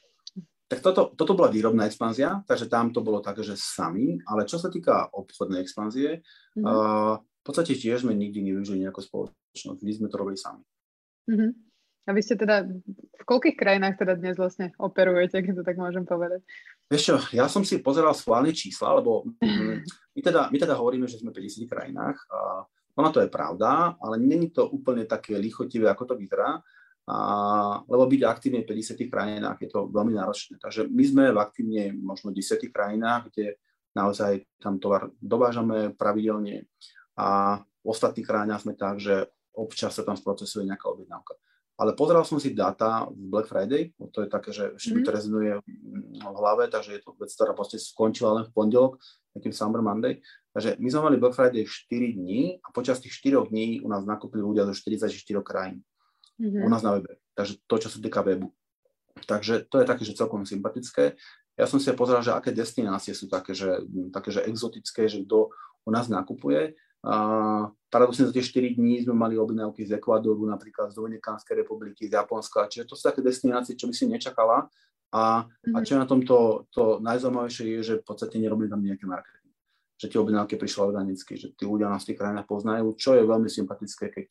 Tak 0.65 0.81
toto, 0.81 1.13
toto 1.13 1.37
bola 1.37 1.53
výrobná 1.53 1.85
expanzia, 1.85 2.41
takže 2.49 2.73
tam 2.73 2.89
to 2.89 3.05
bolo 3.05 3.21
také, 3.21 3.45
že 3.45 3.61
sami, 3.61 4.17
ale 4.25 4.49
čo 4.49 4.57
sa 4.57 4.73
týka 4.73 5.13
obchodnej 5.13 5.61
expanzie, 5.61 6.25
uh-huh. 6.57 6.65
uh, 6.65 7.15
v 7.21 7.43
podstate 7.45 7.77
tiež 7.77 8.09
sme 8.09 8.17
nikdy 8.17 8.41
nevyužili 8.41 8.89
nejakú 8.89 9.05
spoločnosť, 9.05 9.85
my 9.85 9.93
sme 9.93 10.09
to 10.09 10.17
robili 10.17 10.41
sami. 10.41 10.65
Uh-huh. 11.29 11.53
A 12.05 12.13
vy 12.13 12.21
ste 12.21 12.37
teda, 12.37 12.69
v 13.17 13.25
koľkých 13.25 13.57
krajinách 13.57 13.97
teda 13.97 14.21
dnes 14.21 14.37
vlastne 14.37 14.77
operujete, 14.77 15.41
keď 15.41 15.55
to 15.61 15.65
tak 15.65 15.81
môžem 15.81 16.05
povedať? 16.05 16.45
Vieš 16.93 17.03
čo, 17.03 17.17
ja 17.33 17.49
som 17.49 17.65
si 17.65 17.81
pozeral 17.81 18.13
schválne 18.13 18.53
čísla, 18.53 19.01
lebo 19.01 19.25
my, 20.17 20.21
teda, 20.21 20.53
my 20.53 20.57
teda 20.61 20.77
hovoríme, 20.77 21.09
že 21.09 21.17
sme 21.17 21.33
v 21.33 21.41
50 21.41 21.65
krajinách. 21.65 22.21
A 22.29 22.69
ono 22.95 23.09
to 23.09 23.25
je 23.25 23.33
pravda, 23.33 23.97
ale 23.97 24.21
není 24.21 24.53
to 24.53 24.69
úplne 24.69 25.09
také 25.09 25.41
lichotivé, 25.41 25.89
ako 25.89 26.13
to 26.13 26.15
vyzerá. 26.21 26.61
A, 27.05 27.17
lebo 27.85 28.05
byť 28.09 28.21
aktívne 28.25 28.61
v 28.65 28.77
50 28.77 29.13
krajinách 29.13 29.59
je 29.65 29.69
to 29.73 29.89
veľmi 29.89 30.13
náročné. 30.13 30.61
Takže 30.61 30.89
my 30.89 31.05
sme 31.05 31.25
v 31.33 31.39
aktívne 31.41 31.83
možno 31.97 32.33
10 32.33 32.61
krajinách, 32.69 33.33
kde 33.33 33.57
naozaj 33.97 34.45
tam 34.61 34.77
tovar 34.77 35.09
dovážame 35.23 35.95
pravidelne 35.95 36.67
a 37.15 37.61
v 37.63 37.87
ostatných 37.87 38.27
krajinách 38.27 38.63
sme 38.67 38.75
tak, 38.75 38.99
že 38.99 39.31
občas 39.55 39.95
sa 39.95 40.03
tam 40.03 40.19
sprocesuje 40.19 40.67
nejaká 40.67 40.91
objednávka. 40.91 41.39
Ale 41.75 41.99
pozeral 41.99 42.23
som 42.23 42.39
si 42.39 42.55
data 42.55 43.11
v 43.11 43.35
Black 43.35 43.51
Friday, 43.51 43.91
to 44.15 44.23
je 44.23 44.29
také, 44.31 44.55
že 44.55 44.79
ešte 44.79 44.95
mm. 44.95 44.97
mi 44.97 45.03
to 45.03 45.11
mhm. 45.11 45.17
rezonuje 45.19 45.53
v 46.23 46.37
hlave, 46.39 46.71
takže 46.71 46.91
je 46.95 47.01
to 47.03 47.11
vec, 47.19 47.31
ktorá 47.35 47.53
proste 47.53 47.83
skončila 47.83 48.31
len 48.39 48.45
v 48.47 48.55
pondelok, 48.55 49.03
takým 49.35 49.51
Summer 49.51 49.83
Monday. 49.83 50.23
Takže 50.55 50.79
my 50.79 50.87
sme 50.87 51.01
mali 51.11 51.17
Black 51.19 51.35
Friday 51.35 51.67
4 51.67 52.15
dní 52.15 52.63
a 52.63 52.71
počas 52.71 53.03
tých 53.03 53.19
4 53.19 53.51
dní 53.51 53.83
u 53.83 53.91
nás 53.91 54.07
nakúpili 54.07 54.47
ľudia 54.47 54.63
zo 54.71 54.75
44 54.79 55.11
krajín. 55.43 55.83
Mm-hmm. 56.39 56.63
U 56.63 56.69
nás 56.71 56.83
na 56.87 56.95
webe. 56.95 57.19
Takže 57.35 57.59
to, 57.67 57.75
čo 57.83 57.89
sa 57.91 57.99
týka 57.99 58.23
webu. 58.23 58.55
Takže 59.27 59.67
to 59.67 59.83
je 59.83 59.87
také, 59.87 60.03
že 60.07 60.15
celkom 60.15 60.47
sympatické. 60.47 61.19
Ja 61.59 61.67
som 61.67 61.83
si 61.83 61.91
pozeral, 61.95 62.23
že 62.23 62.35
aké 62.35 62.55
destinácie 62.55 63.15
sú 63.15 63.27
také, 63.27 63.55
že, 63.55 63.83
také, 64.15 64.31
že 64.31 64.47
exotické, 64.47 65.11
že 65.11 65.23
kto 65.27 65.51
u 65.87 65.91
nás 65.91 66.07
nakupuje. 66.07 66.79
A 67.05 67.17
paradoxne 67.93 68.25
za 68.25 68.33
tie 68.33 68.41
4 68.41 68.81
dní 68.81 69.05
sme 69.05 69.13
mali 69.13 69.37
objednávky 69.37 69.85
z 69.85 70.01
Ekvadoru, 70.01 70.49
napríklad 70.49 70.89
z 70.89 70.97
Dominikánskej 70.97 71.61
republiky, 71.61 72.09
z 72.09 72.17
Japonska, 72.17 72.65
čiže 72.65 72.89
to 72.89 72.97
sú 72.97 73.05
také 73.05 73.21
destinácie, 73.21 73.77
čo 73.77 73.85
by 73.85 73.95
si 73.95 74.09
nečakala. 74.09 74.73
A, 75.15 75.47
mm-hmm. 75.47 75.75
a 75.77 75.79
mhm. 75.79 75.87
čo 75.87 75.95
na 75.95 76.07
tomto 76.09 76.67
to 76.75 76.99
najzaujímavejšie 77.05 77.79
je, 77.79 77.81
že 77.85 77.95
v 78.03 78.07
podstate 78.09 78.41
nerobili 78.41 78.67
tam 78.67 78.83
nejaké 78.83 79.07
marketing. 79.07 79.53
Že 79.95 80.07
tie 80.11 80.19
objednávky 80.19 80.55
prišli 80.59 80.81
organicky, 80.83 81.33
že 81.39 81.55
tí 81.55 81.63
ľudia 81.69 81.87
nás 81.87 82.03
v 82.03 82.13
tých 82.13 82.19
krajinách 82.19 82.51
poznajú, 82.51 82.99
čo 82.99 83.15
je 83.15 83.23
veľmi 83.23 83.47
sympatické, 83.47 84.11
keď, 84.11 84.27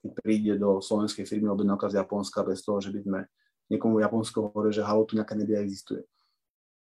keď 0.00 0.10
príde 0.24 0.52
do 0.56 0.80
slovenskej 0.80 1.28
firmy 1.28 1.52
objednávka 1.52 1.92
z 1.92 2.00
Japonska 2.00 2.46
bez 2.48 2.64
toho, 2.64 2.80
že 2.80 2.94
by 2.94 3.00
sme 3.04 3.20
niekomu 3.68 4.00
v 4.00 4.04
Japonsku 4.08 4.36
hovorili, 4.48 4.72
že 4.72 4.86
halo, 4.86 5.04
tu 5.04 5.20
nejaká 5.20 5.36
nebia 5.36 5.60
existuje. 5.60 6.00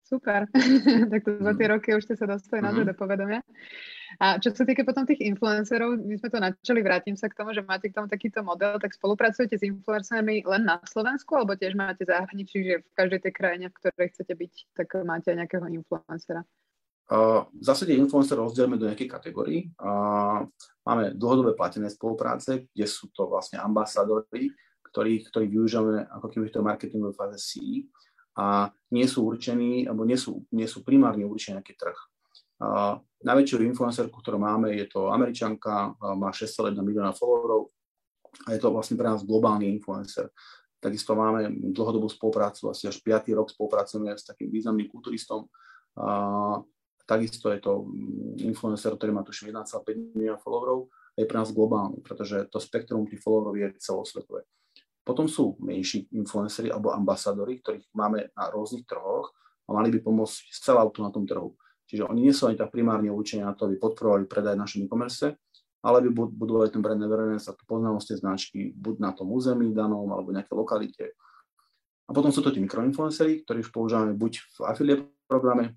Super, 0.02 0.50
tak 1.12 1.20
to 1.24 1.30
za 1.40 1.52
tie 1.54 1.66
mhm. 1.70 1.72
roky 1.78 1.88
už 1.94 2.04
ste 2.04 2.16
sa 2.18 2.26
dostali 2.26 2.60
mm-hmm. 2.60 2.74
na 2.74 2.84
to 2.84 2.88
do 2.90 2.94
povedomia. 2.94 3.40
A 4.20 4.36
čo 4.36 4.52
sa 4.52 4.68
týka 4.68 4.84
potom 4.84 5.08
tých 5.08 5.24
influencerov, 5.24 5.96
my 5.96 6.20
sme 6.20 6.28
to 6.28 6.36
načali, 6.36 6.84
vrátim 6.84 7.16
sa 7.16 7.32
k 7.32 7.38
tomu, 7.38 7.56
že 7.56 7.64
máte 7.64 7.88
k 7.88 7.96
tomu 7.96 8.12
takýto 8.12 8.44
model, 8.44 8.76
tak 8.76 8.92
spolupracujete 8.92 9.56
s 9.56 9.64
influencermi 9.64 10.44
len 10.44 10.62
na 10.68 10.76
Slovensku, 10.84 11.32
alebo 11.32 11.56
tiež 11.56 11.72
máte 11.72 12.04
zahraničí, 12.04 12.60
že 12.60 12.74
v 12.84 12.92
každej 12.92 13.20
tej 13.24 13.32
krajine, 13.32 13.66
v 13.72 13.76
ktorej 13.80 14.12
chcete 14.12 14.34
byť, 14.36 14.52
tak 14.76 14.88
máte 15.08 15.32
aj 15.32 15.36
nejakého 15.40 15.64
influencera? 15.64 16.44
Uh, 17.08 17.44
v 17.56 17.64
zásade 17.64 17.96
influencer 17.96 18.36
rozdielme 18.36 18.76
do 18.76 18.88
nejakej 18.88 19.08
kategórií. 19.08 19.72
Uh, 19.80 20.44
máme 20.84 21.16
dlhodobé 21.16 21.56
platené 21.56 21.88
spolupráce, 21.88 22.68
kde 22.68 22.86
sú 22.88 23.08
to 23.16 23.28
vlastne 23.28 23.64
ambasadori, 23.64 24.52
ktorí, 24.92 25.24
ktorí 25.24 25.46
využívame 25.48 26.04
ako 26.08 26.28
keby 26.28 26.52
to 26.52 26.60
marketingové 26.60 27.16
fáze 27.16 27.40
C 27.40 27.50
a 28.36 28.72
nie 28.92 29.04
sú 29.04 29.28
určení, 29.28 29.84
alebo 29.84 30.04
nie 30.08 30.16
sú, 30.16 30.44
nie 30.52 30.64
sú 30.64 30.80
primárne 30.84 31.24
určení 31.24 31.60
nejaký 31.60 31.74
trh. 31.76 31.98
Uh, 32.62 33.02
najväčšiu 33.26 33.66
influencerku, 33.74 34.14
ktorú 34.22 34.38
máme, 34.38 34.70
je 34.78 34.86
to 34.86 35.10
Američanka, 35.10 35.92
uh, 35.92 36.14
má 36.14 36.30
6,1 36.30 36.78
milióna 36.78 37.10
followerov 37.12 37.74
a 38.46 38.54
je 38.54 38.60
to 38.62 38.70
vlastne 38.70 38.96
pre 38.96 39.10
nás 39.10 39.26
globálny 39.26 39.68
influencer. 39.68 40.30
Takisto 40.78 41.14
máme 41.14 41.50
dlhodobú 41.74 42.06
spoluprácu, 42.06 42.70
asi 42.70 42.86
až 42.86 43.02
5. 43.02 43.34
rok 43.34 43.50
spolupracujeme 43.50 44.14
s 44.14 44.26
takým 44.26 44.48
významným 44.50 44.88
kulturistom. 44.88 45.50
Uh, 45.98 46.62
takisto 47.04 47.50
je 47.50 47.60
to 47.60 47.90
influencer, 48.46 48.94
ktorý 48.94 49.10
má 49.10 49.26
tuším 49.26 49.52
1,5 49.52 50.16
milióna 50.16 50.38
followerov 50.38 50.88
je 51.16 51.28
pre 51.28 51.38
nás 51.38 51.52
globálny, 51.52 52.00
pretože 52.00 52.48
to 52.48 52.56
spektrum 52.56 53.04
tých 53.04 53.20
followerov 53.20 53.56
je 53.56 53.68
celosvetové. 53.80 54.48
Potom 55.02 55.26
sú 55.26 55.58
menší 55.58 56.06
influencery 56.14 56.70
alebo 56.70 56.94
ambasadori, 56.94 57.58
ktorých 57.58 57.90
máme 57.90 58.30
na 58.38 58.44
rôznych 58.54 58.86
trhoch 58.86 59.34
a 59.66 59.74
mali 59.74 59.90
by 59.90 59.98
pomôcť 59.98 60.54
celá 60.54 60.86
na 60.86 61.10
tom 61.10 61.26
trhu. 61.26 61.58
Čiže 61.90 62.06
oni 62.06 62.30
nie 62.30 62.34
sú 62.34 62.46
ani 62.46 62.56
tak 62.56 62.70
primárne 62.70 63.10
určení 63.10 63.42
na 63.42 63.52
to, 63.52 63.66
aby 63.66 63.76
podporovali 63.82 64.30
predaj 64.30 64.54
našom 64.54 64.86
e-commerce, 64.86 65.34
ale 65.82 65.98
by 66.06 66.14
budovali 66.14 66.70
ten 66.70 66.78
brand 66.78 67.02
awareness 67.02 67.50
a 67.50 67.58
tú 67.58 67.66
poznámosť 67.66 68.06
tej 68.14 68.18
značky 68.22 68.58
buď 68.78 68.94
na 69.02 69.10
tom 69.10 69.34
území 69.34 69.74
danom 69.74 70.06
alebo 70.14 70.30
nejaké 70.30 70.54
lokalite. 70.54 71.18
A 72.06 72.14
potom 72.14 72.30
sú 72.30 72.38
to 72.38 72.54
tí 72.54 72.62
mikroinfluencery, 72.62 73.42
ktorí 73.42 73.66
už 73.66 73.74
používame 73.74 74.14
buď 74.14 74.32
v 74.38 74.56
affiliate 74.70 75.04
programe, 75.26 75.74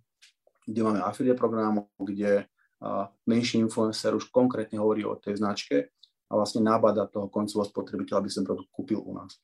kde 0.69 0.81
máme 0.85 1.01
affiliate 1.01 1.41
program, 1.41 1.89
kde 1.97 2.45
menší 3.25 3.57
influencer 3.65 4.13
už 4.13 4.29
konkrétne 4.29 4.77
hovorí 4.77 5.01
o 5.01 5.17
tej 5.17 5.41
značke 5.41 5.94
a 6.25 6.33
vlastne 6.33 6.65
nábada 6.65 7.05
toho 7.05 7.29
koncového 7.29 7.69
spotrebiteľa, 7.69 8.17
aby 8.21 8.29
ten 8.29 8.45
produkt 8.45 8.69
kúpil 8.73 9.01
u 9.01 9.13
nás. 9.13 9.37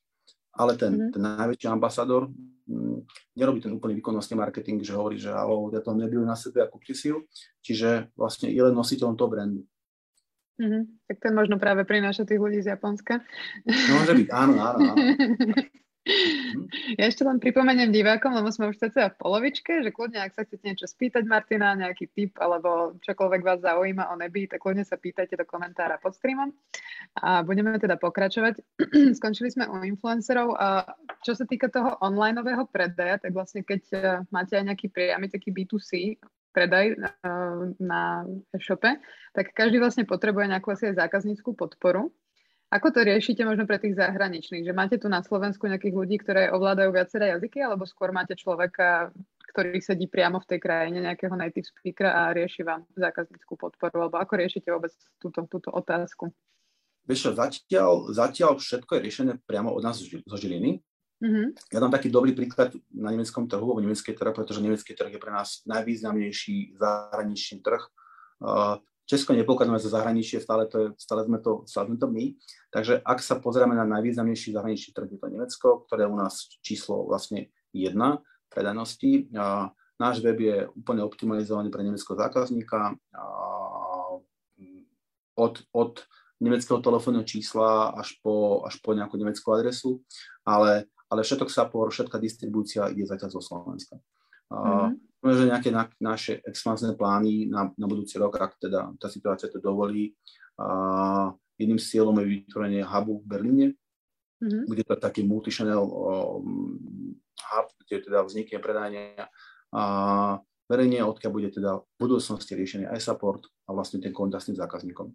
Ale 0.52 0.76
ten, 0.76 0.92
mm-hmm. 0.92 1.12
ten 1.16 1.22
najväčší 1.22 1.68
ambasador 1.70 2.28
m, 2.28 2.34
mm, 2.68 2.98
nerobí 3.40 3.64
ten 3.64 3.72
úplný 3.72 3.96
výkonnostný 4.02 4.36
marketing, 4.36 4.84
že 4.84 4.92
hovorí, 4.92 5.16
že 5.16 5.32
alo, 5.32 5.72
ja 5.72 5.80
to 5.80 5.96
nebijú 5.96 6.20
na 6.26 6.36
sebe 6.36 6.60
a 6.60 6.68
kúpte 6.68 6.92
si 6.92 7.08
ju. 7.08 7.24
Čiže 7.64 8.12
vlastne 8.12 8.52
je 8.52 8.60
len 8.60 8.76
nositeľom 8.76 9.16
toho 9.16 9.32
brandu. 9.32 9.62
Mm-hmm. 10.60 10.82
Tak 11.08 11.16
ten 11.24 11.32
možno 11.32 11.56
práve 11.56 11.88
prináša 11.88 12.28
tých 12.28 12.38
ľudí 12.38 12.60
z 12.60 12.76
Japonska. 12.76 13.24
Môže 13.64 14.12
byť, 14.12 14.28
áno, 14.28 14.54
áno, 14.60 14.78
áno. 14.92 14.96
Mhm. 16.02 16.98
Ja 16.98 17.06
ešte 17.06 17.22
len 17.22 17.38
pripomeniem 17.38 17.94
divákom, 17.94 18.34
lebo 18.34 18.50
sme 18.50 18.74
už 18.74 18.82
cca 18.82 19.14
v 19.14 19.18
polovičke, 19.22 19.86
že 19.86 19.94
kľudne, 19.94 20.18
ak 20.18 20.34
sa 20.34 20.42
chcete 20.42 20.66
niečo 20.66 20.90
spýtať 20.90 21.22
Martina, 21.30 21.78
nejaký 21.78 22.10
tip 22.10 22.32
alebo 22.42 22.98
čokoľvek 23.06 23.42
vás 23.46 23.62
zaujíma 23.62 24.10
o 24.10 24.18
nebi, 24.18 24.50
tak 24.50 24.66
kľudne 24.66 24.82
sa 24.82 24.98
pýtajte 24.98 25.38
do 25.38 25.46
komentára 25.46 26.02
pod 26.02 26.18
streamom. 26.18 26.50
A 27.22 27.46
budeme 27.46 27.78
teda 27.78 27.94
pokračovať. 28.02 28.58
Skončili 29.18 29.54
sme 29.54 29.70
u 29.70 29.78
influencerov. 29.86 30.58
A 30.58 30.90
čo 31.22 31.38
sa 31.38 31.46
týka 31.46 31.70
toho 31.70 31.94
onlineového 32.02 32.66
predaja, 32.66 33.22
tak 33.22 33.30
vlastne 33.30 33.62
keď 33.62 33.82
e, 33.94 33.96
máte 34.34 34.58
aj 34.58 34.74
nejaký 34.74 34.90
priamy 34.90 35.30
taký 35.30 35.54
B2C 35.54 36.18
predaj 36.50 36.86
e, 36.92 36.96
na 37.78 38.26
e-shope, 38.50 38.98
tak 39.38 39.54
každý 39.54 39.78
vlastne 39.78 40.02
potrebuje 40.02 40.50
nejakú 40.50 40.74
asi 40.74 40.90
aj 40.90 40.98
zákazníckú 40.98 41.54
podporu. 41.54 42.10
Ako 42.72 42.88
to 42.88 43.04
riešite 43.04 43.44
možno 43.44 43.68
pre 43.68 43.76
tých 43.76 44.00
zahraničných? 44.00 44.64
Že 44.64 44.72
máte 44.72 44.96
tu 44.96 45.12
na 45.12 45.20
Slovensku 45.20 45.68
nejakých 45.68 45.92
ľudí, 45.92 46.16
ktoré 46.24 46.48
ovládajú 46.48 46.88
viaceré 46.88 47.28
jazyky, 47.36 47.60
alebo 47.60 47.84
skôr 47.84 48.16
máte 48.16 48.32
človeka, 48.32 49.12
ktorý 49.52 49.76
sedí 49.84 50.08
priamo 50.08 50.40
v 50.40 50.48
tej 50.56 50.58
krajine, 50.64 51.04
nejakého 51.04 51.36
native 51.36 51.68
speakera 51.68 52.16
a 52.16 52.32
rieši 52.32 52.64
vám 52.64 52.88
zákazníckú 52.96 53.60
podporu? 53.60 54.08
Alebo 54.08 54.16
ako 54.16 54.40
riešite 54.40 54.72
vôbec 54.72 54.96
túto, 55.20 55.44
túto 55.52 55.68
otázku? 55.68 56.32
Vieš 57.04 57.20
čo, 57.28 57.30
zatiaľ, 57.36 58.08
zatiaľ 58.08 58.56
všetko 58.56 58.90
je 58.96 59.04
riešené 59.04 59.32
priamo 59.44 59.68
od 59.68 59.84
nás 59.84 60.00
zo 60.00 60.36
Žiliny. 60.40 60.80
Mm-hmm. 61.22 61.46
Ja 61.76 61.78
dám 61.78 61.92
taký 61.92 62.08
dobrý 62.08 62.32
príklad 62.32 62.72
na 62.88 63.12
nemeckom 63.12 63.46
trhu, 63.46 63.68
alebo 63.68 63.84
nemecký 63.84 64.16
trh, 64.16 64.32
pretože 64.32 64.64
nemecký 64.64 64.96
trh 64.96 65.12
je 65.12 65.20
pre 65.20 65.30
nás 65.30 65.60
najvýznamnejší 65.68 66.80
zahraničný 66.80 67.60
trh. 67.60 67.84
Uh, 68.42 68.80
Česko 69.12 69.36
nepokladíme 69.36 69.76
za 69.76 69.92
zahraničie, 69.92 70.40
stále, 70.40 70.64
to 70.64 70.76
je, 70.80 70.86
stále, 70.96 71.28
sme 71.28 71.36
to, 71.36 71.68
stále 71.68 71.84
sme 71.84 72.00
to 72.00 72.08
my. 72.08 72.32
Takže 72.72 73.04
ak 73.04 73.20
sa 73.20 73.36
pozrieme 73.36 73.76
na 73.76 73.84
najvýznamnejší 73.84 74.56
zahraničný 74.56 74.96
trh, 74.96 75.12
je 75.12 75.20
to 75.20 75.28
Nemecko, 75.28 75.68
ktoré 75.84 76.08
je 76.08 76.12
u 76.12 76.16
nás 76.16 76.48
číslo 76.64 77.04
vlastne 77.04 77.52
jedna 77.76 78.24
predajnosti. 78.48 79.28
A 79.36 79.68
náš 80.00 80.24
web 80.24 80.40
je 80.40 80.64
úplne 80.72 81.04
optimalizovaný 81.04 81.68
pre 81.68 81.84
nemeckého 81.84 82.16
zákazníka. 82.16 82.96
A 83.12 83.24
od, 85.36 85.60
od 85.76 85.92
nemeckého 86.40 86.80
telefónneho 86.80 87.28
čísla 87.28 87.92
až 87.92 88.16
po, 88.24 88.64
až 88.64 88.80
po 88.80 88.96
nejakú 88.96 89.20
nemeckú 89.20 89.52
adresu, 89.52 90.00
ale, 90.40 90.88
ale 91.12 91.20
všetok 91.20 91.52
support, 91.52 91.92
všetká 91.92 92.16
distribúcia 92.16 92.88
ide 92.88 93.04
zatiaľ 93.04 93.28
zo 93.28 93.44
Slovenska. 93.44 94.00
Mm-hmm 94.48 95.11
že 95.22 95.46
nejaké 95.46 95.70
na, 95.70 95.86
naše 96.02 96.42
expansné 96.42 96.98
plány 96.98 97.46
na, 97.46 97.70
na 97.78 97.86
budúci 97.86 98.18
rok, 98.18 98.34
ak 98.34 98.58
teda 98.58 98.90
tá 98.98 99.06
situácia 99.06 99.46
to 99.46 99.62
dovolí. 99.62 100.18
A 100.58 101.30
jedným 101.54 101.78
z 101.78 101.94
cieľom 101.94 102.18
je 102.18 102.42
vytvorenie 102.42 102.82
hubu 102.82 103.22
v 103.22 103.28
Berlíne, 103.30 103.66
mm-hmm. 104.42 104.66
kde 104.66 104.82
to 104.82 104.94
taký 104.98 105.22
multichannel 105.22 105.86
um, 105.86 107.14
hub, 107.38 107.66
kde 107.86 108.10
teda 108.10 108.26
vznikne 108.26 108.58
predania 108.58 109.30
a 109.72 109.82
verejne, 110.68 111.06
odkiaľ 111.06 111.32
bude 111.32 111.48
teda 111.54 111.80
v 111.80 111.84
budúcnosti 111.96 112.52
riešený 112.58 112.90
aj 112.90 113.00
support 113.00 113.46
a 113.68 113.72
vlastne 113.72 114.02
ten 114.02 114.12
kontakt 114.12 114.44
s 114.44 114.52
tým 114.52 114.58
zákazníkom. 114.58 115.08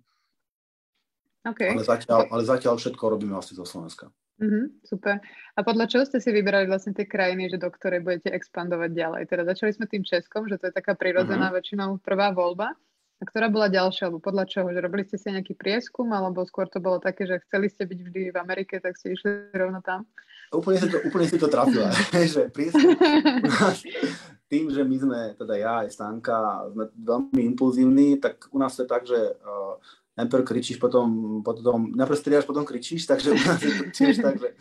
Okay. 1.45 1.71
Ale, 1.75 1.83
zatiaľ, 1.85 2.27
ale 2.27 2.43
zatiaľ 2.43 2.75
všetko 2.75 3.03
robíme 3.07 3.31
vlastne 3.37 3.55
zo 3.55 3.63
Slovenska. 3.63 4.11
Mm-hmm, 4.38 4.65
super. 4.86 5.17
A 5.58 5.60
podľa 5.65 5.86
čoho 5.89 6.04
ste 6.06 6.21
si 6.21 6.30
vyberali 6.30 6.69
vlastne 6.69 6.93
tie 6.93 7.10
krajiny, 7.10 7.50
že 7.50 7.58
do 7.58 7.73
ktorej 7.73 8.06
budete 8.06 8.30
expandovať 8.30 8.93
ďalej? 8.93 9.21
Teda 9.26 9.43
začali 9.50 9.73
sme 9.73 9.89
tým 9.89 10.06
Českom, 10.06 10.45
že 10.45 10.62
to 10.62 10.69
je 10.69 10.78
taká 10.78 10.93
prirodzená 10.93 11.50
mm-hmm. 11.50 11.58
väčšinou 11.58 11.89
prvá 12.06 12.30
voľba. 12.30 12.78
A 13.17 13.23
ktorá 13.26 13.50
bola 13.50 13.65
ďalšia, 13.65 14.13
alebo 14.13 14.21
podľa 14.21 14.45
čoho? 14.45 14.69
Že 14.69 14.86
robili 14.86 15.02
ste 15.10 15.17
si 15.17 15.34
nejaký 15.34 15.58
prieskum, 15.58 16.06
alebo 16.13 16.45
skôr 16.45 16.69
to 16.69 16.78
bolo 16.78 17.02
také, 17.02 17.26
že 17.26 17.41
chceli 17.50 17.65
ste 17.65 17.89
byť 17.89 18.00
vždy 18.06 18.21
v 18.30 18.38
Amerike, 18.38 18.78
tak 18.78 18.93
ste 18.93 19.17
išli 19.17 19.50
rovno 19.58 19.82
tam? 19.82 20.06
Úplne 20.54 20.78
si 20.78 20.88
to, 20.93 20.97
úplne 21.02 21.26
si 21.26 21.38
to 21.41 21.50
trafila, 21.50 21.89
že 22.38 22.54
prieskum 22.54 22.93
tým, 24.47 24.71
že 24.71 24.84
my 24.84 24.97
sme, 24.97 25.19
teda 25.36 25.54
ja 25.60 25.73
aj 25.84 25.91
Stanka, 25.91 26.71
sme 26.71 26.88
veľmi 26.95 27.41
impulzívni, 27.54 28.15
tak 28.15 28.47
u 28.56 28.58
nás 28.60 28.76
to 28.76 28.88
je 28.88 28.89
tak, 28.89 29.04
že 29.04 29.19
uh, 29.19 29.76
najprv 30.17 30.43
kričíš, 30.43 30.82
potom, 30.82 31.39
potom 31.45 31.93
najprv 31.93 32.17
striaš, 32.17 32.45
potom 32.49 32.65
kričíš, 32.65 33.06
takže 33.06 33.32
u 33.32 33.39
nás 33.39 33.62
je 33.62 33.71
to 33.71 33.84
tiež 33.93 34.15
tak, 34.25 34.41
že 34.41 34.58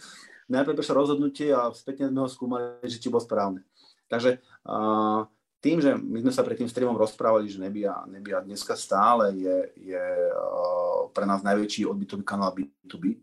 najprv 0.53 0.77
prišlo 0.77 0.95
rozhodnutie 0.95 1.51
a 1.51 1.73
spätne 1.73 2.12
sme 2.12 2.21
ho 2.23 2.29
skúmali, 2.29 2.85
že 2.85 3.01
či 3.01 3.09
bol 3.09 3.19
správne. 3.19 3.64
Takže 4.07 4.38
uh, 4.69 5.27
tým, 5.64 5.83
že 5.83 5.99
my 5.99 6.23
sme 6.23 6.33
sa 6.33 6.47
pred 6.47 6.55
tým 6.61 6.71
streamom 6.71 6.95
rozprávali, 6.95 7.51
že 7.51 7.59
Nebia, 7.59 8.07
Nebia 8.07 8.38
dneska 8.45 8.79
stále 8.79 9.35
je, 9.35 9.57
je 9.90 10.05
uh, 10.31 11.11
pre 11.11 11.27
nás 11.27 11.42
najväčší 11.42 11.88
odbytový 11.88 12.23
kanál 12.23 12.55
B2B. 12.55 13.19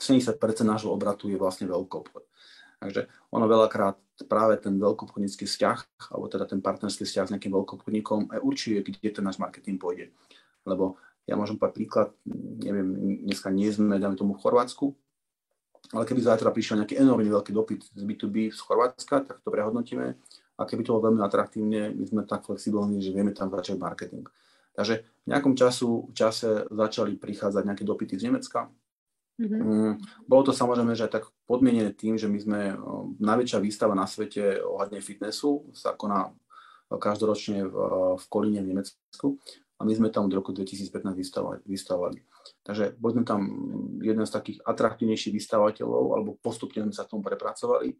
70% 0.00 0.40
nášho 0.64 0.90
obratu 0.90 1.28
je 1.28 1.36
vlastne 1.36 1.68
veľkoobchod. 1.68 2.24
Takže 2.80 3.06
ono 3.30 3.46
veľakrát 3.46 3.96
práve 4.26 4.56
ten 4.60 4.76
veľkoobchodnícky 4.76 5.44
vzťah, 5.44 6.10
alebo 6.12 6.26
teda 6.28 6.44
ten 6.48 6.60
partnerský 6.64 7.04
vzťah 7.04 7.26
s 7.28 7.32
nejakým 7.36 7.52
veľkoobchodníkom 7.52 8.32
aj 8.34 8.40
určuje, 8.42 8.80
kde 8.80 9.08
ten 9.12 9.24
náš 9.24 9.38
marketing 9.38 9.76
pôjde. 9.76 10.10
Lebo 10.64 10.96
ja 11.24 11.34
môžem 11.34 11.56
povedať 11.56 11.74
príklad, 11.76 12.08
neviem, 12.60 13.20
dneska 13.24 13.48
nie 13.48 13.72
sme, 13.72 13.96
dáme 13.96 14.16
tomu 14.16 14.36
v 14.36 14.42
Chorvátsku, 14.44 14.92
ale 15.92 16.08
keby 16.08 16.20
zajtra 16.24 16.48
prišiel 16.52 16.80
nejaký 16.80 16.96
enormne 16.96 17.28
veľký 17.28 17.52
dopyt 17.52 17.80
z 17.92 18.02
B2B 18.04 18.48
z 18.48 18.60
Chorvátska, 18.60 19.24
tak 19.24 19.36
to 19.44 19.48
prehodnotíme. 19.52 20.16
A 20.54 20.60
keby 20.64 20.86
to 20.86 20.96
bolo 20.96 21.10
veľmi 21.10 21.20
atraktívne, 21.20 21.92
my 21.92 22.04
sme 22.06 22.22
tak 22.24 22.46
flexibilní, 22.46 23.02
že 23.02 23.12
vieme 23.12 23.34
tam 23.34 23.50
začať 23.50 23.76
marketing. 23.76 24.24
Takže 24.74 25.02
v 25.02 25.26
nejakom 25.28 25.54
času, 25.58 26.10
čase 26.14 26.66
začali 26.70 27.18
prichádzať 27.18 27.62
nejaké 27.66 27.84
dopyty 27.84 28.16
z 28.16 28.30
Nemecka. 28.30 28.70
Mm-hmm. 29.34 30.24
Bolo 30.30 30.42
to 30.46 30.52
samozrejme, 30.54 30.94
že 30.94 31.10
tak 31.10 31.26
podmienené 31.50 31.90
tým, 31.90 32.14
že 32.14 32.30
my 32.30 32.38
sme 32.38 32.60
najväčšia 33.18 33.58
výstava 33.58 33.98
na 33.98 34.06
svete 34.06 34.62
ohľadne 34.62 35.02
fitnessu, 35.02 35.74
sa 35.74 35.90
koná 35.90 36.30
každoročne 36.86 37.66
v, 37.66 37.74
v 38.14 38.24
Kolíne 38.30 38.62
v 38.62 38.70
Nemecku 38.70 39.42
a 39.74 39.80
my 39.82 39.92
sme 39.94 40.08
tam 40.10 40.30
od 40.30 40.34
roku 40.34 40.54
2015 40.54 41.14
vystavovali. 41.18 41.60
vystavovali. 41.66 42.18
Takže 42.62 42.94
boli 42.94 43.12
sme 43.18 43.24
tam 43.26 43.40
jeden 43.98 44.22
z 44.22 44.32
takých 44.32 44.58
atraktívnejších 44.62 45.34
vystavateľov, 45.34 46.04
alebo 46.14 46.30
postupne 46.38 46.86
sme 46.86 46.94
sa 46.94 47.04
k 47.04 47.12
tomu 47.14 47.26
prepracovali 47.26 47.90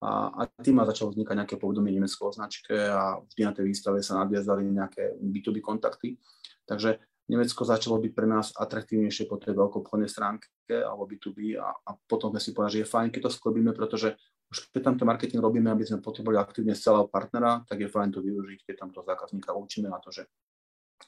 a, 0.00 0.32
a 0.32 0.40
tým 0.48 0.80
ma 0.80 0.88
začalo 0.88 1.12
vznikať 1.12 1.34
nejaké 1.36 1.56
povedomie 1.60 1.92
nemeckého 1.92 2.32
značke 2.32 2.72
a 2.72 3.20
vždy 3.20 3.42
na 3.44 3.52
tej 3.52 3.64
výstave 3.68 4.00
sa 4.00 4.18
nadviazali 4.24 4.64
nejaké 4.64 5.20
B2B 5.20 5.60
kontakty. 5.60 6.16
Takže 6.64 6.98
Nemecko 7.30 7.62
začalo 7.62 8.02
byť 8.02 8.12
pre 8.16 8.26
nás 8.26 8.50
atraktívnejšie 8.58 9.30
po 9.30 9.38
tej 9.38 9.54
veľkoobchodnej 9.54 10.10
stránke 10.10 10.50
alebo 10.72 11.06
B2B 11.06 11.54
a, 11.60 11.70
a 11.70 11.90
potom 11.94 12.34
sme 12.34 12.42
si 12.42 12.50
povedali, 12.50 12.74
že 12.74 12.82
je 12.82 12.90
fajn, 12.90 13.08
keď 13.14 13.22
to 13.28 13.36
sklobíme, 13.38 13.70
pretože 13.70 14.18
už 14.50 14.74
keď 14.74 14.82
tam 14.82 14.94
ten 14.98 15.06
marketing 15.06 15.38
robíme, 15.38 15.70
aby 15.70 15.86
sme 15.86 16.02
potrebovali 16.02 16.42
aktívne 16.42 16.74
z 16.74 16.90
celého 16.90 17.06
partnera, 17.06 17.62
tak 17.70 17.86
je 17.86 17.92
fajn 17.92 18.10
to 18.10 18.18
využiť, 18.18 18.66
keď 18.66 18.74
tam 18.82 18.90
toho 18.90 19.06
zákazníka 19.06 19.54
učíme 19.54 19.86
na 19.86 20.02
to, 20.02 20.10
že 20.10 20.26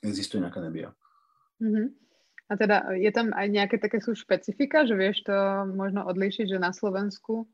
existuje 0.03 0.43
nejaká 0.43 0.61
nebia. 0.61 0.91
Mm-hmm. 1.63 1.87
A 2.51 2.53
teda 2.59 2.77
je 2.99 3.11
tam 3.15 3.33
aj 3.33 3.47
nejaké 3.49 3.81
také 3.81 4.03
sú 4.03 4.13
špecifika, 4.13 4.85
že 4.85 4.93
vieš 4.93 5.25
to 5.25 5.33
možno 5.73 6.05
odlíšiť, 6.05 6.53
že 6.53 6.59
na 6.61 6.75
Slovensku 6.75 7.49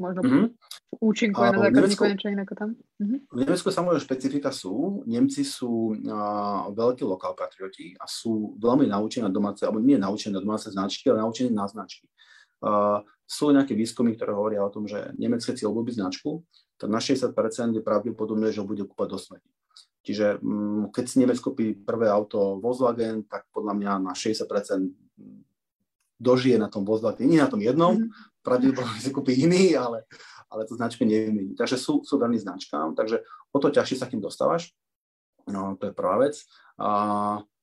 možno 0.00 0.20
mm-hmm. 0.24 0.46
účinkuje 0.98 1.48
na 1.52 1.58
zákazníkov 1.68 2.06
niečo 2.10 2.28
iné 2.32 2.42
ako 2.42 2.54
tam? 2.56 2.70
Mm-hmm. 2.98 3.18
V 3.28 3.38
Nemecku 3.38 3.68
samozrejme 3.68 4.00
špecifika 4.02 4.50
sú. 4.50 5.04
Nemci 5.04 5.44
sú 5.44 5.94
uh, 5.94 6.72
veľkí 6.72 7.04
lokál 7.04 7.36
patrioti 7.36 7.92
a 8.00 8.08
sú 8.08 8.56
veľmi 8.56 8.88
naučení 8.88 9.28
na 9.28 9.32
domáce, 9.32 9.62
alebo 9.62 9.84
nie 9.84 10.00
naučení 10.00 10.32
na 10.32 10.42
domáce 10.42 10.72
značky, 10.72 11.12
ale 11.12 11.22
naučení 11.22 11.52
na 11.52 11.68
značky. 11.68 12.08
Uh, 12.62 13.04
sú 13.26 13.52
nejaké 13.52 13.76
výskumy, 13.76 14.16
ktoré 14.16 14.32
hovoria 14.32 14.62
o 14.64 14.72
tom, 14.72 14.88
že 14.88 15.12
Nemecké 15.18 15.54
si 15.54 15.64
obľúbi 15.64 15.92
značku, 15.92 16.44
tak 16.76 16.88
na 16.90 16.98
60% 16.98 17.32
je 17.78 17.82
pravdepodobné, 17.82 18.50
že 18.50 18.58
ho 18.60 18.66
bude 18.66 18.82
kúpať 18.82 19.08
do 19.08 19.18
smrti. 19.18 19.50
Čiže 20.02 20.42
um, 20.42 20.90
keď 20.90 21.04
si 21.06 21.16
Nemec 21.22 21.38
kúpi 21.38 21.78
prvé 21.78 22.10
auto 22.10 22.58
Volkswagen, 22.58 23.26
tak 23.30 23.46
podľa 23.54 23.74
mňa 23.78 23.92
na 24.02 24.12
60% 24.12 24.44
dožije 26.18 26.58
na 26.58 26.66
tom 26.66 26.82
Volkswagen, 26.82 27.26
nie 27.26 27.38
na 27.38 27.50
tom 27.50 27.62
jednom, 27.62 27.94
mm-hmm 27.98 28.32
pravdepodobne 28.42 28.98
si 28.98 29.10
kúpi 29.14 29.38
iný, 29.38 29.78
ale, 29.78 30.04
ale 30.50 30.66
to 30.66 30.74
značke 30.74 31.06
nevymení. 31.06 31.54
Takže 31.54 31.78
sú, 31.78 32.02
sú 32.02 32.18
daní 32.18 32.36
značkám, 32.36 32.98
takže 32.98 33.22
o 33.54 33.58
to 33.62 33.70
ťažšie 33.70 33.96
sa 34.02 34.06
k 34.10 34.18
ním 34.18 34.26
dostávaš. 34.26 34.74
No, 35.46 35.78
to 35.78 35.90
je 35.90 35.94
prvá 35.96 36.18
vec. 36.18 36.42
A 36.78 36.90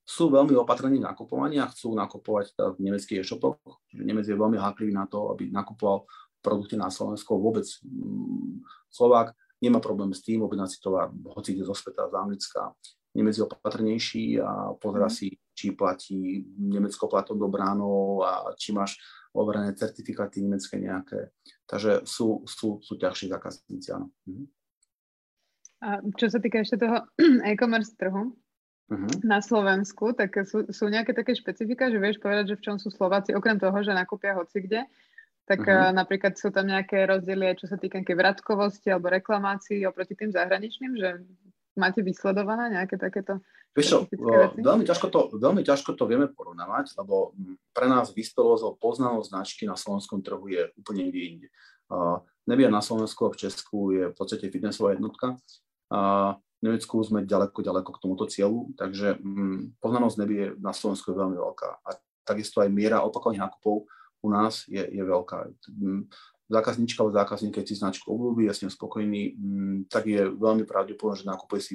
sú 0.07 0.31
veľmi 0.33 0.57
opatrení 0.57 0.97
v 0.97 1.05
nakupovaní 1.05 1.61
a 1.61 1.69
chcú 1.69 1.93
nakupovať 1.93 2.57
teda 2.57 2.73
v 2.73 2.81
nemeckých 2.89 3.21
e-shopoch. 3.21 3.61
Nemec 3.93 4.25
je 4.25 4.33
veľmi 4.33 4.57
háklivý 4.57 4.95
na 4.95 5.05
to, 5.05 5.29
aby 5.29 5.53
nakupoval 5.53 6.09
produkty 6.41 6.79
na 6.79 6.89
Slovensku. 6.89 7.37
Vôbec 7.37 7.67
mm, 7.85 8.65
Slovák 8.89 9.35
nemá 9.61 9.79
problém 9.83 10.11
s 10.15 10.23
tým 10.23 10.43
objednať 10.43 10.69
si 10.71 10.79
tovar 10.79 11.11
hoci 11.35 11.55
kde 11.55 11.67
zo 11.67 11.75
sveta, 11.75 12.07
z 12.07 12.15
Anglicka. 12.15 12.73
Nemec 13.15 13.33
je 13.35 13.43
opatrnejší 13.43 14.25
a 14.39 14.73
pozera 14.77 15.09
mhm. 15.09 15.15
si, 15.15 15.27
či 15.53 15.75
platí 15.75 16.45
Nemecko 16.55 17.11
platom 17.11 17.35
do 17.35 17.51
bránov 17.51 18.23
a 18.23 18.31
či 18.55 18.71
máš 18.71 18.95
overené 19.35 19.75
certifikáty 19.77 20.41
nemecké 20.41 20.81
nejaké. 20.81 21.35
Takže 21.69 22.07
sú, 22.07 22.47
sú, 22.49 22.81
sú 22.81 22.93
ťažší 22.97 23.29
zákazníci, 23.29 23.89
áno. 23.93 24.09
Mhm. 24.25 24.45
A 25.79 26.03
čo 26.19 26.27
sa 26.27 26.43
týka 26.43 26.59
ešte 26.59 26.75
toho 26.75 27.07
e-commerce 27.49 27.95
trhu, 27.95 28.35
uh-huh. 28.89 29.11
na 29.23 29.39
Slovensku, 29.39 30.11
tak 30.17 30.33
sú, 30.43 30.67
sú 30.73 30.85
nejaké 30.89 31.13
také 31.13 31.37
špecifika, 31.37 31.93
že 31.93 32.01
vieš 32.01 32.17
povedať, 32.19 32.53
že 32.53 32.57
v 32.59 32.65
čom 32.65 32.75
sú 32.81 32.89
Slováci, 32.89 33.31
okrem 33.37 33.61
toho, 33.61 33.77
že 33.85 33.93
nakúpia 33.93 34.35
hoci 34.35 34.65
kde, 34.65 34.89
tak 35.49 35.65
uh-huh. 35.65 35.89
napríklad 35.89 36.37
sú 36.37 36.53
tam 36.53 36.69
nejaké 36.69 37.09
rozdiely, 37.09 37.57
čo 37.57 37.65
sa 37.65 37.81
týka 37.81 37.97
vratkovosti 38.05 38.93
alebo 38.93 39.09
reklamácií 39.09 39.81
oproti 39.89 40.13
tým 40.13 40.29
zahraničným, 40.29 40.93
že 40.93 41.25
máte 41.73 42.05
vysledované 42.05 42.77
nejaké 42.77 43.01
takéto 43.01 43.41
Vieš 43.69 43.85
čo, 43.85 43.97
veľmi 44.57 44.81
ťažko, 44.81 45.07
to, 45.13 45.19
veľmi 45.37 45.61
ťažko 45.61 45.93
to 45.93 46.09
vieme 46.09 46.25
porovnávať, 46.33 46.89
lebo 46.97 47.37
pre 47.69 47.85
nás 47.85 48.09
vyspelosť 48.09 48.65
alebo 48.65 48.81
poznalosť 48.81 49.29
značky 49.29 49.63
na 49.69 49.77
slovenskom 49.77 50.25
trhu 50.25 50.49
je 50.49 50.73
úplne 50.73 51.05
niekde 51.05 51.21
inde. 51.21 51.47
Uh, 51.85 52.17
Nebia 52.49 52.65
na 52.65 52.81
Slovensku 52.81 53.29
a 53.29 53.33
v 53.33 53.45
Česku 53.45 53.93
je 53.93 54.09
v 54.09 54.15
podstate 54.17 54.49
fitnessová 54.49 54.97
jednotka. 54.97 55.37
Uh, 55.93 56.33
v 56.57 56.73
Nemecku 56.73 56.97
sme 57.05 57.21
ďaleko, 57.21 57.61
ďaleko 57.61 57.89
k 57.93 58.01
tomuto 58.01 58.25
cieľu, 58.25 58.73
takže 58.73 59.21
um, 59.21 59.69
poznanosť 59.77 60.15
nebie 60.17 60.43
na 60.57 60.73
Slovensku 60.73 61.13
je 61.13 61.19
veľmi 61.21 61.37
veľká. 61.37 61.69
A 61.85 61.89
takisto 62.25 62.65
aj 62.65 62.73
miera 62.73 63.05
opakovaných 63.05 63.45
nákupov 63.45 63.85
u 64.21 64.29
nás 64.29 64.65
je, 64.67 64.81
je 64.81 65.03
veľká. 65.03 65.51
Um, 65.69 66.07
zákazníčka 66.49 67.05
alebo 67.05 67.13
zákazník, 67.13 67.61
keď 67.61 67.65
si 67.69 67.77
značku 67.77 68.09
obľúbi, 68.09 68.49
je 68.49 68.53
s 68.53 68.61
ním 68.65 68.71
spokojný, 68.73 69.21
um, 69.37 69.77
tak 69.85 70.09
je 70.09 70.27
veľmi 70.29 70.65
pravdepodobné, 70.65 71.21
že 71.21 71.29
nakupuje 71.29 71.61
si 71.61 71.73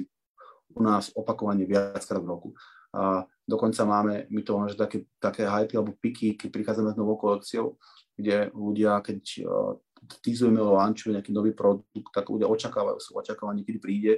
u 0.75 0.81
nás 0.83 1.13
opakovane 1.15 1.63
viackrát 1.63 2.19
v 2.19 2.29
roku. 2.29 2.49
A 2.95 3.27
dokonca 3.43 3.83
máme, 3.83 4.27
my 4.31 4.41
to 4.43 4.51
máme, 4.55 4.71
že 4.71 4.79
také, 4.79 5.03
také 5.19 5.43
hypy 5.47 5.75
alebo 5.75 5.95
piky, 5.99 6.39
keď 6.39 6.49
prichádzame 6.51 6.95
s 6.95 6.99
novou 6.99 7.19
kolekciou, 7.19 7.75
kde 8.15 8.51
ľudia, 8.55 8.99
keď 9.03 9.19
uh, 9.43 9.75
týzujeme 10.21 10.61
o 10.61 10.75
lanču 10.75 11.11
nejaký 11.11 11.33
nový 11.33 11.51
produkt, 11.51 12.13
tak 12.13 12.29
ľudia 12.29 12.47
očakávajú, 12.47 12.97
sú 13.01 13.17
očakávaní, 13.17 13.65
kedy 13.65 13.79
príde 13.81 14.13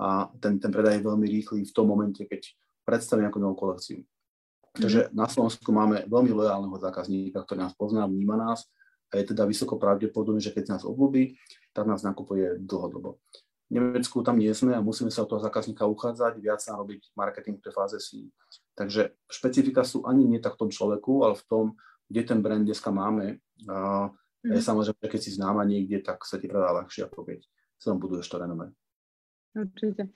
a 0.00 0.28
ten, 0.40 0.56
ten 0.56 0.72
predaj 0.72 1.00
je 1.00 1.06
veľmi 1.06 1.26
rýchly 1.28 1.60
v 1.64 1.74
tom 1.76 1.88
momente, 1.88 2.24
keď 2.24 2.40
predstaví 2.88 3.20
nejakú 3.24 3.40
novú 3.40 3.56
kolekciu. 3.56 4.00
Takže 4.80 5.00
mm. 5.06 5.10
na 5.12 5.26
Slovensku 5.28 5.70
máme 5.70 6.08
veľmi 6.08 6.32
lojálneho 6.32 6.76
zákazníka, 6.80 7.44
ktorý 7.44 7.68
nás 7.68 7.74
pozná, 7.76 8.08
vníma 8.08 8.40
nás 8.40 8.66
a 9.12 9.20
je 9.20 9.34
teda 9.34 9.44
vysoko 9.44 9.76
pravdepodobné, 9.76 10.40
že 10.40 10.54
keď 10.54 10.78
nás 10.78 10.82
obľúbi, 10.86 11.36
tak 11.76 11.84
nás 11.86 12.00
nakupuje 12.00 12.58
dlhodobo. 12.62 13.20
Nemecku 13.70 14.26
tam 14.26 14.42
nie 14.42 14.50
sme 14.50 14.74
a 14.74 14.82
musíme 14.82 15.14
sa 15.14 15.22
o 15.22 15.30
toho 15.30 15.38
zákazníka 15.38 15.86
uchádzať, 15.86 16.42
viac 16.42 16.58
sa 16.58 16.74
robiť 16.74 17.14
marketing 17.14 17.62
v 17.62 17.64
tej 17.70 17.74
fáze 17.74 17.98
si. 18.02 18.26
Takže 18.74 19.14
špecifika 19.30 19.86
sú 19.86 20.02
ani 20.02 20.26
nie 20.26 20.42
tak 20.42 20.58
v 20.58 20.66
tom 20.66 20.70
človeku, 20.74 21.22
ale 21.22 21.38
v 21.38 21.44
tom, 21.46 21.64
kde 22.10 22.22
ten 22.26 22.38
brand 22.42 22.66
dneska 22.66 22.90
máme. 22.90 23.38
A 23.70 24.10
mm. 24.42 24.58
je 24.58 24.60
samozrejme, 24.62 25.06
keď 25.06 25.20
si 25.22 25.38
známa 25.38 25.62
niekde, 25.62 26.02
tak 26.02 26.26
sa 26.26 26.42
ti 26.42 26.50
predá 26.50 26.74
ľahšie, 26.74 27.06
ako 27.06 27.30
keď 27.30 27.46
sa 27.78 27.94
buduješ 27.94 28.26
to 28.26 28.42
renome. 28.42 28.74
Určite. 29.54 30.10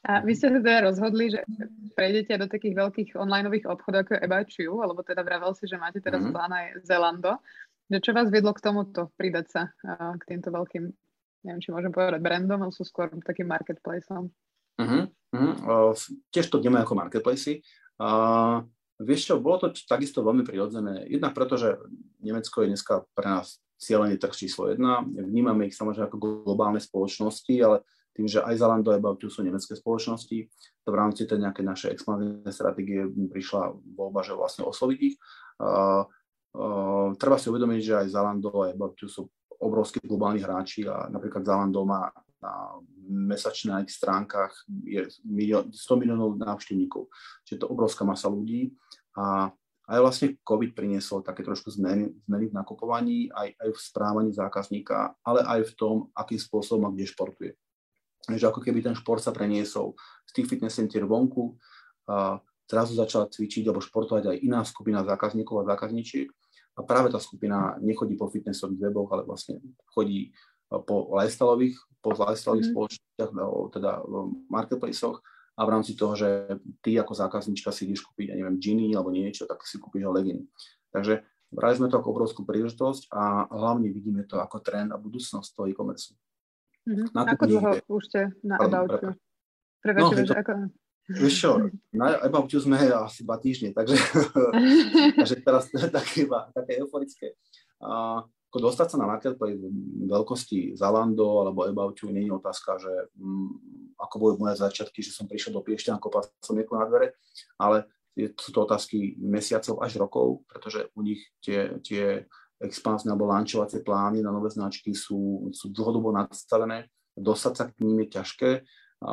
A 0.00 0.24
vy 0.24 0.32
ste 0.32 0.48
sa 0.48 0.64
teda 0.64 0.88
rozhodli, 0.88 1.28
že 1.28 1.44
prejdete 1.92 2.40
do 2.40 2.46
takých 2.48 2.72
veľkých 2.72 3.10
onlineových 3.20 3.68
obchodov 3.68 4.08
ako 4.08 4.16
About 4.24 4.48
You, 4.56 4.80
alebo 4.80 5.04
teda 5.04 5.20
vravel 5.20 5.52
si, 5.52 5.68
že 5.68 5.76
máte 5.76 6.00
teraz 6.00 6.24
mm-hmm. 6.24 6.34
plán 6.34 6.52
aj 6.56 6.66
Zelando. 6.88 7.36
Že 7.92 7.98
čo 8.00 8.12
vás 8.16 8.32
viedlo 8.32 8.56
k 8.56 8.64
tomuto 8.64 9.12
pridať 9.20 9.46
sa 9.52 9.62
k 10.16 10.22
týmto 10.24 10.48
veľkým 10.48 10.88
neviem, 11.44 11.60
či 11.60 11.72
môžem 11.72 11.92
povedať 11.92 12.20
brandom, 12.20 12.60
ale 12.60 12.72
sú 12.72 12.84
skôr 12.84 13.08
takým 13.24 13.48
marketplaceom. 13.48 14.28
Uh-huh, 14.80 15.04
uh-huh. 15.36 15.54
Uh, 15.64 15.92
tiež 16.32 16.48
to 16.52 16.60
vnímajú 16.60 16.88
ako 16.88 17.00
marketplace. 17.00 17.60
Uh, 18.00 18.64
vieš 19.00 19.32
čo, 19.32 19.40
bolo 19.40 19.68
to 19.68 19.72
takisto 19.88 20.24
veľmi 20.24 20.44
prirodzené. 20.44 21.08
Jednak 21.08 21.32
preto, 21.36 21.56
že 21.56 21.80
Nemecko 22.20 22.64
je 22.64 22.70
dneska 22.76 23.04
pre 23.16 23.26
nás 23.28 23.60
cieľený 23.80 24.20
trh 24.20 24.36
číslo 24.36 24.68
jedna. 24.68 25.00
Vnímame 25.04 25.72
ich 25.72 25.76
samozrejme 25.76 26.12
ako 26.12 26.44
globálne 26.44 26.80
spoločnosti, 26.80 27.54
ale 27.64 27.80
tým, 28.20 28.28
že 28.28 28.44
aj 28.44 28.60
Zalando 28.60 28.92
a 28.92 29.00
About 29.00 29.24
sú 29.24 29.40
nemecké 29.40 29.72
spoločnosti, 29.72 30.38
to 30.84 30.88
v 30.92 30.98
rámci 31.00 31.24
tej 31.24 31.40
nejakej 31.40 31.64
našej 31.64 31.88
expanzívnej 31.96 32.52
stratégie 32.52 33.08
prišla 33.08 33.72
voľba, 33.96 34.20
že 34.20 34.36
vlastne 34.36 34.68
osloviť 34.68 34.98
ich. 35.00 35.16
Uh, 35.56 36.04
uh, 36.52 37.16
treba 37.16 37.40
si 37.40 37.48
uvedomiť, 37.48 37.80
že 37.80 37.94
aj 38.04 38.12
Zalando 38.12 38.52
a 38.60 38.76
About 38.76 39.00
sú 39.08 39.24
obrovskí 39.56 40.04
globálni 40.04 40.44
hráči 40.44 40.84
a 40.84 41.08
napríklad 41.08 41.48
Zalando 41.48 41.80
má 41.88 42.12
na 42.40 42.76
mesačných 43.08 43.88
stránkach 43.88 44.52
je 44.84 45.04
milión, 45.24 45.72
100 45.72 46.00
miliónov 46.00 46.40
návštevníkov. 46.40 47.08
Čiže 47.44 47.64
to 47.64 47.72
obrovská 47.72 48.04
masa 48.04 48.32
ľudí 48.32 48.72
a 49.16 49.52
aj 49.90 49.98
vlastne 49.98 50.28
COVID 50.46 50.70
priniesol 50.72 51.26
také 51.26 51.42
trošku 51.42 51.74
zmeny, 51.74 52.14
zmeny 52.30 52.46
v 52.46 52.54
nakupovaní, 52.54 53.26
aj, 53.34 53.58
aj 53.58 53.68
v 53.74 53.78
správaní 53.82 54.30
zákazníka, 54.30 55.18
ale 55.26 55.42
aj 55.42 55.66
v 55.66 55.72
tom, 55.74 55.94
akým 56.14 56.38
spôsobom 56.38 56.86
a 56.86 56.94
kde 56.94 57.10
športuje. 57.10 57.52
Takže 58.28 58.44
ako 58.52 58.60
keby 58.60 58.84
ten 58.84 58.94
šport 58.96 59.24
sa 59.24 59.32
preniesol 59.32 59.96
z 60.28 60.30
tých 60.36 60.46
fitness 60.50 60.76
center 60.76 61.08
vonku, 61.08 61.56
a 62.10 62.42
zrazu 62.66 62.98
začala 62.98 63.30
cvičiť 63.30 63.70
alebo 63.70 63.82
športovať 63.82 64.24
aj 64.34 64.36
iná 64.42 64.66
skupina 64.66 65.06
zákazníkov 65.06 65.62
a 65.62 65.68
zákazníčiek 65.74 66.30
a 66.78 66.80
práve 66.86 67.10
tá 67.12 67.18
skupina 67.18 67.76
nechodí 67.82 68.14
po 68.14 68.30
fitnessových 68.30 68.88
weboch, 68.88 69.10
ale 69.12 69.22
vlastne 69.26 69.60
chodí 69.92 70.30
e, 70.30 70.78
po 70.80 71.12
lifestyleových, 71.12 71.76
po 72.00 72.16
lifestyleových 72.16 72.66
mm. 72.66 72.72
spoločnostiach, 72.72 73.30
teda 73.74 73.90
v 74.06 74.14
marketplaceoch 74.48 75.18
a 75.58 75.60
v 75.66 75.72
rámci 75.76 75.92
toho, 75.92 76.14
že 76.16 76.56
ty 76.80 76.96
ako 76.96 77.12
zákazníčka 77.12 77.68
si 77.74 77.90
ideš 77.90 78.06
kúpiť, 78.08 78.32
ja 78.32 78.36
neviem, 78.38 78.56
džiny 78.56 78.96
alebo 78.96 79.12
niečo, 79.12 79.44
tak 79.44 79.60
si 79.68 79.76
kúpiš 79.76 80.08
leginy. 80.08 80.48
Takže 80.94 81.20
brali 81.52 81.74
sme 81.76 81.92
to 81.92 82.00
ako 82.00 82.16
obrovskú 82.16 82.42
príležitosť 82.48 83.12
a 83.12 83.50
hlavne 83.50 83.92
vidíme 83.92 84.24
to 84.24 84.40
ako 84.40 84.64
trend 84.64 84.94
a 84.94 84.96
budúcnosť 84.96 85.52
toho 85.52 85.68
e-commerce. 85.68 86.16
Mm-hmm. 86.88 87.12
Ako 87.12 87.44
dlho 87.44 87.70
už 87.92 88.02
ste 88.08 88.20
na 88.40 88.56
About 88.56 89.00
no, 89.04 89.12
to, 90.24 90.34
ako... 90.36 90.52
Vieš 91.10 91.34
čo, 91.42 91.50
na 91.90 92.22
About 92.22 92.46
You 92.54 92.62
sme 92.62 92.78
asi 92.78 93.26
dva 93.26 93.36
týždne, 93.42 93.74
takže, 93.74 93.98
takže 95.18 95.34
teraz 95.42 95.66
to 95.66 95.82
je 95.82 95.90
také, 95.90 96.22
také 96.54 96.72
euforické. 96.78 97.34
A, 97.82 98.22
ako 98.50 98.58
dostať 98.66 98.86
sa 98.94 98.96
na 98.98 99.06
marketplace 99.10 99.62
veľkosti 100.06 100.74
Zalando 100.74 101.42
alebo 101.42 101.66
About 101.66 101.98
You 102.02 102.14
nie 102.14 102.30
je 102.30 102.34
otázka, 102.34 102.78
že 102.78 102.92
m, 103.18 103.26
mm, 103.26 103.50
ako 103.98 104.14
boli 104.18 104.34
moje 104.38 104.62
začiatky, 104.62 105.02
že 105.02 105.14
som 105.14 105.26
prišiel 105.26 105.54
do 105.54 105.62
Piešťan, 105.62 106.02
kopal 106.02 106.26
som 106.42 106.54
niekoho 106.54 106.78
na 106.78 106.86
dvere, 106.86 107.18
ale 107.58 107.90
je, 108.14 108.30
sú 108.34 108.50
to 108.50 108.66
otázky 108.66 109.14
mesiacov 109.22 109.82
až 109.82 109.98
rokov, 109.98 110.26
pretože 110.50 110.90
u 110.94 111.00
nich 111.02 111.22
tie, 111.42 111.78
tie 111.82 112.26
expansné 112.60 113.08
alebo 113.08 113.28
lančovacie 113.28 113.80
plány 113.80 114.20
na 114.20 114.30
nové 114.30 114.52
značky 114.52 114.92
sú, 114.92 115.48
sú 115.50 115.72
dlhodobo 115.72 116.12
nadstavené. 116.12 116.92
Dostať 117.16 117.52
sa 117.56 117.64
k 117.72 117.80
ním 117.82 118.04
je 118.04 118.08
ťažké. 118.20 118.50
A 119.04 119.12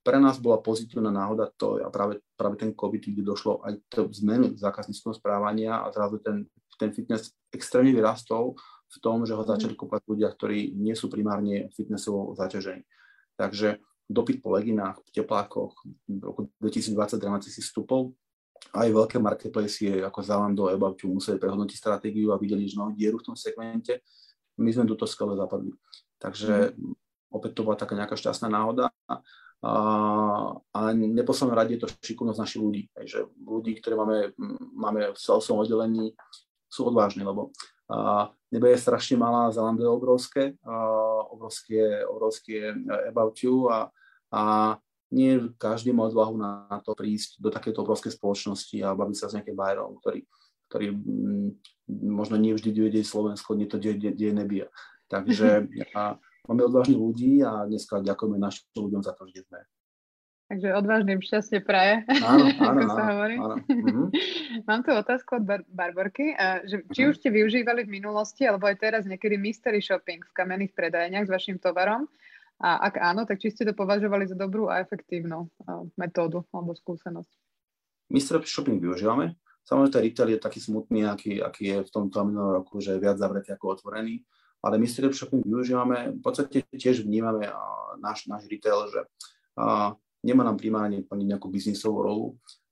pre 0.00 0.16
nás 0.16 0.40
bola 0.40 0.64
pozitívna 0.64 1.12
náhoda 1.12 1.52
to 1.60 1.76
a 1.84 1.92
práve, 1.92 2.24
práve 2.34 2.56
ten 2.56 2.72
COVID, 2.72 3.12
kde 3.12 3.22
došlo 3.22 3.60
aj 3.68 3.76
k 3.84 4.08
zmenu 4.24 4.56
zákazníckého 4.56 5.12
správania 5.12 5.84
a 5.84 5.92
zrazu 5.92 6.24
ten, 6.24 6.48
ten 6.80 6.88
fitness 6.96 7.36
extrémne 7.52 7.92
vyrastol 7.92 8.56
v 8.90 8.96
tom, 9.04 9.22
že 9.28 9.36
ho 9.36 9.44
začali 9.44 9.76
kúpať 9.76 10.00
ľudia, 10.08 10.32
ktorí 10.32 10.72
nie 10.74 10.96
sú 10.96 11.12
primárne 11.12 11.68
fitnessovo 11.76 12.32
zaťažení. 12.34 12.82
Takže 13.36 13.78
dopyt 14.10 14.42
po 14.42 14.56
leginách, 14.56 14.98
teplákoch 15.14 15.76
v 16.10 16.20
roku 16.24 16.40
2020 16.58 17.22
dramaticky 17.22 17.62
stúpol. 17.62 18.16
Aj 18.70 18.86
veľké 18.86 19.18
marketplace 19.18 19.82
ako 20.04 20.20
Zalando 20.22 20.70
a 20.70 20.76
About 20.76 21.00
museli 21.02 21.42
prehodnotiť 21.42 21.74
stratégiu 21.74 22.30
a 22.30 22.38
videli, 22.38 22.70
že 22.70 22.78
no, 22.78 22.94
dieru 22.94 23.18
v 23.18 23.32
tom 23.32 23.36
segmente. 23.36 24.04
my 24.60 24.70
sme 24.70 24.86
túto 24.86 25.08
skale 25.08 25.34
zapadli. 25.34 25.74
Takže 26.20 26.76
mm. 26.76 26.94
opäť 27.34 27.50
to 27.56 27.64
bola 27.66 27.80
taká 27.80 27.96
nejaká 27.96 28.14
šťastná 28.14 28.46
náhoda. 28.52 28.92
A, 29.60 29.72
a 30.72 30.80
neposlednom 30.96 31.52
rade 31.52 31.76
je 31.76 31.84
to 31.84 31.92
šikovnosť 32.00 32.40
našich 32.40 32.62
ľudí. 32.62 32.82
Takže 32.96 33.28
ľudí, 33.44 33.76
ktoré 33.76 33.96
máme, 33.96 34.32
máme 34.72 35.00
v 35.12 35.18
celom 35.20 35.60
oddelení, 35.60 36.16
sú 36.70 36.88
odvážni, 36.88 37.26
lebo 37.26 37.52
a, 37.90 38.30
nebe 38.54 38.70
je 38.70 38.78
strašne 38.78 39.18
malá, 39.18 39.50
Zalando 39.50 39.82
je 39.82 39.90
obrovské, 39.90 40.42
a, 40.62 40.74
obrovské, 41.28 42.06
obrovské 42.06 42.72
about 43.10 43.36
you 43.42 43.66
a, 43.66 43.90
a 44.30 44.42
nie 45.10 45.50
každý 45.58 45.90
má 45.90 46.06
odvahu 46.06 46.38
na, 46.38 46.66
to 46.86 46.94
prísť 46.94 47.42
do 47.42 47.50
takéto 47.50 47.82
obrovskej 47.82 48.14
spoločnosti 48.14 48.78
a 48.82 48.94
baviť 48.94 49.16
sa 49.18 49.26
s 49.26 49.34
nejakým 49.36 49.58
bajerom, 49.58 49.98
ktorý, 49.98 50.22
ktorý 50.70 50.86
m, 50.94 51.58
možno 51.90 52.38
nie 52.38 52.54
vždy 52.54 52.70
vedieť 52.70 53.06
Slovensko, 53.06 53.58
nie 53.58 53.66
to 53.66 53.82
deje, 53.82 53.98
deje 54.14 54.32
nebia. 54.32 54.70
Takže 55.10 55.66
a, 55.98 56.14
máme 56.46 56.62
odvážnych 56.70 56.98
ľudí 56.98 57.42
a 57.42 57.66
dneska 57.66 57.98
ďakujeme 57.98 58.38
našim 58.38 58.70
ľuďom 58.78 59.02
za 59.02 59.12
to, 59.18 59.26
že 59.26 59.42
sme. 59.50 59.60
Takže 60.50 60.74
odvážnym 60.74 61.22
šťastie 61.22 61.62
praje, 61.62 62.02
áno, 62.10 62.50
áno, 62.70 62.78
ako 62.82 62.90
sa 62.90 63.04
hovorí. 63.14 63.36
Áno, 63.38 63.56
mm-hmm. 63.62 64.06
Mám 64.70 64.82
tu 64.82 64.90
otázku 64.90 65.38
od 65.38 65.44
Bar- 65.46 65.68
Barborky, 65.70 66.34
že 66.66 66.82
či 66.90 67.06
mm-hmm. 67.06 67.10
už 67.10 67.14
ste 67.22 67.30
využívali 67.30 67.86
v 67.86 67.94
minulosti, 68.02 68.50
alebo 68.50 68.66
aj 68.66 68.82
teraz 68.82 69.02
niekedy 69.06 69.38
mystery 69.38 69.78
shopping 69.78 70.22
v 70.26 70.34
kamenných 70.34 70.74
predajniach 70.74 71.26
s 71.26 71.34
vašim 71.34 71.58
tovarom 71.62 72.10
a 72.60 72.84
ak 72.86 72.94
áno, 73.00 73.24
tak 73.24 73.40
či 73.40 73.50
ste 73.50 73.64
to 73.64 73.72
považovali 73.72 74.28
za 74.28 74.36
dobrú 74.36 74.68
a 74.68 74.84
efektívnu 74.84 75.48
metódu 75.96 76.44
alebo 76.52 76.76
skúsenosť? 76.76 77.32
Mystery 78.12 78.44
shopping 78.44 78.76
využívame. 78.76 79.40
Samozrejme, 79.64 79.92
ten 79.92 80.02
retail 80.04 80.28
je 80.34 80.40
taký 80.40 80.60
smutný, 80.60 81.08
aký, 81.08 81.40
aký 81.40 81.62
je 81.72 81.78
v 81.86 81.90
tomto 81.90 82.26
minulom 82.26 82.60
roku, 82.60 82.82
že 82.82 82.96
je 82.96 83.02
viac 83.02 83.16
zavretý 83.16 83.54
ako 83.54 83.80
otvorený 83.80 84.24
ale 84.62 84.78
my 84.78 84.86
street 84.86 85.16
shopping 85.16 85.44
využívame, 85.44 86.20
v 86.20 86.22
podstate 86.22 86.64
tiež 86.76 87.04
vnímame 87.04 87.48
náš, 88.00 88.28
náš 88.28 88.44
retail, 88.44 88.92
že 88.92 89.00
a, 89.56 89.96
nemá 90.20 90.44
nám 90.44 90.60
primárne 90.60 91.00
plniť 91.00 91.26
nejakú 91.26 91.48
biznisovú 91.48 92.04
rolu, 92.04 92.26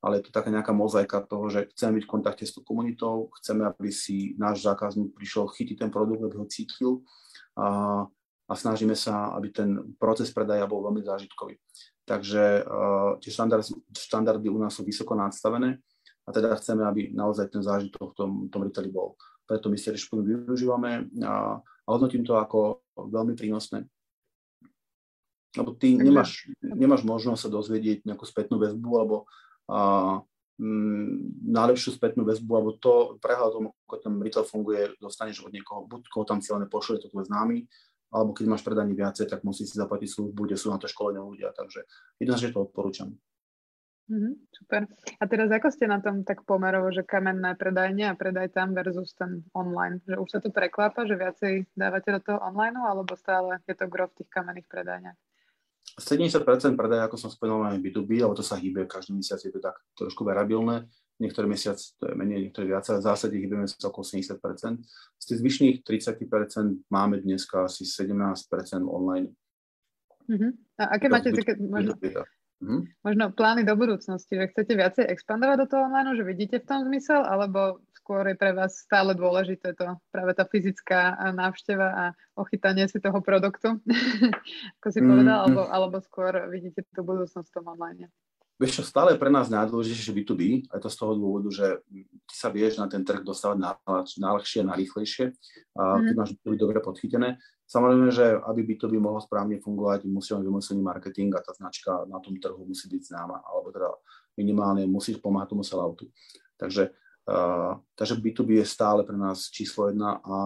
ale 0.05 0.21
je 0.21 0.29
to 0.29 0.31
taká 0.37 0.53
nejaká 0.53 0.77
mozaika 0.77 1.25
toho, 1.25 1.49
že 1.49 1.73
chceme 1.73 1.99
byť 1.99 2.05
v 2.05 2.13
kontakte 2.13 2.45
s 2.45 2.53
tou 2.53 2.63
komunitou, 2.63 3.33
chceme, 3.41 3.65
aby 3.65 3.89
si 3.89 4.37
náš 4.37 4.63
zákazník 4.63 5.17
prišiel 5.17 5.49
chytiť 5.49 5.77
ten 5.89 5.91
produkt, 5.91 6.23
aby 6.23 6.37
ho 6.37 6.47
cítil 6.47 7.01
a, 7.57 8.05
a 8.49 8.53
snažíme 8.57 8.97
sa, 8.97 9.37
aby 9.37 9.53
ten 9.53 9.93
proces 10.01 10.33
predaja 10.33 10.65
bol 10.65 10.81
veľmi 10.81 11.05
zážitkový. 11.05 11.61
Takže 12.09 12.65
uh, 12.65 13.21
tie 13.21 13.29
štandardy, 13.29 13.69
štandardy 13.93 14.49
u 14.49 14.57
nás 14.57 14.73
sú 14.73 14.83
vysoko 14.89 15.13
nadstavené 15.13 15.77
a 16.25 16.29
teda 16.33 16.57
chceme, 16.57 16.81
aby 16.89 17.13
naozaj 17.13 17.53
ten 17.53 17.61
zážitok 17.61 18.13
v 18.13 18.17
tom, 18.17 18.31
tom 18.49 18.65
retaili 18.65 18.89
bol. 18.89 19.21
Preto 19.45 19.69
my 19.69 19.77
si 19.77 19.93
využívame 19.93 21.13
a, 21.25 21.61
a 21.61 21.89
hodnotím 21.89 22.25
to 22.25 22.37
ako 22.37 22.85
veľmi 22.97 23.37
prínosné. 23.37 23.85
Lebo 25.57 25.73
ty 25.73 25.97
nemáš, 25.97 26.49
nemáš 26.61 27.05
možnosť 27.09 27.49
sa 27.49 27.51
dozvedieť 27.53 28.05
nejakú 28.05 28.29
spätnú 28.29 28.61
väzbu 28.61 28.91
alebo 29.01 29.25
m, 30.61 31.33
najlepšiu 31.49 31.97
spätnú 31.97 32.29
väzbu, 32.29 32.53
alebo 32.53 32.71
to 32.77 33.17
prehľad 33.25 33.49
o 33.49 33.57
tom, 33.57 33.67
ako 33.89 33.97
ten 33.97 34.15
retail 34.21 34.45
funguje, 34.45 34.93
dostaneš 35.01 35.49
od 35.49 35.53
niekoho, 35.57 35.89
buď 35.89 36.13
koho 36.13 36.29
tam 36.29 36.45
cieľne 36.45 36.69
pošle, 36.69 37.01
to 37.01 37.09
tvoj 37.09 37.25
známy, 37.33 37.65
alebo 38.09 38.33
keď 38.33 38.45
máš 38.49 38.65
predaní 38.65 38.97
viacej, 38.97 39.29
tak 39.29 39.45
musíš 39.45 39.73
si 39.73 39.77
zaplatiť 39.77 40.09
službu, 40.09 40.41
kde 40.49 40.57
sú 40.57 40.73
na 40.73 40.81
to 40.81 40.89
školení 40.89 41.21
ľudia. 41.21 41.53
Takže 41.53 41.85
jednoznačne 42.21 42.55
to 42.57 42.65
odporúčam. 42.65 43.13
Mm-hmm, 44.09 44.35
super. 44.57 44.89
A 45.21 45.25
teraz 45.29 45.53
ako 45.53 45.69
ste 45.69 45.85
na 45.85 46.01
tom 46.01 46.25
tak 46.25 46.49
pomerovo, 46.49 46.89
že 46.89 47.05
kamenné 47.05 47.53
predajne 47.61 48.09
a 48.09 48.17
predaj 48.17 48.57
tam 48.57 48.73
versus 48.73 49.13
ten 49.13 49.45
online? 49.53 50.01
Že 50.09 50.17
už 50.17 50.29
sa 50.33 50.41
to 50.41 50.49
preklápa, 50.49 51.05
že 51.05 51.13
viacej 51.13 51.69
dávate 51.77 52.17
do 52.17 52.21
toho 52.25 52.39
online, 52.41 52.73
alebo 52.81 53.13
stále 53.21 53.61
je 53.69 53.77
to 53.77 53.85
gro 53.85 54.09
v 54.09 54.25
tých 54.25 54.33
kamenných 54.33 54.65
predajniach? 54.65 55.19
70% 56.01 56.41
predaj, 56.73 57.05
ako 57.05 57.17
som 57.21 57.29
spomenul, 57.29 57.69
máme 57.69 57.85
B2B, 57.85 58.25
alebo 58.25 58.39
to 58.39 58.47
sa 58.47 58.57
hýbe, 58.57 58.89
každý 58.89 59.13
mesiac 59.13 59.45
je 59.45 59.53
to 59.53 59.61
tak 59.61 59.77
trošku 59.93 60.25
variabilné. 60.25 60.89
Niektorý 61.19 61.51
mesiac 61.51 61.75
to 61.75 62.05
je 62.07 62.15
menej, 62.15 62.47
niektorý 62.47 62.71
viac, 62.71 62.87
ale 62.87 63.03
v 63.03 63.09
zásade 63.11 63.35
hýbeme 63.35 63.67
sa 63.67 63.91
okolo 63.91 64.07
70%. 64.07 64.39
Z 65.19 65.25
tých 65.27 65.39
zvyšných 65.43 65.77
30% 65.83 66.87
máme 66.95 67.19
dneska 67.19 67.67
asi 67.67 67.83
17% 67.83 68.15
online. 68.87 69.35
Uh-huh. 70.31 70.55
A 70.79 70.95
aké 70.95 71.11
máte 71.11 71.35
také, 71.35 71.59
možno, 71.59 71.99
Mm-hmm. 72.59 73.07
Možno 73.07 73.31
plány 73.31 73.63
do 73.63 73.79
budúcnosti, 73.79 74.35
že 74.35 74.51
chcete 74.51 74.75
viacej 74.75 75.05
expandovať 75.07 75.57
do 75.63 75.67
toho 75.71 75.87
online, 75.87 76.19
že 76.19 76.27
vidíte 76.27 76.59
v 76.59 76.67
tom 76.67 76.83
zmysel, 76.91 77.23
alebo 77.23 77.79
skôr 77.95 78.27
je 78.27 78.35
pre 78.35 78.51
vás 78.51 78.83
stále 78.83 79.15
dôležité 79.15 79.79
to 79.79 79.95
práve 80.11 80.35
tá 80.35 80.43
fyzická 80.43 81.15
návšteva 81.39 81.89
a 81.95 82.05
ochytanie 82.35 82.91
si 82.91 82.99
toho 82.99 83.23
produktu, 83.23 83.79
ako 84.83 84.89
si 84.91 84.99
mm-hmm. 84.99 85.07
povedal, 85.07 85.39
alebo, 85.47 85.63
alebo 85.71 85.97
skôr 86.03 86.35
vidíte 86.51 86.83
tú 86.91 87.07
budúcnosť 87.07 87.47
v 87.47 87.55
tom 87.55 87.67
online? 87.71 88.11
Vieš 88.59 88.83
čo, 88.83 88.83
stále 88.83 89.15
pre 89.15 89.31
nás 89.31 89.47
najdôležitejšie 89.55 90.13
B2B, 90.19 90.43
aj 90.75 90.83
to 90.83 90.91
z 90.91 90.99
toho 90.99 91.15
dôvodu, 91.15 91.47
že 91.55 91.79
ty 92.27 92.35
sa 92.35 92.51
vieš 92.51 92.83
na 92.83 92.91
ten 92.91 93.07
trh 93.07 93.23
dostávať 93.23 93.63
najľahšie 94.19 94.67
a 94.67 94.69
najrýchlejšie, 94.75 95.31
mm. 95.79 96.03
keď 96.11 96.15
máš 96.19 96.35
B2B 96.43 96.59
dobre 96.59 96.83
podchytené. 96.83 97.39
Samozrejme, 97.71 98.11
že 98.11 98.35
aby 98.35 98.67
B2B 98.67 98.99
mohol 98.99 99.23
správne 99.23 99.63
fungovať, 99.63 100.11
musí 100.11 100.35
mať 100.35 100.43
vymyslený 100.43 100.83
marketing 100.83 101.31
a 101.39 101.45
tá 101.45 101.55
značka 101.55 102.03
na 102.11 102.19
tom 102.19 102.35
trhu 102.35 102.67
musí 102.67 102.91
byť 102.91 103.15
známa, 103.15 103.47
alebo 103.47 103.71
teda 103.71 103.95
minimálne 104.35 104.91
musíš 104.91 105.23
pomáhať 105.23 105.55
tomu 105.55 105.63
selloutu. 105.63 106.11
Takže, 106.59 106.91
uh, 107.31 107.79
takže 107.95 108.19
B2B 108.19 108.59
je 108.59 108.67
stále 108.67 109.07
pre 109.07 109.15
nás 109.15 109.55
číslo 109.55 109.87
jedna 109.87 110.19
a 110.27 110.37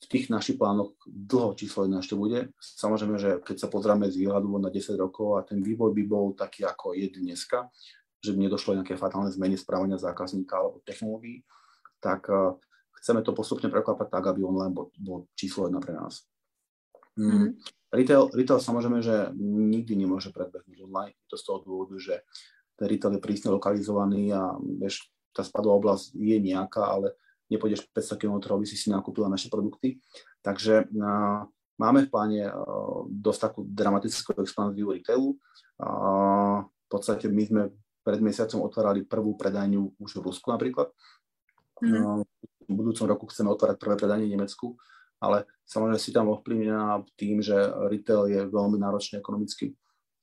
v 0.00 0.06
tých 0.08 0.32
našich 0.32 0.56
plánoch 0.56 0.96
dlho 1.04 1.52
číslo 1.52 1.84
jedna 1.84 2.00
ešte 2.00 2.16
bude. 2.16 2.56
Samozrejme, 2.56 3.16
že 3.20 3.30
keď 3.44 3.56
sa 3.60 3.68
pozrieme 3.68 4.08
z 4.08 4.24
výhľadu 4.24 4.48
na 4.56 4.72
10 4.72 4.96
rokov 4.96 5.36
a 5.36 5.44
ten 5.44 5.60
vývoj 5.60 5.92
by 5.92 6.04
bol 6.08 6.32
taký, 6.32 6.64
ako 6.64 6.96
je 6.96 7.12
dneska, 7.20 7.68
že 8.20 8.32
by 8.32 8.48
nedošlo 8.48 8.80
nejaké 8.80 8.96
fatálne 8.96 9.28
zmeny 9.28 9.60
správania 9.60 10.00
zákazníka 10.00 10.56
alebo 10.56 10.80
technológií, 10.88 11.44
tak 12.00 12.32
uh, 12.32 12.56
chceme 13.00 13.20
to 13.20 13.36
postupne 13.36 13.68
preklapať 13.68 14.08
tak, 14.08 14.24
aby 14.32 14.40
online 14.40 14.72
bol, 14.72 14.88
bol 14.96 15.28
číslo 15.36 15.68
jedna 15.68 15.84
pre 15.84 15.92
nás. 15.92 16.24
Mm. 17.20 17.28
Mm-hmm. 17.28 17.50
Retail, 17.90 18.22
retail 18.32 18.60
samozrejme, 18.62 19.02
že 19.02 19.34
nikdy 19.42 19.98
nemôže 19.98 20.30
predbehnúť 20.30 20.78
online. 20.86 21.18
To 21.26 21.34
z 21.34 21.42
toho 21.42 21.58
dôvodu, 21.60 21.98
že 21.98 22.22
ten 22.78 22.86
retail 22.86 23.18
je 23.18 23.24
prísne 23.24 23.50
lokalizovaný 23.50 24.30
a 24.32 24.54
vieš, 24.56 25.10
tá 25.34 25.42
spadová 25.42 25.76
oblasť 25.76 26.14
je 26.14 26.38
nejaká, 26.38 26.86
ale 26.86 27.18
nepôjdeš 27.50 27.90
500 27.90 28.16
km, 28.16 28.36
aby 28.54 28.64
si 28.64 28.78
si 28.78 28.88
nakúpila 28.88 29.26
naše 29.26 29.50
produkty. 29.50 29.98
Takže 30.40 30.86
uh, 30.86 31.44
máme 31.76 32.06
v 32.06 32.10
pláne 32.10 32.40
uh, 32.48 33.04
dosť 33.10 33.40
takú 33.50 33.60
dramatickú 33.66 34.38
expanziu 34.38 34.94
retailu. 34.94 35.36
Uh, 35.76 36.64
v 36.64 36.88
podstate 36.88 37.26
my 37.26 37.42
sme 37.44 37.62
pred 38.00 38.22
mesiacom 38.22 38.64
otvárali 38.64 39.04
prvú 39.04 39.36
predajňu 39.36 40.00
už 40.00 40.10
v 40.18 40.24
Rusku 40.24 40.48
napríklad. 40.48 40.88
Mm. 41.82 42.24
V 42.70 42.72
budúcom 42.72 43.06
roku 43.10 43.26
chceme 43.28 43.50
otvárať 43.50 43.76
prvé 43.76 43.94
predanie 43.98 44.30
v 44.30 44.34
Nemecku, 44.38 44.78
ale 45.20 45.44
samozrejme 45.66 46.00
si 46.00 46.10
tam 46.14 46.30
ovplyvnená 46.32 47.02
tým, 47.18 47.42
že 47.42 47.56
retail 47.90 48.30
je 48.30 48.40
veľmi 48.46 48.78
náročný 48.78 49.18
ekonomicky. 49.20 49.74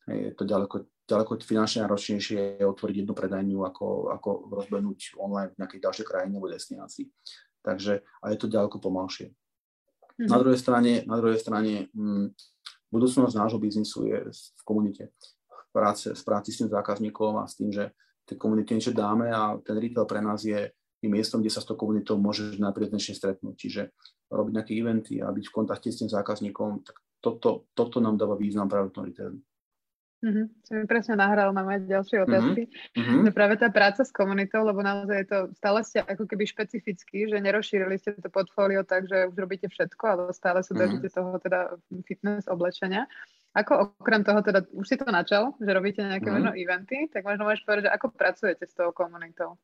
Je 0.08 0.32
to 0.34 0.48
ďaleko 0.48 0.88
ďaleko 1.08 1.40
finančne 1.40 1.88
náročnejšie 1.88 2.60
je 2.60 2.66
otvoriť 2.68 2.96
jednu 3.04 3.14
predajňu, 3.16 3.60
ako, 3.64 4.12
ako 4.12 4.30
rozbehnúť 4.52 5.16
online 5.16 5.56
v 5.56 5.60
nejakej 5.64 5.80
ďalšej 5.80 6.06
krajine 6.06 6.36
alebo 6.36 6.52
destinácii. 6.52 7.08
Takže 7.64 8.04
a 8.04 8.26
je 8.32 8.38
to 8.38 8.52
ďaleko 8.52 8.78
pomalšie. 8.84 9.32
Mm-hmm. 9.32 10.30
Na 10.30 10.38
druhej 10.38 10.60
strane, 10.60 10.92
na 11.08 11.16
druhej 11.16 11.40
strane 11.40 11.88
m, 11.96 12.28
mm, 12.28 12.28
budúcnosť 12.92 13.36
nášho 13.38 13.60
biznisu 13.60 14.08
je 14.08 14.20
v 14.34 14.62
komunite, 14.68 15.14
v 15.48 15.70
práci, 15.72 16.12
v 16.12 16.24
práci 16.24 16.50
s 16.52 16.60
tým 16.64 16.70
zákazníkom 16.72 17.40
a 17.40 17.48
s 17.48 17.56
tým, 17.56 17.72
že 17.72 17.96
tej 18.28 18.36
komunite 18.36 18.76
niečo 18.76 18.92
dáme 18.92 19.32
a 19.32 19.56
ten 19.64 19.80
retail 19.80 20.04
pre 20.04 20.20
nás 20.20 20.44
je, 20.44 20.68
je 21.00 21.08
miestom, 21.08 21.40
kde 21.40 21.54
sa 21.54 21.64
s 21.64 21.68
tou 21.70 21.80
komunitou 21.80 22.20
môžeš 22.20 22.60
najprirodzenejšie 22.60 23.16
stretnúť. 23.16 23.56
Čiže 23.56 23.82
robiť 24.28 24.54
nejaké 24.60 24.74
eventy 24.76 25.24
a 25.24 25.32
byť 25.32 25.46
v 25.48 25.56
kontakte 25.56 25.88
s 25.88 26.04
tým 26.04 26.12
zákazníkom, 26.12 26.84
tak 26.84 27.00
toto, 27.24 27.72
toto 27.72 28.04
nám 28.04 28.20
dáva 28.20 28.36
význam 28.36 28.68
práve 28.68 28.92
v 28.92 28.96
tom 28.96 29.08
retaili. 29.08 29.40
Mm-hmm. 30.18 30.46
Si 30.66 30.72
mi 30.74 30.86
presne 30.90 31.14
nahral 31.14 31.54
na 31.54 31.62
moje 31.62 31.86
ďalšie 31.86 32.26
otázky. 32.26 32.66
Mm-hmm. 32.98 33.30
Že 33.30 33.32
práve 33.38 33.56
tá 33.62 33.70
práca 33.70 34.02
s 34.02 34.10
komunitou, 34.10 34.66
lebo 34.66 34.82
naozaj 34.82 35.18
je 35.22 35.28
to, 35.30 35.40
stále 35.62 35.80
ste 35.86 36.02
ako 36.02 36.26
keby 36.26 36.50
špecifický, 36.50 37.30
že 37.30 37.38
nerozšírili 37.38 38.02
ste 38.02 38.18
to 38.18 38.30
portfólio 38.34 38.82
tak, 38.82 39.06
že 39.06 39.30
už 39.30 39.38
robíte 39.38 39.70
všetko, 39.70 40.04
ale 40.10 40.22
stále 40.34 40.66
sa 40.66 40.74
mhm. 40.74 40.80
držíte 40.82 41.08
mm-hmm. 41.14 41.18
toho 41.22 41.32
teda 41.38 41.60
fitness 42.10 42.50
oblečenia. 42.50 43.06
Ako 43.54 43.94
okrem 44.02 44.22
toho 44.26 44.42
teda, 44.42 44.66
už 44.74 44.86
si 44.86 44.98
to 44.98 45.06
načal, 45.10 45.54
že 45.62 45.70
robíte 45.70 46.02
nejaké 46.02 46.26
mm-hmm. 46.26 46.34
možno 46.34 46.52
eventy, 46.58 46.98
tak 47.14 47.22
možno 47.22 47.46
môžeš 47.46 47.62
povedať, 47.66 47.84
že 47.90 47.94
ako 47.94 48.08
pracujete 48.14 48.66
s 48.66 48.74
tou 48.74 48.90
komunitou? 48.94 49.58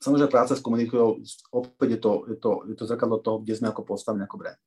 Samozrejme, 0.00 0.32
práca 0.32 0.56
s 0.56 0.64
komunitou, 0.64 1.20
opäť 1.52 1.88
je 1.96 2.00
to, 2.00 2.12
je 2.28 2.36
to, 2.40 2.50
je 2.68 2.76
to 2.76 2.84
zrkadlo 2.88 3.20
toho, 3.20 3.40
kde 3.40 3.56
sme 3.56 3.68
ako 3.68 3.84
postavení 3.84 4.24
ako 4.24 4.36
brand 4.36 4.60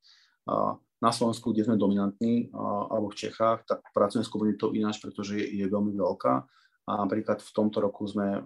na 1.03 1.11
Slovensku, 1.11 1.51
kde 1.51 1.67
sme 1.67 1.75
dominantní, 1.75 2.47
alebo 2.55 3.11
v 3.11 3.27
Čechách, 3.27 3.67
tak 3.67 3.83
pracujeme 3.91 4.23
s 4.23 4.31
komunitou 4.31 4.71
ináč, 4.71 5.03
pretože 5.03 5.35
je, 5.35 5.59
je 5.59 5.65
veľmi 5.67 5.91
veľká. 5.91 6.33
A 6.87 6.91
napríklad 7.03 7.43
v 7.43 7.51
tomto 7.51 7.83
roku 7.83 8.07
sme 8.07 8.39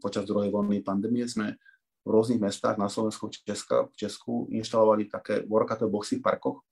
počas 0.00 0.28
druhej 0.28 0.52
vlny 0.52 0.84
pandémie 0.84 1.24
sme 1.24 1.56
v 2.04 2.08
rôznych 2.12 2.38
mestách 2.38 2.76
na 2.76 2.92
Slovensku, 2.92 3.32
Česka, 3.32 3.88
v 3.88 3.94
Česku 3.96 4.46
inštalovali 4.52 5.08
také 5.08 5.42
workout 5.48 5.82
boxy 5.88 6.20
v 6.20 6.24
parkoch, 6.24 6.62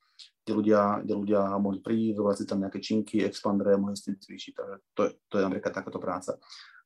kde 0.47 0.53
ľudia, 0.55 1.03
kde 1.03 1.15
ľudia 1.17 1.41
mohli 1.59 1.83
prísť, 1.83 2.21
zobrať 2.21 2.37
si 2.39 2.45
tam 2.47 2.63
nejaké 2.63 2.79
činky, 2.79 3.25
expandere, 3.25 3.75
mohli 3.75 3.99
si 3.99 4.15
cvičiť. 4.15 4.53
Takže 4.55 4.77
to 4.95 5.01
je, 5.03 5.11
to 5.27 5.35
je 5.41 5.43
napríklad 5.43 5.73
takáto 5.75 5.99
práca. 5.99 6.39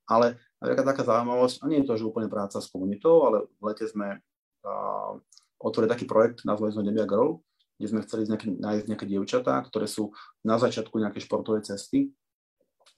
Ale 0.08 0.40
napríklad 0.64 0.86
taká 0.96 1.02
zaujímavosť, 1.04 1.56
a 1.60 1.64
nie 1.68 1.84
je 1.84 1.88
to, 1.92 1.94
že 2.00 2.08
úplne 2.08 2.32
práca 2.32 2.56
s 2.56 2.70
komunitou, 2.72 3.28
ale 3.28 3.44
v 3.60 3.62
lete 3.68 3.84
sme 3.84 4.16
uh, 4.16 5.12
otvorili 5.60 5.92
taký 5.92 6.08
projekt, 6.08 6.48
nazvali 6.48 6.72
sme 6.72 6.88
Nebia 6.88 7.04
Girl, 7.04 7.44
kde 7.78 7.86
sme 7.86 8.02
chceli 8.02 8.26
nejaké, 8.26 8.46
nájsť 8.58 8.84
nejaké 8.90 9.06
dievčatá, 9.06 9.54
ktoré 9.62 9.86
sú 9.86 10.10
na 10.42 10.58
začiatku 10.58 10.98
nejaké 10.98 11.22
športovej 11.22 11.70
cesty. 11.70 12.10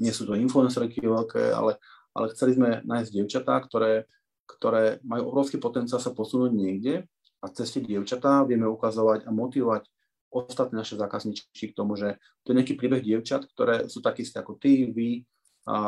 Nie 0.00 0.16
sú 0.16 0.24
to 0.24 0.32
influencerky 0.32 1.04
veľké, 1.04 1.52
ale, 1.52 1.76
ale 2.16 2.32
chceli 2.32 2.56
sme 2.56 2.80
nájsť 2.88 3.10
dievčatá, 3.12 3.60
ktoré, 3.60 4.08
ktoré 4.48 4.98
majú 5.04 5.28
obrovský 5.30 5.60
potenciál 5.60 6.00
sa 6.00 6.16
posunúť 6.16 6.56
niekde 6.56 7.04
a 7.44 7.46
cez 7.52 7.68
tie 7.76 7.84
dievčatá 7.84 8.40
vieme 8.48 8.64
ukazovať 8.64 9.28
a 9.28 9.30
motivovať 9.30 9.84
ostatné 10.30 10.80
naše 10.80 10.96
zákazničky 10.96 11.74
k 11.74 11.76
tomu, 11.76 11.98
že 11.98 12.16
to 12.46 12.54
je 12.54 12.58
nejaký 12.62 12.74
príbeh 12.78 13.02
dievčat, 13.02 13.44
ktoré 13.52 13.90
sú 13.90 14.00
takí 14.00 14.22
ako 14.24 14.56
ty, 14.56 14.88
vy 14.88 15.26
a, 15.66 15.78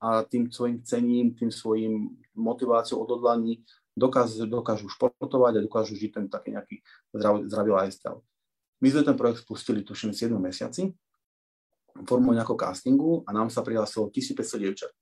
a 0.00 0.08
tým 0.26 0.50
svojim 0.50 0.82
cením, 0.82 1.36
tým 1.36 1.52
svojim 1.52 2.10
motiváciou, 2.34 3.04
odhodlaní 3.04 3.62
dokážu, 3.94 4.48
dokážu 4.48 4.88
športovať 4.88 5.60
a 5.60 5.64
dokážu 5.64 5.94
žiť 5.94 6.10
ten 6.10 6.26
taký 6.26 6.56
nejaký 6.56 6.76
zdravý, 7.14 7.38
zdravý 7.46 7.70
lifestyle. 7.76 8.20
My 8.80 8.88
sme 8.88 9.02
ten 9.04 9.16
projekt 9.16 9.44
spustili 9.44 9.84
tuším 9.84 10.16
7 10.16 10.32
mesiaci 10.40 10.88
formou 12.06 12.32
nejakého 12.32 12.56
castingu 12.56 13.26
a 13.26 13.34
nám 13.34 13.52
sa 13.52 13.60
prihlásilo 13.60 14.08
1500 14.08 14.62
dievčat 14.62 14.92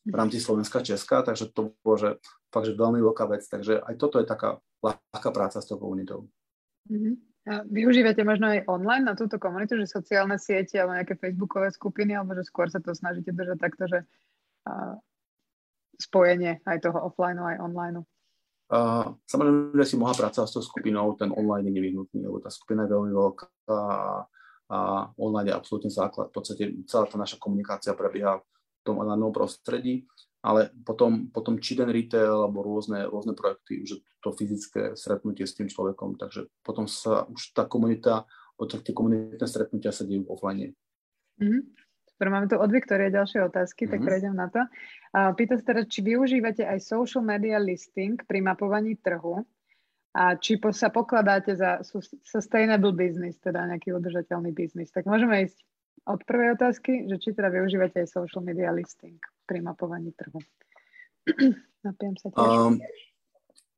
v 0.00 0.14
rámci 0.16 0.40
Slovenska 0.40 0.80
Česka, 0.80 1.20
takže 1.20 1.52
to 1.52 1.76
bolo 1.84 1.96
že, 2.00 2.10
fakt, 2.48 2.66
že 2.66 2.72
veľmi 2.72 3.04
veľká 3.04 3.28
vec. 3.28 3.44
Takže 3.44 3.84
aj 3.84 3.94
toto 4.00 4.16
je 4.16 4.24
taká 4.24 4.56
ľahká 4.80 5.28
práca 5.28 5.60
s 5.60 5.68
tou 5.68 5.76
komunitou. 5.76 6.24
Mm-hmm. 6.88 7.14
A 7.52 7.64
využívate 7.68 8.20
možno 8.24 8.52
aj 8.52 8.68
online 8.68 9.04
na 9.04 9.14
túto 9.16 9.36
komunitu, 9.36 9.76
že 9.76 9.88
sociálne 9.88 10.36
siete 10.40 10.80
alebo 10.80 10.96
nejaké 10.96 11.16
facebookové 11.20 11.72
skupiny, 11.72 12.16
alebo 12.16 12.36
že 12.36 12.48
skôr 12.48 12.68
sa 12.72 12.80
to 12.80 12.96
snažíte 12.96 13.32
držať 13.32 13.58
takto, 13.60 13.84
že 13.88 13.98
a, 14.68 14.96
spojenie 16.00 16.64
aj 16.64 16.80
toho 16.80 16.96
offline 17.00 17.40
aj 17.40 17.60
online? 17.60 18.04
Uh, 18.70 19.18
samozrejme, 19.26 19.74
že 19.82 19.94
si 19.94 19.96
mohla 19.98 20.14
pracovať 20.14 20.46
s 20.46 20.54
tou 20.54 20.62
skupinou, 20.62 21.18
ten 21.18 21.34
online 21.34 21.66
je 21.66 21.74
nevyhnutný, 21.74 22.22
lebo 22.22 22.38
tá 22.38 22.54
skupina 22.54 22.86
je 22.86 22.94
veľmi 22.94 23.10
veľká 23.10 23.46
a, 23.66 23.80
a 24.70 24.78
online 25.18 25.50
je 25.50 25.58
absolútne 25.58 25.90
základ. 25.90 26.30
V 26.30 26.34
podstate 26.38 26.62
celá 26.86 27.10
tá 27.10 27.18
naša 27.18 27.42
komunikácia 27.42 27.98
prebieha 27.98 28.38
v 28.38 28.82
tom 28.86 29.02
online 29.02 29.26
prostredí 29.34 30.06
ale 30.40 30.72
potom, 30.84 31.28
potom 31.28 31.60
či 31.60 31.76
ten 31.76 31.88
retail 31.88 32.48
alebo 32.48 32.64
rôzne, 32.64 33.04
rôzne 33.04 33.36
projekty, 33.36 33.84
už 33.84 34.00
to 34.24 34.28
fyzické 34.32 34.96
stretnutie 34.96 35.44
s 35.44 35.56
tým 35.56 35.68
človekom, 35.68 36.16
takže 36.16 36.48
potom 36.64 36.88
sa 36.88 37.28
už 37.28 37.52
tá 37.52 37.68
komunita, 37.68 38.24
tie 38.56 38.96
komunitné 38.96 39.44
stretnutia 39.44 39.92
sa 39.92 40.08
dejú 40.08 40.24
offline. 40.32 40.72
Mm-hmm. 41.40 41.62
Máme 42.20 42.52
tu 42.52 42.60
od 42.60 42.68
Viktorie 42.68 43.08
ďalšie 43.08 43.48
otázky, 43.48 43.88
mm-hmm. 43.88 43.92
tak 43.96 44.00
mhm. 44.00 44.06
prejdem 44.08 44.34
na 44.36 44.46
to. 44.52 44.60
Pýta 45.10 45.58
sa 45.58 45.74
teda, 45.74 45.82
či 45.90 46.06
využívate 46.06 46.62
aj 46.62 46.86
social 46.86 47.26
media 47.26 47.58
listing 47.58 48.14
pri 48.22 48.38
mapovaní 48.46 48.94
trhu 48.94 49.42
a 50.14 50.38
či 50.38 50.58
po, 50.58 50.70
sa 50.70 50.90
pokladáte 50.90 51.54
za 51.54 51.82
sustainable 52.22 52.94
business, 52.94 53.38
teda 53.42 53.66
nejaký 53.66 53.90
udržateľný 53.90 54.54
biznis. 54.54 54.94
Tak 54.94 55.10
môžeme 55.10 55.46
ísť 55.46 55.58
od 56.06 56.22
prvej 56.22 56.54
otázky, 56.54 57.10
že 57.10 57.18
či 57.18 57.34
teda 57.34 57.50
využívate 57.50 58.06
aj 58.06 58.10
social 58.10 58.42
media 58.42 58.70
listing 58.70 59.18
pri 59.46 59.58
mapovaní 59.62 60.14
trhu. 60.14 60.38
Napiem 61.86 62.14
sa 62.14 62.30
tiež. 62.30 62.46
Um, 62.46 62.78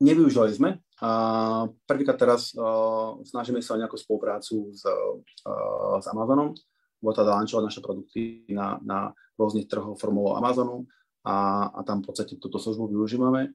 nevyužívali 0.05 0.53
sme. 0.53 0.71
Uh, 1.01 1.73
prvýkrát 1.89 2.21
teraz 2.21 2.53
uh, 2.53 3.17
snažíme 3.25 3.65
sa 3.65 3.77
o 3.77 3.81
nejakú 3.81 3.97
spoluprácu 3.97 4.69
s, 4.69 4.85
uh, 4.85 5.97
s 5.97 6.07
Amazonom. 6.13 6.53
Bolo 7.01 7.15
teda 7.17 7.41
lanchovať 7.41 7.65
naše 7.65 7.81
produkty 7.81 8.47
na, 8.53 8.77
na 8.85 9.17
rôznych 9.41 9.65
trhoch 9.65 9.97
formou 9.97 10.37
Amazonu 10.37 10.85
a, 11.23 11.71
a 11.71 11.81
tam 11.87 12.03
v 12.03 12.07
podstate 12.11 12.39
túto 12.39 12.59
službu 12.59 12.91
využívame. 12.91 13.55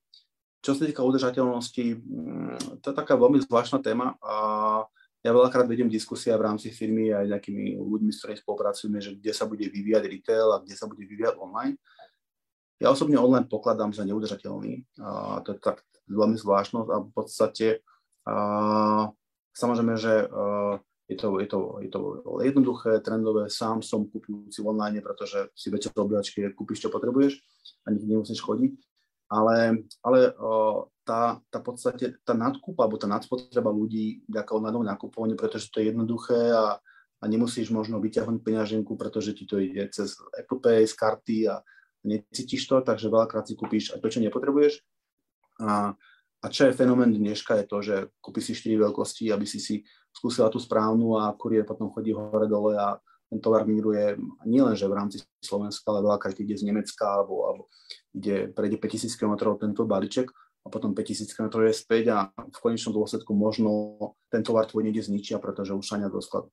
Čo 0.64 0.74
sa 0.74 0.88
týka 0.88 1.06
udržateľnosti, 1.06 1.86
um, 1.96 2.58
to 2.82 2.86
je 2.92 2.96
taká 2.96 3.14
veľmi 3.16 3.40
zvláštna 3.44 3.80
téma. 3.84 4.18
Uh, 4.20 4.84
ja 5.26 5.36
veľakrát 5.36 5.68
vedem 5.68 5.92
diskusie 5.92 6.32
v 6.32 6.46
rámci 6.46 6.72
firmy 6.72 7.12
aj 7.12 7.26
s 7.28 7.32
nejakými 7.36 7.76
ľuďmi, 7.76 8.12
s 8.14 8.20
ktorými 8.24 8.40
spolupracujeme, 8.40 9.00
že 9.04 9.12
kde 9.18 9.32
sa 9.36 9.44
bude 9.44 9.66
vyvíjať 9.68 10.04
retail 10.08 10.48
a 10.56 10.62
kde 10.64 10.76
sa 10.78 10.88
bude 10.88 11.04
vyvíjať 11.04 11.36
online. 11.36 11.76
Ja 12.78 12.94
osobne 12.94 13.18
online 13.18 13.50
pokladám 13.50 13.92
za 13.92 14.06
neudržateľný. 14.06 14.86
A 15.02 15.42
to 15.42 15.58
je 15.58 15.60
tak 15.60 15.82
veľmi 16.08 16.38
zvláštnosť 16.38 16.90
a 16.94 16.98
v 17.04 17.12
podstate 17.12 17.68
a, 18.24 18.36
samozrejme, 19.58 19.98
že 19.98 20.30
a, 20.30 20.78
je 21.08 21.16
to, 21.16 21.40
je, 21.40 21.48
to, 21.48 21.80
je 21.80 21.90
to 21.90 22.00
jednoduché, 22.44 23.00
trendové, 23.00 23.48
sám 23.48 23.80
som 23.80 24.04
kúpujúci 24.04 24.60
online, 24.60 25.00
pretože 25.00 25.48
si 25.56 25.72
večer 25.72 25.96
obliačky 25.96 26.44
kúpiš, 26.52 26.84
čo 26.84 26.90
potrebuješ 26.92 27.40
a 27.88 27.96
nikdy 27.96 28.12
nemusíš 28.12 28.44
chodiť. 28.44 28.76
Ale, 29.28 29.84
ale 30.04 30.32
tá, 31.04 31.44
tá 31.52 31.60
podstate, 31.60 32.16
tá 32.24 32.32
nadkúpa 32.32 32.88
alebo 32.88 32.96
tá 32.96 33.12
nadspotreba 33.12 33.72
ľudí 33.72 34.24
vďaka 34.28 34.52
online 34.56 34.96
nakupovaniu, 34.96 35.36
pretože 35.36 35.68
to 35.68 35.84
je 35.84 35.92
jednoduché 35.92 36.52
a, 36.56 36.80
a 37.20 37.24
nemusíš 37.28 37.72
možno 37.72 38.00
vyťahnuť 38.00 38.40
peňaženku, 38.44 38.96
pretože 38.96 39.36
ti 39.36 39.44
to 39.44 39.60
ide 39.60 39.88
cez 39.92 40.16
Apple 40.32 40.64
Pay, 40.64 40.88
z 40.88 40.96
karty 40.96 41.38
a, 41.52 41.60
necítiš 42.08 42.68
to, 42.68 42.80
takže 42.80 43.12
veľakrát 43.12 43.48
si 43.48 43.60
kúpiš 43.60 43.92
aj 43.96 44.00
to, 44.00 44.08
čo 44.08 44.24
nepotrebuješ. 44.24 44.80
A, 45.60 45.92
a 46.40 46.46
čo 46.48 46.70
je 46.70 46.78
fenomén 46.78 47.12
dneška 47.12 47.60
je 47.60 47.66
to, 47.66 47.78
že 47.84 47.96
kúpiš 48.24 48.54
si 48.54 48.72
4 48.72 48.88
veľkosti, 48.88 49.28
aby 49.34 49.44
si 49.44 49.60
si 49.60 49.84
skúsila 50.18 50.50
tú 50.50 50.58
správnu 50.58 51.22
a 51.22 51.30
kuriér 51.38 51.62
potom 51.70 51.94
chodí 51.94 52.10
hore-dole 52.10 52.74
a 52.74 52.98
ten 53.30 53.38
tovar 53.44 53.68
migruje 53.68 54.18
nielen, 54.48 54.74
že 54.74 54.88
v 54.88 54.98
rámci 54.98 55.18
Slovenska, 55.44 55.92
ale 55.92 56.02
veľa 56.02 56.18
ide 56.34 56.56
z 56.58 56.64
Nemecka 56.66 57.06
alebo, 57.06 57.46
alebo 57.46 57.64
ide, 58.16 58.50
prejde 58.50 58.80
5000 58.82 59.20
km 59.20 59.54
tento 59.60 59.84
balíček 59.84 60.32
a 60.64 60.68
potom 60.72 60.96
5000 60.96 61.28
km 61.36 61.62
je 61.62 61.76
späť 61.76 62.04
a 62.16 62.18
v 62.34 62.58
konečnom 62.58 62.96
dôsledku 62.96 63.36
možno 63.36 64.00
ten 64.32 64.42
tovar 64.42 64.66
tvoj 64.66 64.88
niekde 64.88 65.06
zničia, 65.06 65.44
pretože 65.44 65.76
už 65.76 65.86
sa 65.86 66.00
do 66.00 66.24
skladu. 66.24 66.50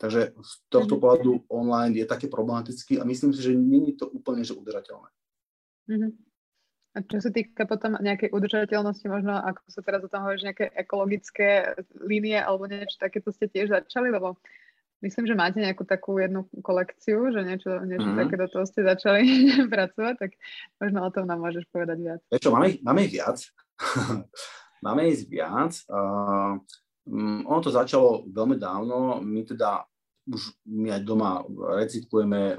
Takže 0.00 0.34
z 0.34 0.52
tohto 0.68 0.98
mhm. 0.98 1.00
pohľadu 1.00 1.30
online 1.48 1.94
je 2.02 2.06
také 2.08 2.26
problematický 2.26 2.98
a 2.98 3.06
myslím 3.06 3.30
si, 3.30 3.40
že 3.44 3.52
není 3.54 3.94
to 3.94 4.10
úplne 4.10 4.42
že 4.42 4.56
udržateľné. 4.56 5.08
Mm-hmm. 5.84 6.10
A 6.94 7.02
čo 7.02 7.18
sa 7.18 7.34
týka 7.34 7.66
potom 7.66 7.98
nejakej 7.98 8.30
udržateľnosti, 8.30 9.06
možno 9.10 9.34
ako 9.34 9.66
sa 9.66 9.82
teraz 9.82 10.06
o 10.06 10.10
tom 10.10 10.22
hovoríš, 10.22 10.46
nejaké 10.46 10.70
ekologické 10.78 11.74
línie 11.98 12.38
alebo 12.38 12.70
niečo 12.70 13.02
takéto 13.02 13.34
ste 13.34 13.50
tiež 13.50 13.74
začali, 13.74 14.14
lebo 14.14 14.38
myslím, 15.02 15.26
že 15.26 15.34
máte 15.34 15.58
nejakú 15.58 15.82
takú 15.82 16.22
jednu 16.22 16.46
kolekciu, 16.62 17.34
že 17.34 17.42
niečo, 17.42 17.82
niečo 17.82 18.08
mm-hmm. 18.08 18.20
také 18.24 18.34
do 18.38 18.46
toho 18.46 18.64
ste 18.64 18.80
začali 18.86 19.22
pracovať, 19.74 20.14
tak 20.16 20.30
možno 20.78 20.98
o 21.02 21.10
tom 21.10 21.26
nám 21.26 21.42
môžeš 21.42 21.66
povedať 21.74 21.98
viac. 21.98 22.20
Čo, 22.38 22.54
máme, 22.54 22.78
máme 22.80 23.00
ich 23.04 23.12
viac. 23.12 23.42
máme 24.86 25.02
ich 25.10 25.26
viac. 25.26 25.74
Uh, 25.90 26.62
ono 27.44 27.60
to 27.60 27.74
začalo 27.74 28.24
veľmi 28.30 28.56
dávno. 28.56 29.20
My 29.20 29.44
teda 29.44 29.84
už 30.24 30.56
my 30.64 30.88
aj 30.88 31.02
doma 31.04 31.44
recyklujeme 31.84 32.56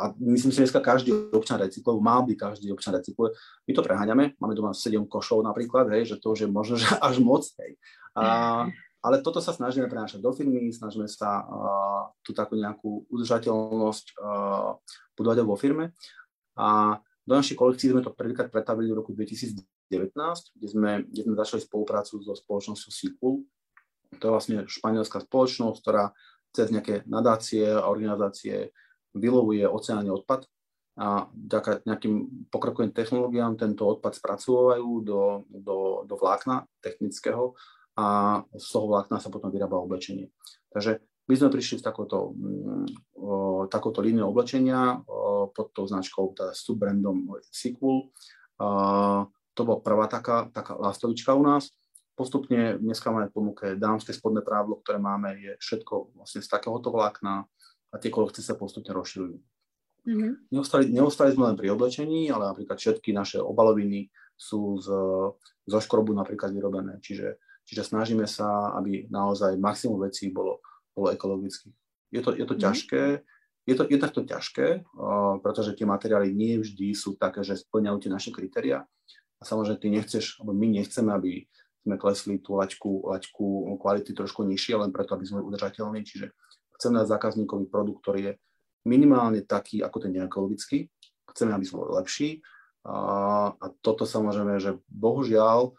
a 0.00 0.16
myslím 0.16 0.48
si, 0.48 0.56
že 0.56 0.62
dneska 0.64 0.80
každý 0.80 1.12
občan 1.36 1.60
recykluje, 1.60 2.00
mal 2.00 2.24
by 2.24 2.32
každý 2.32 2.72
občan 2.72 2.96
recykluje. 2.96 3.36
My 3.68 3.72
to 3.76 3.84
preháňame, 3.84 4.24
máme 4.40 4.56
doma 4.56 4.72
7 4.72 4.96
košov 5.04 5.44
napríklad, 5.44 5.92
hej, 5.92 6.08
že 6.08 6.16
to 6.16 6.32
už 6.32 6.44
je 6.44 6.48
možno 6.48 6.80
že 6.80 6.88
až 7.04 7.20
moc. 7.20 7.44
Hej. 7.60 7.76
A, 8.16 8.64
ale 9.04 9.20
toto 9.20 9.44
sa 9.44 9.52
snažíme 9.52 9.92
prenášať 9.92 10.24
do 10.24 10.32
firmy, 10.32 10.72
snažíme 10.72 11.04
sa 11.04 11.44
uh, 11.44 12.08
tú 12.24 12.32
takú 12.32 12.56
nejakú 12.56 13.04
udržateľnosť 13.12 14.06
uh, 14.16 14.80
budovať 15.20 15.44
vo 15.44 15.56
firme. 15.60 15.92
A 16.56 16.96
do 17.28 17.32
našej 17.36 17.60
kolekcie 17.60 17.92
sme 17.92 18.00
to 18.00 18.16
prvýkrát 18.16 18.48
pretavili 18.48 18.88
v 18.88 19.04
roku 19.04 19.12
2019, 19.12 19.60
kde 20.56 20.68
sme, 20.68 21.04
kde 21.04 21.20
sme 21.28 21.34
začali 21.36 21.60
spoluprácu 21.60 22.24
so 22.24 22.32
spoločnosťou 22.32 22.90
Sequel, 22.90 23.34
to 24.18 24.22
je 24.26 24.32
vlastne 24.32 24.56
španielská 24.66 25.22
spoločnosť, 25.22 25.78
ktorá 25.78 26.10
cez 26.50 26.74
nejaké 26.74 27.06
nadácie 27.06 27.62
a 27.62 27.86
organizácie 27.86 28.74
vylovuje 29.14 29.66
oceánny 29.66 30.10
odpad 30.10 30.46
a 31.00 31.30
vďaka 31.32 31.86
nejakým 31.86 32.46
pokrokovým 32.52 32.92
technológiám 32.92 33.56
tento 33.56 33.88
odpad 33.88 34.18
spracovajú 34.18 34.88
do, 35.00 35.20
do, 35.48 36.04
do 36.04 36.14
vlákna 36.18 36.68
technického 36.84 37.54
a 37.96 38.38
z 38.52 38.66
toho 38.68 38.86
vlákna 38.90 39.16
sa 39.22 39.32
potom 39.32 39.48
vyrába 39.48 39.80
oblečenie. 39.80 40.28
Takže 40.70 41.00
my 41.30 41.34
sme 41.38 41.54
prišli 41.54 41.78
s 41.78 41.86
takouto, 41.86 42.34
o, 43.14 43.64
takouto 43.70 44.02
líniou 44.02 44.34
oblečenia 44.34 44.98
pod 45.54 45.70
tou 45.70 45.86
značkou, 45.86 46.34
teda 46.34 46.50
subbrandom 46.50 47.38
Sequel. 47.54 48.10
to 49.54 49.60
bola 49.62 49.78
prvá 49.78 50.06
taká, 50.10 50.50
taká 50.50 50.74
lastovička 50.74 51.34
u 51.38 51.42
nás. 51.46 51.70
Postupne 52.18 52.76
dneska 52.76 53.08
máme 53.08 53.30
v 53.30 53.36
ponuke 53.36 53.66
dámske 53.78 54.12
spodné 54.12 54.44
prádlo, 54.44 54.82
ktoré 54.82 55.00
máme, 55.00 55.38
je 55.40 55.52
všetko 55.56 56.18
vlastne 56.18 56.44
z 56.44 56.48
takéhoto 56.50 56.92
vlákna 56.92 57.48
a 57.90 57.98
tie 57.98 58.10
kolekcie 58.10 58.42
sa 58.42 58.54
postupne 58.54 58.94
rozširujú. 58.94 59.36
Mm-hmm. 60.00 60.32
Neostali, 60.56 60.84
neostali 60.88 61.30
sme 61.36 61.52
len 61.52 61.56
pri 61.60 61.74
oblečení, 61.76 62.32
ale 62.32 62.48
napríklad 62.48 62.80
všetky 62.80 63.12
naše 63.12 63.36
obaloviny 63.36 64.08
sú 64.32 64.80
z, 64.80 64.88
zo 65.68 65.78
škrobu 65.78 66.16
napríklad 66.16 66.56
vyrobené. 66.56 66.96
Čiže, 67.04 67.36
čiže 67.68 67.82
snažíme 67.84 68.24
sa, 68.24 68.72
aby 68.80 69.10
naozaj 69.12 69.60
maximum 69.60 70.00
vecí 70.08 70.32
bolo, 70.32 70.64
bolo 70.96 71.12
ekologických. 71.12 71.76
Je 72.10 72.20
to, 72.24 72.32
je 72.32 72.46
to 72.48 72.54
mm. 72.56 72.60
ťažké, 72.64 73.02
je 73.68 73.74
to, 73.76 73.84
je 73.86 73.98
to 74.00 74.20
ťažké, 74.24 74.66
pretože 75.44 75.76
tie 75.76 75.86
materiály 75.86 76.32
nie 76.32 76.58
vždy 76.58 76.96
sú 76.96 77.14
také, 77.20 77.44
že 77.44 77.60
splňajú 77.60 77.96
tie 78.02 78.10
naše 78.10 78.30
kritéria. 78.32 78.88
A 79.38 79.42
samozrejme, 79.44 79.78
ty 79.78 79.88
nechceš, 79.92 80.40
alebo 80.40 80.56
my 80.56 80.66
nechceme, 80.80 81.12
aby 81.12 81.44
sme 81.80 81.96
klesli 82.00 82.40
tú 82.40 82.56
laťku, 82.56 83.08
laťku 83.08 83.76
kvality 83.80 84.12
trošku 84.12 84.44
nižšie, 84.44 84.80
len 84.80 84.90
preto, 84.92 85.16
aby 85.16 85.24
sme 85.28 85.44
udržateľní. 85.44 86.02
Čiže 86.04 86.32
chceme 86.80 87.04
dať 87.04 87.12
zákazníkový 87.12 87.68
produkt, 87.68 88.00
ktorý 88.08 88.20
je 88.24 88.32
minimálne 88.88 89.44
taký, 89.44 89.84
ako 89.84 90.08
ten 90.08 90.16
neekologický. 90.16 90.88
Chceme, 91.28 91.52
aby 91.52 91.68
boli 91.68 91.92
lepší. 92.00 92.30
A, 92.88 92.96
a 93.52 93.66
toto 93.84 94.08
samozrejme, 94.08 94.56
že 94.56 94.80
bohužiaľ 94.88 95.76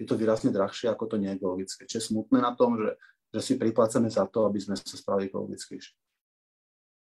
je 0.00 0.06
to 0.08 0.16
výrazne 0.16 0.48
drahšie 0.48 0.88
ako 0.88 1.04
to 1.12 1.16
neekologické. 1.20 1.84
Čo 1.84 1.98
je 2.00 2.08
smutné 2.08 2.40
na 2.40 2.56
tom, 2.56 2.80
že, 2.80 2.96
že 3.34 3.40
si 3.42 3.52
priplácame 3.60 4.08
za 4.08 4.24
to, 4.30 4.48
aby 4.48 4.56
sme 4.62 4.78
sa 4.78 4.96
spravili 4.96 5.28
ekologickejšie. 5.28 5.92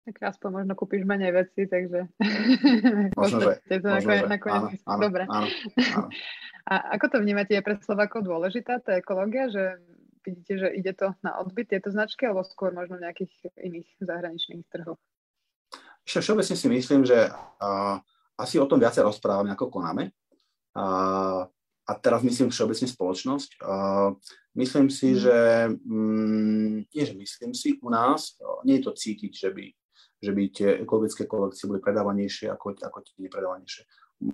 Tak 0.03 0.35
aspoň 0.35 0.49
možno 0.63 0.73
kúpiš 0.75 1.07
menej 1.07 1.31
veci, 1.31 1.63
takže 1.63 2.11
možno, 3.19 3.37
že, 3.39 3.51
to 3.71 3.87
možno, 3.87 4.03
nakoniec, 4.03 4.25
že. 4.27 4.31
nakoniec 4.35 4.79
áno, 4.83 4.91
áno, 4.91 4.99
Dobre. 4.99 5.23
Áno, 5.29 5.47
áno. 5.95 6.07
A 6.63 6.95
ako 6.95 7.05
to 7.11 7.17
vnímate? 7.19 7.51
Je 7.51 7.63
pre 7.63 7.75
Slovákov 7.83 8.23
dôležitá 8.23 8.79
tá 8.79 8.95
ekológia, 8.95 9.51
že 9.51 9.83
vidíte, 10.25 10.53
že 10.57 10.67
ide 10.71 10.93
to 10.95 11.13
na 11.21 11.37
odbyt 11.37 11.69
tieto 11.69 11.91
značky, 11.91 12.25
alebo 12.25 12.47
skôr 12.47 12.71
možno 12.71 12.97
v 12.97 13.05
nejakých 13.05 13.33
iných 13.59 13.87
zahraničných 14.01 14.63
trhoch? 14.71 14.99
Všeobecne 16.03 16.55
si 16.55 16.67
myslím, 16.67 17.07
že 17.07 17.31
uh, 17.31 17.99
asi 18.35 18.59
o 18.59 18.67
tom 18.67 18.79
viacej 18.79 19.03
rozprávame, 19.07 19.51
ako 19.55 19.71
konáme. 19.71 20.11
Uh, 20.75 21.47
a 21.83 21.91
teraz 21.99 22.23
myslím 22.23 22.51
všeobecne 22.51 22.87
spoločnosť. 22.87 23.49
Uh, 23.59 24.15
myslím 24.55 24.87
si, 24.87 25.15
mm. 25.15 25.19
že 25.19 25.37
um, 25.83 26.83
nie, 26.83 27.03
že 27.03 27.15
myslím 27.15 27.51
si, 27.55 27.79
u 27.79 27.87
nás 27.91 28.35
uh, 28.39 28.63
nie 28.67 28.79
je 28.79 28.87
to 28.87 28.91
cítiť, 28.95 29.31
že 29.31 29.49
by 29.51 29.65
že 30.23 30.31
by 30.31 30.43
tie 30.55 30.69
ekologické 30.87 31.27
kolekcie 31.27 31.67
boli 31.67 31.83
predávanejšie 31.83 32.47
ako, 32.47 32.79
ako 32.79 32.97
tie 33.03 33.27
nepredávanejšie. 33.27 33.83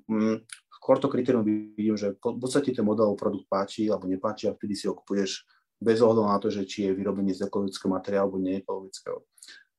Mm, 0.06 0.46
skôr 0.70 1.02
to 1.02 1.10
kritérium 1.10 1.42
vidím, 1.42 1.98
že 1.98 2.14
v 2.14 2.38
podstate 2.38 2.78
ten 2.78 2.86
model 2.86 3.18
produkt 3.18 3.50
páči 3.50 3.90
alebo 3.90 4.06
nepáči 4.06 4.46
a 4.46 4.54
vtedy 4.54 4.78
si 4.78 4.86
ho 4.86 4.94
kupuješ 4.94 5.50
bez 5.80 6.04
ohľadu 6.04 6.22
na 6.28 6.38
to, 6.38 6.52
že 6.52 6.68
či 6.68 6.92
je 6.92 6.96
vyrobený 6.96 7.40
z 7.40 7.48
ekologického 7.48 7.92
materiálu 7.92 8.28
alebo 8.28 8.38
neekologického. 8.44 9.18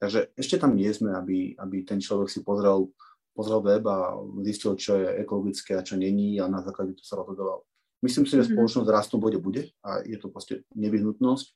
Takže 0.00 0.32
ešte 0.32 0.56
tam 0.56 0.72
nie 0.72 0.88
sme, 0.96 1.12
aby, 1.12 1.54
aby 1.60 1.84
ten 1.84 2.00
človek 2.00 2.32
si 2.32 2.40
pozrel, 2.40 2.88
pozrel 3.36 3.60
web 3.60 3.84
a 3.84 4.16
zistil, 4.40 4.72
čo 4.80 4.96
je 4.96 5.20
ekologické 5.20 5.76
a 5.76 5.84
čo 5.84 6.00
není 6.00 6.40
a 6.40 6.48
na 6.48 6.64
základe 6.64 6.96
to 6.96 7.04
sa 7.04 7.20
rozhodoval. 7.20 7.68
Myslím 8.00 8.24
si, 8.24 8.40
že 8.40 8.48
mhm. 8.48 8.56
spoločnosť 8.56 8.88
rastu 8.88 9.20
bude 9.20 9.36
bude 9.36 9.68
a 9.84 10.00
je 10.00 10.16
to 10.16 10.32
proste 10.32 10.64
nevyhnutnosť, 10.72 11.46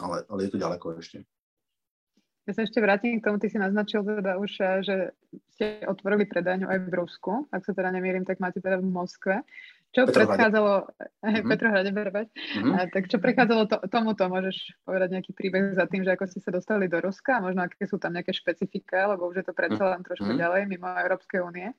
ale, 0.00 0.24
ale 0.32 0.40
je 0.48 0.50
to 0.56 0.58
ďaleko 0.58 0.96
ešte. 0.96 1.28
Ja 2.48 2.56
sa 2.56 2.64
ešte 2.64 2.80
vrátim 2.80 3.20
k 3.20 3.28
tomu, 3.28 3.36
ty 3.36 3.52
si 3.52 3.60
naznačil 3.60 4.00
teda 4.00 4.40
už, 4.40 4.50
že 4.80 5.12
ste 5.52 5.84
otvorili 5.84 6.24
predajňu 6.24 6.64
aj 6.64 6.78
v 6.80 6.96
Rusku, 6.96 7.32
ak 7.52 7.60
sa 7.60 7.76
teda 7.76 7.92
nemýlim, 7.92 8.24
tak 8.24 8.40
máte 8.40 8.64
teda 8.64 8.80
v 8.80 8.88
Moskve. 8.88 9.44
Čo 9.88 10.04
Petrohrade. 10.04 10.28
predchádzalo, 10.28 10.72
mm-hmm. 11.24 11.48
Petrohrade, 11.48 11.90
mm-hmm. 11.90 12.92
tak 12.92 13.08
čo 13.08 13.16
prechádzalo 13.16 13.62
to, 13.64 13.76
tomuto, 13.88 14.28
môžeš 14.28 14.56
povedať 14.84 15.08
nejaký 15.16 15.32
príbeh 15.32 15.72
za 15.72 15.88
tým, 15.88 16.04
že 16.04 16.12
ako 16.12 16.24
ste 16.28 16.44
sa 16.44 16.52
dostali 16.52 16.92
do 16.92 17.00
Ruska 17.00 17.40
a 17.40 17.44
možno 17.44 17.64
aké 17.64 17.88
sú 17.88 17.96
tam 17.96 18.12
nejaké 18.12 18.36
špecifika, 18.36 19.08
lebo 19.08 19.24
už 19.32 19.40
je 19.40 19.46
to 19.48 19.56
predsa 19.56 19.96
len 19.96 20.04
trošku 20.04 20.28
mm-hmm. 20.28 20.42
ďalej 20.44 20.60
mimo 20.68 20.88
Európskej 20.92 21.40
únie. 21.40 21.72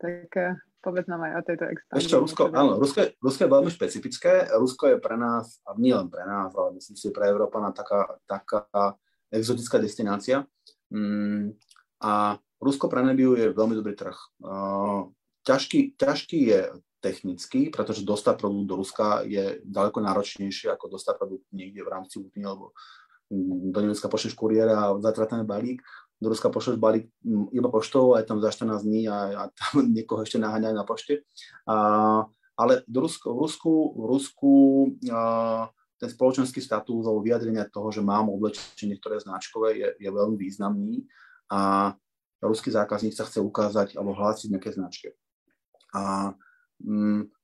Tak 0.00 0.32
eh, 0.32 0.56
povedz 0.80 1.06
nám 1.12 1.28
aj 1.28 1.32
o 1.38 1.42
tejto 1.44 1.64
expanzii. 1.68 2.00
Ešte 2.00 2.16
Rusko, 2.16 2.42
áno, 2.56 2.72
Rusko 2.80 2.98
Rusko 3.20 3.40
je 3.44 3.50
veľmi 3.52 3.70
špecifické. 3.70 4.32
Rusko 4.56 4.84
je 4.88 4.96
pre 4.98 5.20
nás, 5.20 5.60
a 5.68 5.76
nie 5.76 5.92
len 5.92 6.08
pre 6.08 6.24
nás, 6.24 6.56
ale 6.56 6.80
myslím 6.80 6.96
si 6.96 7.12
pre 7.12 7.28
Európana 7.28 7.68
taká, 7.70 8.16
taká 8.24 8.96
exotická 9.28 9.76
destinácia. 9.76 10.48
Mm, 10.88 11.52
a 12.00 12.40
Rusko 12.58 12.88
pre 12.88 13.04
Nebiu 13.04 13.36
je 13.36 13.52
veľmi 13.52 13.74
dobrý 13.76 13.92
trh. 13.92 14.16
Ťažký, 15.42 15.98
ťažký 15.98 16.38
je 16.48 16.60
technicky, 17.02 17.68
pretože 17.68 18.06
dostať 18.06 18.38
produkt 18.38 18.66
do 18.70 18.78
Ruska 18.78 19.26
je 19.26 19.58
ďaleko 19.66 19.98
náročnejšie 19.98 20.70
ako 20.70 20.94
dostať 20.94 21.14
produkt 21.18 21.44
niekde 21.50 21.82
v 21.82 21.90
rámci 21.90 22.22
útny, 22.22 22.46
alebo 22.46 22.70
do 23.72 23.78
Nemecka 23.82 24.06
pošleš 24.06 24.38
kuriéra 24.38 24.76
a 24.78 24.94
zajtra 25.02 25.26
ten 25.26 25.42
balík, 25.42 25.82
do 26.22 26.30
Ruska 26.30 26.54
pošleš 26.54 26.78
balík 26.78 27.10
mm, 27.26 27.50
iba 27.50 27.66
poštou, 27.66 28.14
aj 28.14 28.30
tam 28.30 28.38
za 28.38 28.54
14 28.54 28.86
dní 28.86 29.10
a, 29.10 29.18
a 29.34 29.42
tam 29.50 29.82
niekoho 29.96 30.22
ešte 30.22 30.38
naháňajú 30.38 30.74
na 30.78 30.86
pošte. 30.86 31.26
A, 31.66 31.74
ale 32.54 32.86
do 32.86 33.02
Rusko, 33.02 33.34
v 33.34 33.38
Rusku, 33.42 33.72
v 33.98 34.04
Rusku 34.06 34.52
a, 35.10 35.22
ten 35.98 36.10
spoločenský 36.10 36.58
status 36.62 37.06
alebo 37.06 37.22
vyjadrenia 37.22 37.66
toho, 37.70 37.90
že 37.90 38.02
mám 38.02 38.30
oblečenie, 38.30 38.98
ktoré 38.98 39.18
je 39.18 39.26
značkové, 39.26 39.68
je, 39.78 39.88
je 39.98 40.10
veľmi 40.10 40.34
významný 40.34 41.06
a 41.50 41.94
ruský 42.42 42.74
zákazník 42.74 43.14
sa 43.14 43.22
chce 43.22 43.38
ukázať 43.38 43.94
alebo 43.94 44.14
hlásiť 44.14 44.50
nejaké 44.50 44.70
značke. 44.74 45.14
A 45.94 46.34
mm, 46.34 46.51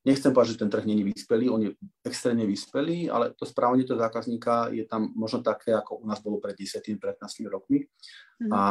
nechcem 0.02 0.34
povedať, 0.34 0.54
že 0.54 0.60
ten 0.64 0.70
trh 0.70 0.84
není 0.84 1.06
vyspelý, 1.06 1.46
on 1.50 1.62
je 1.62 1.70
extrémne 2.02 2.42
vyspelý, 2.42 3.06
ale 3.06 3.34
to 3.38 3.46
správanie 3.46 3.86
toho 3.86 3.98
zákazníka 3.98 4.74
je 4.74 4.82
tam 4.84 5.14
možno 5.14 5.44
také, 5.44 5.74
ako 5.74 6.02
u 6.02 6.06
nás 6.06 6.18
bolo 6.18 6.42
pred 6.42 6.58
10-15 6.58 6.98
rokmi. 7.46 7.86
Mm. 8.42 8.50
A, 8.50 8.62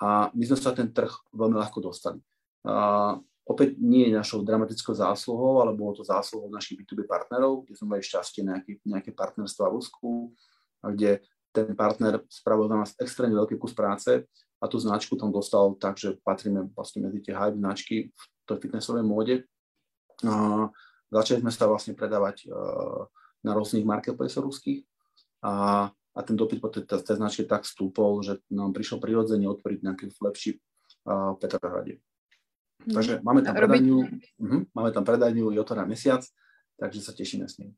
a 0.00 0.08
my 0.32 0.44
sme 0.44 0.58
sa 0.58 0.72
ten 0.72 0.88
trh 0.88 1.12
veľmi 1.32 1.56
ľahko 1.60 1.78
dostali. 1.84 2.18
A 2.64 3.16
Opäť 3.44 3.76
nie 3.76 4.08
je 4.08 4.16
našou 4.16 4.40
dramatickou 4.40 4.96
zásluhou, 4.96 5.60
ale 5.60 5.76
bolo 5.76 5.92
to 5.92 6.00
zásluhou 6.00 6.48
našich 6.48 6.80
B2B 6.80 7.04
partnerov, 7.04 7.68
kde 7.68 7.76
sme 7.76 7.92
mali 7.92 8.00
šťastie 8.00 8.40
nejaké, 8.40 8.80
nejaké 8.88 9.12
partnerstva 9.12 9.68
v 9.68 9.74
Rusku, 9.76 10.10
kde 10.80 11.20
ten 11.52 11.76
partner 11.76 12.24
spravil 12.32 12.72
za 12.72 12.76
nás 12.80 12.90
extrémne 12.96 13.36
veľký 13.36 13.60
kus 13.60 13.76
práce 13.76 14.24
a 14.56 14.64
tú 14.64 14.80
značku 14.80 15.20
tam 15.20 15.28
dostal 15.28 15.76
tak, 15.76 16.00
že 16.00 16.16
patríme 16.24 16.72
vlastne 16.72 17.04
medzi 17.04 17.20
tie 17.20 17.36
hype 17.36 17.60
značky 17.60 18.08
v 18.16 18.22
tej 18.48 18.64
fitnessovej 18.64 19.04
móde. 19.04 19.44
Začali 21.14 21.38
sme 21.46 21.52
sa 21.54 21.70
vlastne 21.70 21.94
predávať 21.94 22.50
uh, 22.50 23.06
na 23.46 23.54
rôznych 23.54 23.86
marketplace 23.86 24.34
ruských 24.42 24.82
a, 25.46 25.86
a 25.94 26.20
ten 26.26 26.34
dopyt 26.34 26.58
po 26.58 26.72
tej, 26.74 26.90
tej 26.90 27.16
značke 27.22 27.46
tak 27.46 27.62
stúpol, 27.62 28.18
že 28.26 28.42
nám 28.50 28.74
prišlo 28.74 28.98
prirodzene 28.98 29.46
otvoriť 29.46 29.78
nejaký 29.84 30.06
flagship 30.10 30.58
uh, 31.06 31.36
v 31.36 31.38
Petrohrade. 31.38 31.94
Mhm. 32.82 32.94
Takže 32.98 33.12
máme 33.22 33.40
tam 33.46 33.54
predajňu, 33.54 33.98
uh-huh, 34.42 34.62
máme 34.74 34.90
tam 34.90 35.04
predajňu 35.06 35.54
Jotora 35.54 35.86
mesiac, 35.86 36.26
takže 36.74 36.98
sa 36.98 37.14
tešíme 37.14 37.46
s 37.46 37.62
ním. 37.62 37.70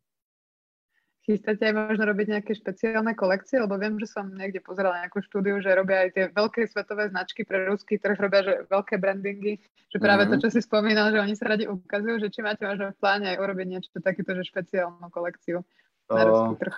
Chystáte 1.27 1.67
aj 1.67 1.75
možno 1.75 2.07
robiť 2.07 2.39
nejaké 2.39 2.55
špeciálne 2.55 3.11
kolekcie, 3.19 3.59
lebo 3.59 3.75
viem, 3.75 3.99
že 3.99 4.07
som 4.07 4.31
niekde 4.31 4.63
pozerala 4.63 5.03
nejakú 5.03 5.19
štúdiu, 5.27 5.59
že 5.59 5.75
robia 5.75 6.07
aj 6.07 6.11
tie 6.15 6.25
veľké 6.31 6.71
svetové 6.71 7.11
značky 7.11 7.43
pre 7.43 7.67
ruský 7.67 7.99
trh, 7.99 8.15
robia 8.15 8.47
že 8.47 8.55
veľké 8.71 8.95
brandingy, 8.95 9.59
že 9.91 9.99
práve 9.99 10.31
mm-hmm. 10.31 10.39
to, 10.39 10.47
čo 10.47 10.49
si 10.55 10.63
spomínal, 10.63 11.11
že 11.11 11.19
oni 11.19 11.35
sa 11.35 11.51
radi 11.51 11.67
ukazujú, 11.67 12.23
že 12.23 12.31
či 12.31 12.47
máte 12.47 12.63
možno 12.63 12.95
v 12.95 13.01
pláne 13.03 13.27
aj 13.35 13.43
urobiť 13.43 13.67
niečo 13.67 13.91
takéto, 13.99 14.39
že 14.39 14.47
špeciálnu 14.47 15.11
kolekciu 15.11 15.67
na 16.07 16.23
uh, 16.23 16.29
ruský 16.31 16.55
trh. 16.63 16.77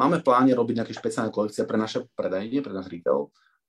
Máme 0.00 0.16
v 0.16 0.24
pláne 0.24 0.52
robiť 0.56 0.74
nejaké 0.80 0.92
špeciálne 0.96 1.28
kolekcie 1.28 1.68
pre 1.68 1.76
naše 1.76 2.08
predajenie, 2.16 2.64
pre 2.64 2.72
náš 2.72 2.88
retail 2.88 3.28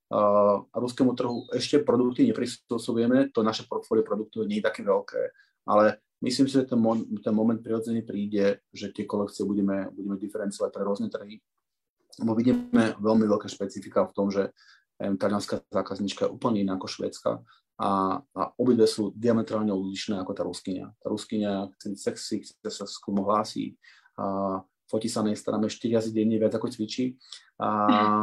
a 0.10 0.74
ruskému 0.74 1.14
trhu 1.14 1.46
ešte 1.54 1.86
produkty 1.86 2.26
neprispôsobujeme, 2.26 3.30
to 3.30 3.46
naše 3.46 3.70
portfólio 3.70 4.02
produktov 4.02 4.50
nie 4.50 4.58
je 4.58 4.66
také 4.66 4.82
veľké, 4.82 5.22
ale 5.70 6.02
myslím 6.22 6.48
si, 6.48 6.54
že 6.60 6.68
ten, 6.68 6.80
mo- 6.80 7.06
ten 7.24 7.34
moment 7.36 7.60
prirodzene 7.60 8.04
príde, 8.04 8.64
že 8.72 8.92
tie 8.92 9.08
kolekcie 9.08 9.48
budeme, 9.48 9.92
budeme 9.94 10.20
diferencovať 10.20 10.70
pre 10.72 10.84
rôzne 10.84 11.08
trhy, 11.08 11.40
lebo 12.20 12.36
vidíme 12.36 13.00
veľmi 13.00 13.26
veľké 13.28 13.48
špecifika 13.48 14.08
v 14.10 14.16
tom, 14.16 14.28
že 14.28 14.52
talianská 15.00 15.64
zákaznička 15.72 16.28
je 16.28 16.34
úplne 16.36 16.60
iná 16.60 16.76
ako 16.76 16.92
švédska 16.92 17.40
a, 17.80 18.20
a 18.20 18.42
obidve 18.60 18.84
sú 18.84 19.16
diametrálne 19.16 19.72
odlišné 19.72 20.20
ako 20.20 20.32
tá 20.36 20.44
ruskyňa. 20.44 20.86
Tá 21.00 21.08
ruskyňa 21.08 21.52
chce 21.80 21.88
sexy, 21.96 22.36
chce 22.44 22.68
sa 22.68 22.84
skúmo 22.84 23.24
hlásiť, 23.24 23.72
a 24.20 24.60
fotí 24.92 25.08
sa 25.08 25.24
na 25.24 25.32
Instagrame 25.32 25.72
4 25.72 25.96
razy 25.96 26.12
denne 26.12 26.36
viac 26.36 26.52
ako 26.52 26.68
cvičí 26.68 27.16
a, 27.56 27.72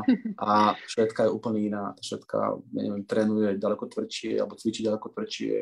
a 0.44 0.76
švedka 0.84 1.24
je 1.24 1.32
úplne 1.32 1.64
iná. 1.64 1.96
Švedka, 2.04 2.60
ja 2.76 2.80
neviem, 2.84 3.08
trénuje 3.08 3.56
ďaleko 3.56 3.88
tvrdšie 3.88 4.36
alebo 4.36 4.60
cvičí 4.60 4.84
ďaleko 4.84 5.08
tvrdšie 5.08 5.52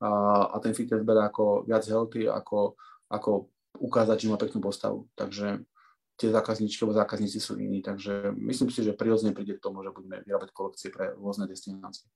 a, 0.00 0.10
a 0.52 0.56
ten 0.64 0.72
fitness 0.72 1.04
berá 1.04 1.28
ako 1.28 1.68
viac 1.68 1.84
healthy, 1.84 2.24
ako, 2.26 2.74
ako 3.12 3.52
ukázať, 3.78 4.16
že 4.24 4.30
má 4.32 4.36
peknú 4.40 4.60
postavu. 4.64 5.06
Takže 5.14 5.60
tie 6.20 6.28
zákazníčky 6.28 6.84
alebo 6.84 7.00
zákazníci 7.00 7.40
sú 7.40 7.56
iní. 7.56 7.80
Takže 7.80 8.36
myslím 8.36 8.68
si, 8.68 8.84
že 8.84 8.96
prirodzene 8.96 9.32
príde 9.32 9.56
k 9.56 9.64
tomu, 9.64 9.80
že 9.80 9.92
budeme 9.92 10.20
vyrábať 10.24 10.52
kolekcie 10.52 10.88
pre 10.92 11.16
rôzne 11.16 11.48
destinácie. 11.48 12.08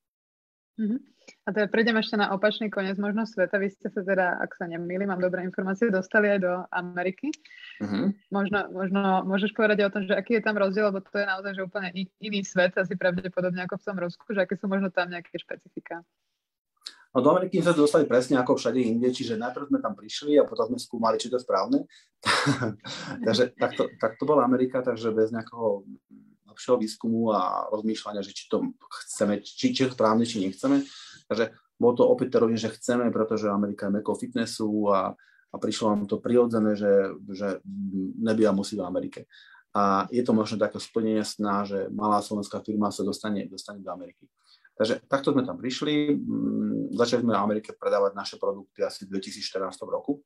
Uh-huh. 0.75 0.99
A 1.47 1.55
teda 1.55 1.71
prejdem 1.71 1.95
ešte 2.03 2.19
na 2.19 2.35
opačný 2.35 2.67
koniec 2.67 2.99
možno 2.99 3.23
sveta. 3.25 3.63
Vy 3.63 3.71
ste 3.71 3.89
sa 3.95 4.03
teda, 4.03 4.43
ak 4.43 4.59
sa 4.59 4.67
nemýlim, 4.67 5.07
mám 5.07 5.23
dobré 5.23 5.47
informácie, 5.47 5.87
dostali 5.87 6.27
aj 6.35 6.41
do 6.43 6.53
Ameriky. 6.75 7.31
Uh-huh. 7.79 8.11
Možno, 8.35 8.67
možno 8.75 9.23
môžeš 9.23 9.55
povedať 9.55 9.87
o 9.87 9.93
tom, 9.95 10.03
že 10.05 10.19
aký 10.19 10.43
je 10.43 10.45
tam 10.45 10.59
rozdiel, 10.59 10.91
lebo 10.91 10.99
to 10.99 11.15
je 11.15 11.31
naozaj 11.31 11.53
že 11.55 11.63
úplne 11.63 11.89
iný 12.19 12.43
svet, 12.43 12.75
asi 12.75 12.99
pravdepodobne 12.99 13.63
ako 13.65 13.79
v 13.79 13.87
tom 13.87 13.97
Rusku, 14.03 14.25
že 14.35 14.43
aké 14.43 14.59
sú 14.59 14.67
možno 14.67 14.91
tam 14.91 15.15
nejaké 15.15 15.31
špecifika. 15.39 16.03
No 17.15 17.23
do 17.23 17.31
Ameriky 17.31 17.63
sme 17.63 17.71
sa 17.71 17.79
dostali 17.79 18.11
presne 18.11 18.43
ako 18.43 18.59
všade 18.59 18.83
inde, 18.83 19.07
čiže 19.15 19.39
najprv 19.39 19.71
sme 19.71 19.79
tam 19.79 19.95
prišli 19.95 20.35
a 20.35 20.43
potom 20.43 20.75
sme 20.75 20.83
skúmali, 20.83 21.15
či 21.15 21.31
to 21.31 21.39
je 21.39 21.47
správne. 21.47 21.87
takže 23.27 23.55
tak 23.55 23.79
to, 23.79 23.87
tak 24.03 24.19
to 24.19 24.27
bola 24.27 24.43
Amerika, 24.43 24.83
takže 24.83 25.15
bez 25.15 25.31
nejakého 25.31 25.87
lepšieho 26.51 26.79
výskumu 26.79 27.31
a 27.31 27.71
rozmýšľania, 27.71 28.23
že 28.27 28.35
či 28.35 28.51
to 28.51 28.75
chceme, 29.07 29.39
či, 29.47 29.71
či 29.71 29.87
to 29.87 29.95
správne, 29.95 30.27
či 30.27 30.43
nechceme. 30.43 30.83
Takže 31.31 31.55
bolo 31.79 31.93
to 31.99 32.03
opäť 32.07 32.39
to 32.39 32.51
že 32.55 32.75
chceme, 32.83 33.11
pretože 33.15 33.47
Amerika 33.47 33.87
je 33.87 33.95
mekou 33.99 34.19
fitnessu 34.19 34.71
a, 34.91 35.15
a 35.51 35.57
prišlo 35.59 35.95
nám 35.95 36.11
to 36.11 36.19
prirodzené, 36.19 36.75
že, 36.75 37.15
že 37.31 37.63
nebia 38.19 38.51
musí 38.51 38.75
v 38.75 38.87
Amerike. 38.87 39.31
A 39.75 40.07
je 40.11 40.23
to 40.23 40.31
možno 40.31 40.55
také 40.55 40.79
splnenie 40.79 41.27
sna, 41.27 41.67
že 41.67 41.91
malá 41.91 42.23
slovenská 42.23 42.63
firma 42.63 42.95
sa 42.95 43.03
dostane, 43.03 43.51
dostane 43.51 43.83
do 43.83 43.91
Ameriky. 43.91 44.31
Takže 44.75 45.07
takto 45.07 45.31
sme 45.31 45.47
tam 45.47 45.55
prišli. 45.55 46.19
Mm, 46.19 46.95
začali 46.99 47.23
sme 47.23 47.35
v 47.35 47.45
Amerike 47.47 47.71
predávať 47.79 48.13
naše 48.19 48.37
produkty 48.43 48.83
asi 48.83 49.07
v 49.07 49.19
2014 49.19 49.71
roku. 49.87 50.19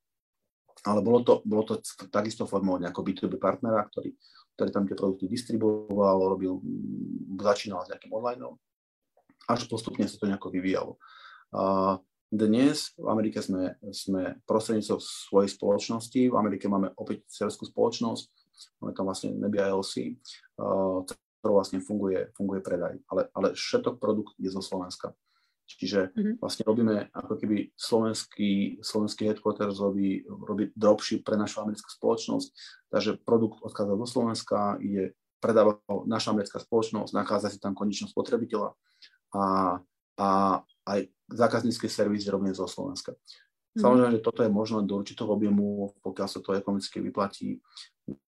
Ale 0.87 1.03
bolo 1.03 1.27
to, 1.27 1.43
bolo 1.43 1.67
to 1.67 1.83
takisto 2.09 2.47
formou 2.47 2.79
nejakého 2.79 3.03
B2B 3.03 3.37
partnera, 3.37 3.83
ktorý, 3.91 4.15
ktorý 4.55 4.71
tam 4.71 4.85
tie 4.87 4.95
produkty 4.95 5.27
distribuoval, 5.27 6.33
robil, 6.33 6.63
mm, 6.63 7.37
začínal 7.43 7.85
s 7.85 7.91
nejakým 7.93 8.15
online, 8.15 8.57
až 9.49 9.67
postupne 9.67 10.07
sa 10.07 10.17
to 10.21 10.29
nejako 10.29 10.49
vyvíjalo. 10.55 10.93
A 11.53 11.97
dnes 12.29 12.93
v 13.01 13.09
Amerike 13.09 13.41
sme, 13.41 13.81
sme 13.89 14.37
prostredníctvom 14.45 15.01
svojej 15.01 15.49
spoločnosti, 15.49 16.21
v 16.29 16.37
Amerike 16.37 16.69
máme 16.69 16.93
opäť 17.01 17.25
cerskú 17.33 17.65
spoločnosť, 17.65 18.29
máme 18.85 18.93
tam 18.93 19.09
vlastne 19.09 19.33
Nebia 19.33 19.73
LC, 19.73 20.21
ktorou 21.41 21.63
vlastne 21.63 21.79
funguje, 21.83 22.31
funguje 22.35 22.61
predaj. 22.61 22.99
Ale, 23.09 23.31
ale 23.33 23.55
všetok 23.55 23.99
produkt 24.03 24.35
je 24.39 24.51
zo 24.51 24.63
Slovenska. 24.63 25.15
Čiže 25.69 26.17
mm-hmm. 26.17 26.35
vlastne 26.41 26.65
robíme 26.65 27.13
ako 27.13 27.37
keby 27.37 27.77
slovenský, 27.77 28.81
slovenský 28.81 29.29
headquarters 29.29 29.77
robí, 29.77 30.25
robí 30.25 30.73
dropship 30.73 31.29
pre 31.29 31.37
našu 31.37 31.61
americkú 31.61 31.93
spoločnosť, 31.93 32.49
takže 32.89 33.21
produkt 33.21 33.61
odchádza 33.61 33.95
do 34.01 34.09
Slovenska, 34.09 34.81
ide 34.81 35.13
predáva 35.39 35.79
ho 35.87 36.03
naša 36.09 36.35
americká 36.35 36.59
spoločnosť, 36.59 37.15
nachádza 37.15 37.55
si 37.55 37.59
tam 37.63 37.77
konečného 37.77 38.11
spotrebiteľa 38.11 38.75
a, 39.37 39.45
a 40.19 40.29
aj 40.89 41.01
zákaznícky 41.31 41.87
servis 41.87 42.27
robíme 42.27 42.51
zo 42.57 42.67
Slovenska. 42.67 43.15
Samozrejme, 43.79 44.19
že 44.19 44.27
toto 44.27 44.43
je 44.43 44.51
možno 44.51 44.83
do 44.83 44.99
určitého 44.99 45.31
objemu, 45.31 45.95
pokiaľ 46.03 46.29
sa 46.29 46.43
to 46.43 46.53
ekonomicky 46.59 46.99
vyplatí. 46.99 47.63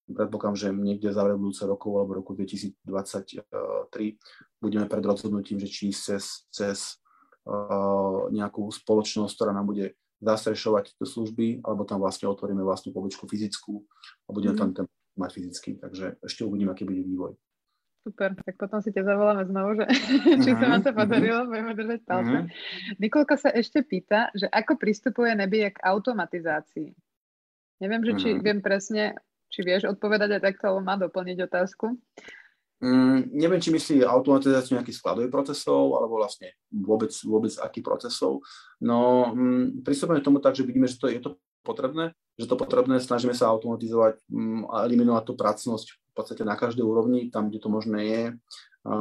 Predpokladám, 0.07 0.57
že 0.57 0.67
niekde 0.71 1.11
za 1.11 1.27
budúce 1.27 1.67
rokov 1.67 1.91
alebo 1.99 2.23
roku 2.23 2.31
2023 2.33 2.79
budeme 4.63 4.85
pred 4.87 5.03
rozhodnutím, 5.03 5.59
že 5.59 5.67
či 5.67 5.91
cez, 5.91 6.47
cez 6.53 7.01
uh, 7.43 8.31
nejakú 8.31 8.63
spoločnosť, 8.71 9.33
ktorá 9.35 9.51
nám 9.51 9.67
bude 9.67 9.99
zastrešovať 10.21 10.95
služby, 11.01 11.65
alebo 11.65 11.83
tam 11.83 11.99
vlastne 11.99 12.29
otvoríme 12.29 12.61
vlastnú 12.61 12.93
pobočku 12.93 13.25
fyzickú 13.25 13.81
a 14.25 14.29
budeme 14.31 14.53
mm. 14.53 14.59
tam 14.61 14.69
ten 14.71 14.85
mať 15.17 15.31
fyzicky. 15.33 15.69
Takže 15.81 16.21
ešte 16.21 16.45
uvidíme, 16.45 16.71
aký 16.71 16.85
bude 16.85 17.01
vývoj. 17.01 17.33
Super, 18.01 18.33
tak 18.33 18.57
potom 18.57 18.81
si 18.81 18.89
ťa 18.89 19.05
zavoláme 19.05 19.45
znovu, 19.45 19.77
že 19.77 19.85
uh-huh, 19.85 20.41
či 20.43 20.51
sa 20.57 20.65
vám 20.65 20.81
to 20.81 20.89
mhm. 20.89 20.97
podarilo, 20.97 21.39
uh-huh. 21.45 21.51
budeme 21.53 21.73
držať 21.77 21.99
palce. 22.01 22.37
Uh-huh. 22.41 22.97
Nikolka 22.97 23.37
sa 23.37 23.53
ešte 23.53 23.85
pýta, 23.85 24.33
že 24.33 24.49
ako 24.49 24.81
pristupuje 24.81 25.29
Nebie 25.37 25.69
k 25.69 25.77
automatizácii. 25.85 26.89
Neviem, 27.81 28.01
že 28.01 28.13
či 28.17 28.27
uh-huh. 28.33 28.41
viem 28.41 28.59
presne, 28.61 29.17
či 29.53 29.61
vieš 29.61 29.85
odpovedať 29.85 30.37
aj 30.37 30.41
takto, 30.41 30.63
alebo 30.69 30.81
má 30.81 30.97
doplniť 30.97 31.37
otázku. 31.45 31.93
Mm, 32.81 33.37
neviem, 33.37 33.61
či 33.61 33.69
myslí 33.69 34.01
automatizáciu 34.01 34.73
nejakých 34.73 34.97
skladových 34.97 35.29
procesov, 35.29 35.93
alebo 36.01 36.17
vlastne 36.17 36.57
vôbec, 36.73 37.13
vôbec 37.21 37.53
aký 37.61 37.85
procesov. 37.85 38.41
No, 38.81 39.29
mm, 39.37 39.85
pristupujeme 39.85 40.25
tomu 40.25 40.41
tak, 40.41 40.57
že 40.57 40.65
vidíme, 40.65 40.89
že 40.89 40.97
to 40.97 41.05
je 41.05 41.21
to 41.21 41.37
potrebné, 41.61 42.17
že 42.41 42.49
to 42.49 42.57
potrebné, 42.57 42.97
snažíme 42.97 43.37
sa 43.37 43.53
automatizovať 43.53 44.17
mm, 44.25 44.65
a 44.73 44.89
eliminovať 44.89 45.23
tú 45.29 45.33
pracnosť 45.37 45.87
v 45.93 46.13
podstate 46.17 46.41
na 46.41 46.57
každej 46.57 46.81
úrovni, 46.81 47.29
tam, 47.29 47.53
kde 47.53 47.61
to 47.61 47.69
možné 47.69 47.99
je. 48.09 48.23
A 48.89 48.95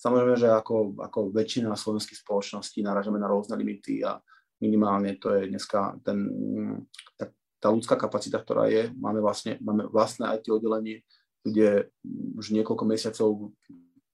samozrejme, 0.00 0.40
že 0.40 0.48
ako, 0.48 0.96
ako 0.96 1.36
väčšina 1.36 1.76
slovenských 1.76 2.24
spoločností 2.24 2.80
naražame 2.80 3.20
na 3.20 3.28
rôzne 3.28 3.60
limity 3.60 4.00
a 4.00 4.16
minimálne 4.64 5.20
to 5.20 5.36
je 5.36 5.52
dneska 5.52 6.00
ten, 6.00 6.16
mm, 6.32 6.76
tá, 7.20 7.28
tá 7.60 7.68
ľudská 7.68 8.00
kapacita, 8.00 8.40
ktorá 8.40 8.72
je. 8.72 8.88
Máme 8.96 9.20
vlastne 9.20 9.60
máme 9.60 9.84
vlastné 9.92 10.32
IT 10.40 10.48
oddelenie, 10.48 11.04
kde 11.44 11.92
už 12.40 12.56
niekoľko 12.56 12.84
mesiacov 12.88 13.52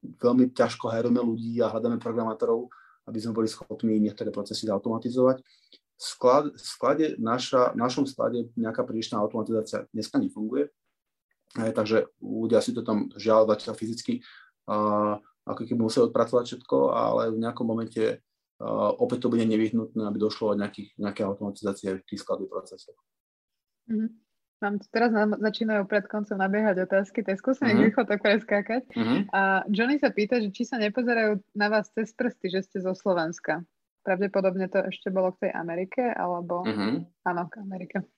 veľmi 0.03 0.51
ťažko 0.51 0.91
hajrujeme 0.91 1.23
ľudí 1.23 1.63
a 1.63 1.71
hľadáme 1.71 2.03
programátorov, 2.03 2.67
aby 3.07 3.19
sme 3.23 3.39
boli 3.39 3.47
schopní 3.47 4.03
niektoré 4.03 4.35
procesy 4.35 4.67
zautomatizovať 4.67 5.47
sklad, 5.99 6.55
sklade, 6.55 7.19
naša, 7.19 7.75
v 7.75 7.83
našom 7.83 8.07
sklade 8.07 8.49
nejaká 8.55 8.87
prílišná 8.87 9.19
automatizácia 9.19 9.91
dneska 9.91 10.23
nefunguje, 10.23 10.71
aj, 11.59 11.75
takže 11.75 12.07
ľudia 12.23 12.63
si 12.63 12.71
to 12.71 12.87
tam 12.87 13.11
žiaľ 13.19 13.51
zatiaľ 13.51 13.75
fyzicky 13.75 14.23
uh, 14.71 15.19
ako 15.49 15.63
keby 15.65 15.81
museli 15.81 16.07
odpracovať 16.07 16.45
všetko, 16.55 16.79
ale 16.93 17.35
v 17.35 17.41
nejakom 17.41 17.67
momente 17.67 18.21
uh, 18.21 18.91
opäť 19.01 19.27
to 19.27 19.33
bude 19.33 19.43
nevyhnutné, 19.49 20.07
aby 20.07 20.19
došlo 20.21 20.55
od 20.55 20.61
nejakých, 20.61 20.95
nejaké 21.01 21.27
automatizácie 21.27 21.99
v 21.99 22.07
tých 22.07 22.21
skladových 22.23 22.53
procesoch. 22.53 22.99
Mm-hmm. 23.89 24.11
Mám 24.59 24.75
teraz 24.91 25.11
na, 25.15 25.25
začínajú 25.39 25.87
pred 25.87 26.11
koncom 26.11 26.35
nabiehať 26.35 26.83
otázky, 26.83 27.23
tak 27.23 27.39
skúsim 27.39 27.71
uh-huh. 27.71 27.79
rýchlo 27.79 28.03
to 28.03 28.19
preskákať. 28.19 28.91
Uh-huh. 28.91 29.23
A 29.31 29.63
Johnny 29.71 30.03
sa 30.03 30.11
pýta, 30.11 30.43
že 30.43 30.51
či 30.51 30.67
sa 30.67 30.83
nepozerajú 30.83 31.39
na 31.55 31.71
vás 31.71 31.87
cez 31.95 32.11
prsty, 32.11 32.51
že 32.51 32.67
ste 32.67 32.79
zo 32.83 32.91
Slovenska. 32.91 33.63
Pravdepodobne 34.09 34.73
to 34.73 34.81
ešte 34.89 35.13
bolo 35.13 35.37
k 35.37 35.45
tej 35.45 35.53
Amerike, 35.53 36.01
alebo... 36.01 36.65
Uh-huh. 36.65 37.05
Áno, 37.29 37.43
k 37.53 37.61
Amerike. 37.61 38.09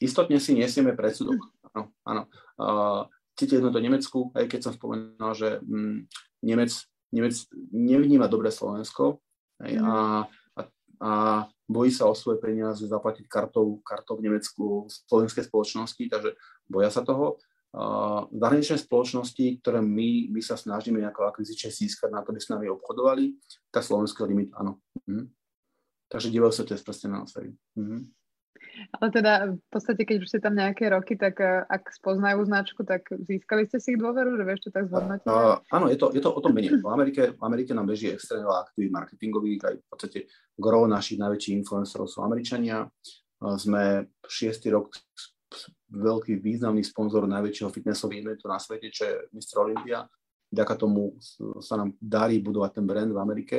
Istotne 0.00 0.40
si 0.40 0.56
nesieme 0.56 0.96
predsudok. 0.96 1.36
Áno, 1.76 1.92
áno. 2.08 2.22
Uh, 2.56 3.04
cítim 3.36 3.60
to 3.60 3.76
Nemecku, 3.76 4.32
aj 4.32 4.48
keď 4.48 4.60
som 4.64 4.72
spomenul, 4.72 5.36
že 5.36 5.60
um, 5.60 6.08
Nemec, 6.40 6.72
Nemec 7.12 7.36
nevníma 7.76 8.24
dobre 8.24 8.48
Slovensko 8.48 9.20
aj, 9.60 9.72
uh-huh. 9.76 9.84
a, 9.84 9.96
a, 10.56 10.60
a 11.04 11.10
bojí 11.68 11.92
sa 11.92 12.08
o 12.08 12.16
svoje 12.16 12.40
peniaze 12.40 12.80
zaplatiť 12.88 13.28
kartou, 13.28 13.84
kartou 13.84 14.16
v 14.16 14.32
Nemecku 14.32 14.88
slovenskej 14.88 15.44
spoločnosti, 15.44 16.04
takže 16.08 16.40
boja 16.72 16.88
sa 16.88 17.04
toho. 17.04 17.36
Uh, 17.74 18.30
zahraničné 18.30 18.78
spoločnosti, 18.86 19.58
ktoré 19.58 19.82
my, 19.82 20.30
my 20.30 20.38
sa 20.38 20.54
snažíme 20.54 21.02
nejako 21.02 21.26
akvizične 21.26 21.74
získať 21.74 22.06
na 22.06 22.22
to, 22.22 22.30
aby 22.30 22.38
s 22.38 22.46
nami 22.46 22.70
obchodovali, 22.70 23.34
tak 23.74 23.82
slovenský 23.82 24.30
limit 24.30 24.54
áno. 24.54 24.78
Mhm. 25.10 25.26
Takže 26.06 26.30
dívajú 26.30 26.54
sa 26.54 26.62
proste 26.62 27.10
na 27.10 27.26
nás. 27.26 27.34
Mhm. 27.74 28.14
Ale 28.94 29.06
teda 29.10 29.32
v 29.58 29.66
podstate, 29.74 30.06
keď 30.06 30.16
už 30.22 30.30
ste 30.30 30.38
tam 30.38 30.54
nejaké 30.54 30.86
roky, 30.86 31.18
tak 31.18 31.34
uh, 31.42 31.66
ak 31.66 31.90
spoznajú 31.98 32.46
značku, 32.46 32.86
tak 32.86 33.10
získali 33.10 33.66
ste 33.66 33.82
si 33.82 33.98
ich 33.98 33.98
dôveru, 33.98 34.38
že 34.38 34.46
vieš 34.46 34.60
to 34.66 34.70
tak 34.70 34.86
zhodnotiť? 34.94 35.26
Uh, 35.26 35.58
áno, 35.74 35.90
je 35.90 35.98
to, 35.98 36.14
je 36.14 36.22
to 36.22 36.30
o 36.30 36.38
tom 36.38 36.54
menej. 36.54 36.78
V 36.78 36.86
Amerike, 36.86 37.34
v 37.34 37.42
Amerike 37.42 37.74
nám 37.74 37.90
beží 37.90 38.14
extrémne 38.14 38.46
veľa 38.46 38.70
marketingových, 38.70 39.60
aj 39.66 39.74
v 39.82 39.86
podstate 39.90 40.18
gro 40.54 40.86
našich 40.86 41.18
najväčších 41.18 41.58
influencerov 41.58 42.06
sú 42.06 42.22
Američania. 42.22 42.86
Sme 43.58 44.14
šiestý 44.24 44.70
rok 44.70 44.94
veľký 45.94 46.42
významný 46.42 46.82
sponzor 46.82 47.30
najväčšieho 47.30 47.70
fitnessového 47.70 48.34
eventu 48.34 48.50
na 48.50 48.58
svete, 48.58 48.90
čo 48.90 49.06
je 49.06 49.14
Mr. 49.30 49.62
Olympia 49.62 50.04
vďaka 50.54 50.74
tomu 50.78 51.18
sa 51.58 51.74
nám 51.74 51.98
darí 51.98 52.38
budovať 52.38 52.78
ten 52.78 52.86
brand 52.86 53.10
v 53.10 53.18
Amerike 53.18 53.56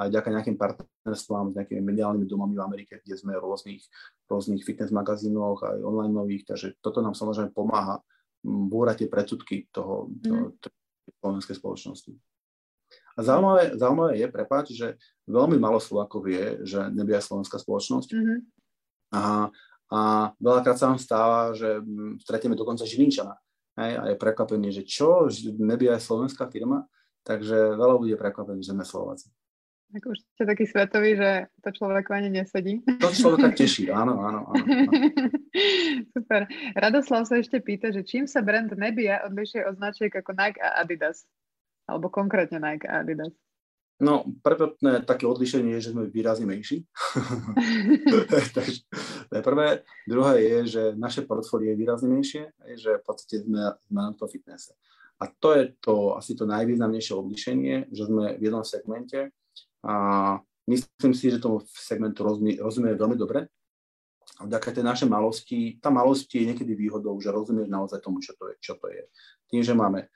a 0.00 0.08
vďaka 0.08 0.32
nejakým 0.32 0.56
partnerstvám 0.56 1.52
s 1.52 1.56
nejakými 1.60 1.84
mediálnymi 1.84 2.24
domami 2.24 2.56
v 2.56 2.64
Amerike, 2.64 3.04
kde 3.04 3.20
sme 3.20 3.36
v 3.36 3.44
rôznych, 3.44 3.84
rôznych 4.24 4.64
fitness 4.64 4.88
magazínoch 4.88 5.60
aj 5.60 5.84
online 5.84 6.16
nových, 6.16 6.48
takže 6.48 6.80
toto 6.80 7.04
nám 7.04 7.12
samozrejme 7.12 7.52
pomáha 7.52 8.00
búrať 8.40 9.04
tie 9.04 9.08
predsudky 9.12 9.56
toho, 9.68 10.08
mm. 10.08 10.56
toho, 10.56 10.74
slovenskej 11.20 11.60
spoločnosti. 11.60 12.16
A 13.18 13.20
zaujímavé, 13.20 13.76
zaujímavé 13.76 14.12
je, 14.16 14.26
prepáč, 14.32 14.66
že 14.72 14.96
veľmi 15.28 15.60
malo 15.60 15.76
Slovákov 15.76 16.24
vie, 16.24 16.64
že 16.64 16.88
nebia 16.88 17.20
slovenská 17.20 17.60
spoločnosť. 17.60 18.08
Mm-hmm. 18.16 18.38
A, 19.12 19.50
a 19.90 20.30
veľakrát 20.38 20.78
sa 20.78 20.88
vám 20.94 21.00
stáva, 21.02 21.50
že 21.52 21.82
stretieme 22.22 22.54
dokonca 22.54 22.86
Žilinčana, 22.86 23.34
Hej, 23.78 23.92
a 23.96 24.02
je 24.10 24.16
prekvapený, 24.18 24.68
že 24.74 24.82
čo, 24.82 25.30
nebia 25.56 25.94
aj 25.94 26.02
slovenská 26.02 26.50
firma, 26.50 26.84
takže 27.22 27.78
veľa 27.78 27.94
ľudí 28.02 28.12
je 28.12 28.20
prekvapený, 28.20 28.60
že 28.66 28.74
sme 28.74 28.84
Slováci. 28.84 29.30
Tak 29.90 30.06
už 30.06 30.22
ste 30.22 30.46
taký 30.46 30.64
svetový, 30.70 31.18
že 31.18 31.30
to 31.66 31.74
človeku 31.74 32.14
ani 32.14 32.30
nesedí. 32.30 32.78
To 33.02 33.10
človeka 33.10 33.50
teší, 33.50 33.90
áno, 33.90 34.22
áno, 34.22 34.46
áno. 34.54 34.62
Super. 36.14 36.46
Radoslav 36.78 37.26
sa 37.26 37.42
ešte 37.42 37.58
pýta, 37.58 37.90
že 37.90 38.06
čím 38.06 38.30
sa 38.30 38.38
brand 38.38 38.70
Nebia 38.70 39.26
odlišuje 39.26 39.66
od 39.66 39.82
značiek 39.82 40.14
ako 40.14 40.30
Nike 40.30 40.62
a 40.62 40.78
Adidas? 40.86 41.26
Alebo 41.90 42.06
konkrétne 42.06 42.62
Nike 42.62 42.86
a 42.86 43.02
Adidas? 43.02 43.34
No, 44.00 44.24
prvotné 44.40 45.04
také 45.04 45.28
odlišenie 45.28 45.76
je, 45.76 45.84
že 45.84 45.92
sme 45.92 46.08
výrazne 46.08 46.48
menší. 46.48 46.88
Takže 48.56 48.80
to 49.28 49.32
je 49.36 49.42
prvé. 49.44 49.84
Druhé 50.08 50.34
je, 50.40 50.58
že 50.66 50.82
naše 50.96 51.28
portfólio 51.28 51.76
je 51.76 51.80
výrazne 51.80 52.08
menšie, 52.08 52.48
že 52.80 52.96
v 52.96 53.04
podstate 53.04 53.44
sme, 53.44 53.76
sme 53.76 54.00
na 54.00 54.12
to 54.16 54.24
fitnesse. 54.24 54.72
A 55.20 55.28
to 55.28 55.52
je 55.52 55.76
to 55.84 56.16
asi 56.16 56.32
to 56.32 56.48
najvýznamnejšie 56.48 57.12
odlišenie, 57.12 57.92
že 57.92 58.08
sme 58.08 58.40
v 58.40 58.42
jednom 58.48 58.64
segmente 58.64 59.36
a 59.84 59.94
myslím 60.64 61.12
si, 61.12 61.28
že 61.28 61.36
tomu 61.36 61.60
segmentu 61.68 62.24
rozumie, 62.24 62.56
rozumie 62.56 62.96
veľmi 62.96 63.20
dobre. 63.20 63.52
A 64.40 64.48
vďaka 64.48 64.80
tej 64.80 64.84
našej 64.88 65.08
malosti, 65.12 65.76
tá 65.76 65.92
malosť 65.92 66.40
je 66.40 66.48
niekedy 66.48 66.72
výhodou, 66.72 67.12
že 67.20 67.28
rozumieš 67.28 67.68
naozaj 67.68 68.00
tomu, 68.00 68.24
čo 68.24 68.32
to 68.40 68.48
je. 68.48 68.56
Čo 68.64 68.80
to 68.80 68.88
je. 68.88 69.04
Tým, 69.52 69.60
že 69.60 69.76
máme 69.76 70.08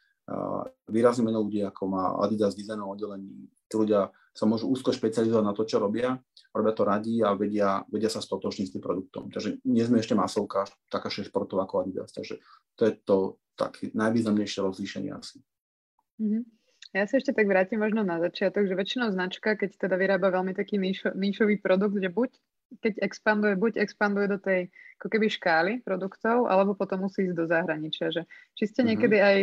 výrazne 0.88 1.28
menej 1.28 1.40
ľudí, 1.44 1.60
ako 1.60 1.82
má 1.84 2.16
Adidas 2.24 2.56
dizajnov 2.56 2.96
oddelení, 2.96 3.44
tí 3.68 3.74
ľudia 3.74 4.12
sa 4.34 4.44
môžu 4.50 4.66
úzko 4.66 4.90
špecializovať 4.90 5.44
na 5.46 5.54
to, 5.54 5.62
čo 5.62 5.78
robia, 5.78 6.18
robia 6.50 6.72
to 6.74 6.82
radi 6.82 7.22
a 7.22 7.38
vedia, 7.38 7.86
vedia 7.86 8.10
sa 8.10 8.18
stotočniť 8.18 8.66
s 8.66 8.74
tým 8.74 8.82
produktom. 8.82 9.30
Takže 9.30 9.62
nie 9.70 9.84
sme 9.86 10.02
ešte 10.02 10.18
masovka, 10.18 10.66
taká 10.90 11.06
športová 11.06 11.70
ako 11.70 11.86
Adidas. 11.86 12.10
Takže 12.10 12.42
to 12.74 12.82
je 12.90 12.92
to 13.06 13.16
tak 13.54 13.78
najvýznamnejšie 13.94 14.58
rozlíšenie 14.58 15.14
asi. 15.14 15.38
Mm-hmm. 16.18 16.42
Ja 16.94 17.10
sa 17.10 17.18
ešte 17.18 17.34
tak 17.34 17.50
vrátim 17.50 17.82
možno 17.82 18.06
na 18.06 18.22
začiatok, 18.22 18.70
že 18.70 18.78
väčšinou 18.78 19.10
značka, 19.10 19.58
keď 19.58 19.74
teda 19.86 19.98
vyrába 19.98 20.30
veľmi 20.30 20.54
taký 20.54 20.78
níšo, 20.78 21.10
níšový 21.14 21.58
produkt, 21.58 21.98
že 21.98 22.10
buď 22.10 22.30
keď 22.82 23.06
expanduje, 23.06 23.54
buď 23.54 23.72
expanduje 23.78 24.26
do 24.26 24.38
tej 24.38 24.70
ako 24.98 25.06
keby 25.10 25.26
škály 25.30 25.72
produktov, 25.82 26.46
alebo 26.48 26.74
potom 26.74 27.06
musí 27.06 27.26
ísť 27.26 27.36
do 27.36 27.46
zahraničia. 27.46 28.14
Že, 28.14 28.22
či 28.56 28.64
ste 28.66 28.80
mhm. 28.82 28.88
niekedy 28.94 29.16
aj 29.18 29.36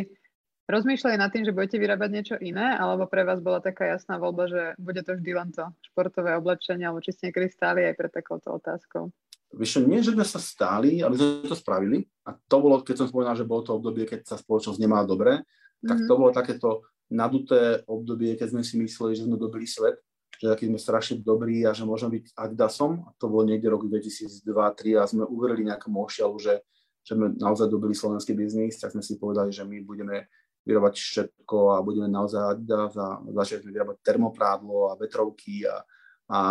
rozmýšľali 0.70 1.16
nad 1.18 1.32
tým, 1.34 1.48
že 1.48 1.56
budete 1.56 1.78
vyrábať 1.82 2.10
niečo 2.12 2.36
iné, 2.38 2.78
alebo 2.78 3.10
pre 3.10 3.26
vás 3.26 3.42
bola 3.42 3.64
taká 3.64 3.90
jasná 3.90 4.22
voľba, 4.22 4.50
že 4.50 4.62
bude 4.78 5.02
to 5.02 5.18
vždy 5.18 5.32
len 5.34 5.50
to 5.50 5.66
športové 5.92 6.38
oblečenie, 6.38 6.86
alebo 6.86 7.02
či 7.02 7.16
ste 7.16 7.30
niekedy 7.30 7.48
stáli 7.50 7.82
aj 7.88 7.96
pred 7.98 8.12
takouto 8.12 8.56
otázkou? 8.58 9.10
Vieš, 9.52 9.84
nie, 9.84 10.00
že 10.00 10.16
sme 10.16 10.24
sa 10.24 10.40
stáli, 10.40 11.04
ale 11.04 11.20
sme 11.20 11.44
to 11.44 11.60
spravili. 11.60 12.08
A 12.24 12.32
to 12.32 12.58
bolo, 12.64 12.80
keď 12.80 13.04
som 13.04 13.08
spomínal, 13.12 13.36
že 13.36 13.44
bolo 13.44 13.68
to 13.68 13.76
obdobie, 13.76 14.08
keď 14.08 14.24
sa 14.24 14.40
spoločnosť 14.40 14.80
nemala 14.80 15.04
dobre, 15.04 15.44
tak 15.84 15.98
mm-hmm. 16.00 16.08
to 16.08 16.14
bolo 16.16 16.32
takéto 16.32 16.70
naduté 17.12 17.84
obdobie, 17.84 18.40
keď 18.40 18.56
sme 18.56 18.64
si 18.64 18.80
mysleli, 18.80 19.20
že 19.20 19.28
sme 19.28 19.36
dobili 19.36 19.68
svet, 19.68 20.00
že 20.40 20.48
taký 20.48 20.72
sme 20.72 20.80
strašne 20.80 21.20
dobrí 21.20 21.68
a 21.68 21.76
že 21.76 21.84
môžeme 21.84 22.18
byť 22.18 22.34
Adidasom. 22.34 23.04
A 23.04 23.12
to 23.20 23.28
bolo 23.28 23.44
niekde 23.44 23.68
rok 23.68 23.84
2002-2003 23.92 24.96
a 24.96 25.04
sme 25.04 25.24
uverili 25.28 25.68
nejakému 25.68 26.00
ošialu, 26.00 26.36
že, 26.40 26.64
že 27.04 27.12
sme 27.20 27.36
naozaj 27.36 27.68
dobili 27.68 27.92
slovenský 27.92 28.32
biznis, 28.32 28.80
tak 28.80 28.96
sme 28.96 29.04
si 29.04 29.20
povedali, 29.20 29.52
že 29.52 29.68
my 29.68 29.84
budeme 29.84 30.32
vyrobať 30.62 30.94
všetko 30.94 31.58
a 31.74 31.84
budeme 31.86 32.08
naozaj 32.08 32.58
Adidas 32.58 32.94
a 32.98 33.18
začali 33.34 33.66
sme 33.66 33.72
vyrábať 33.74 33.98
termoprádlo 34.06 34.94
a 34.94 34.98
vetrovky 34.98 35.66
a, 35.66 35.82
a, 36.30 36.42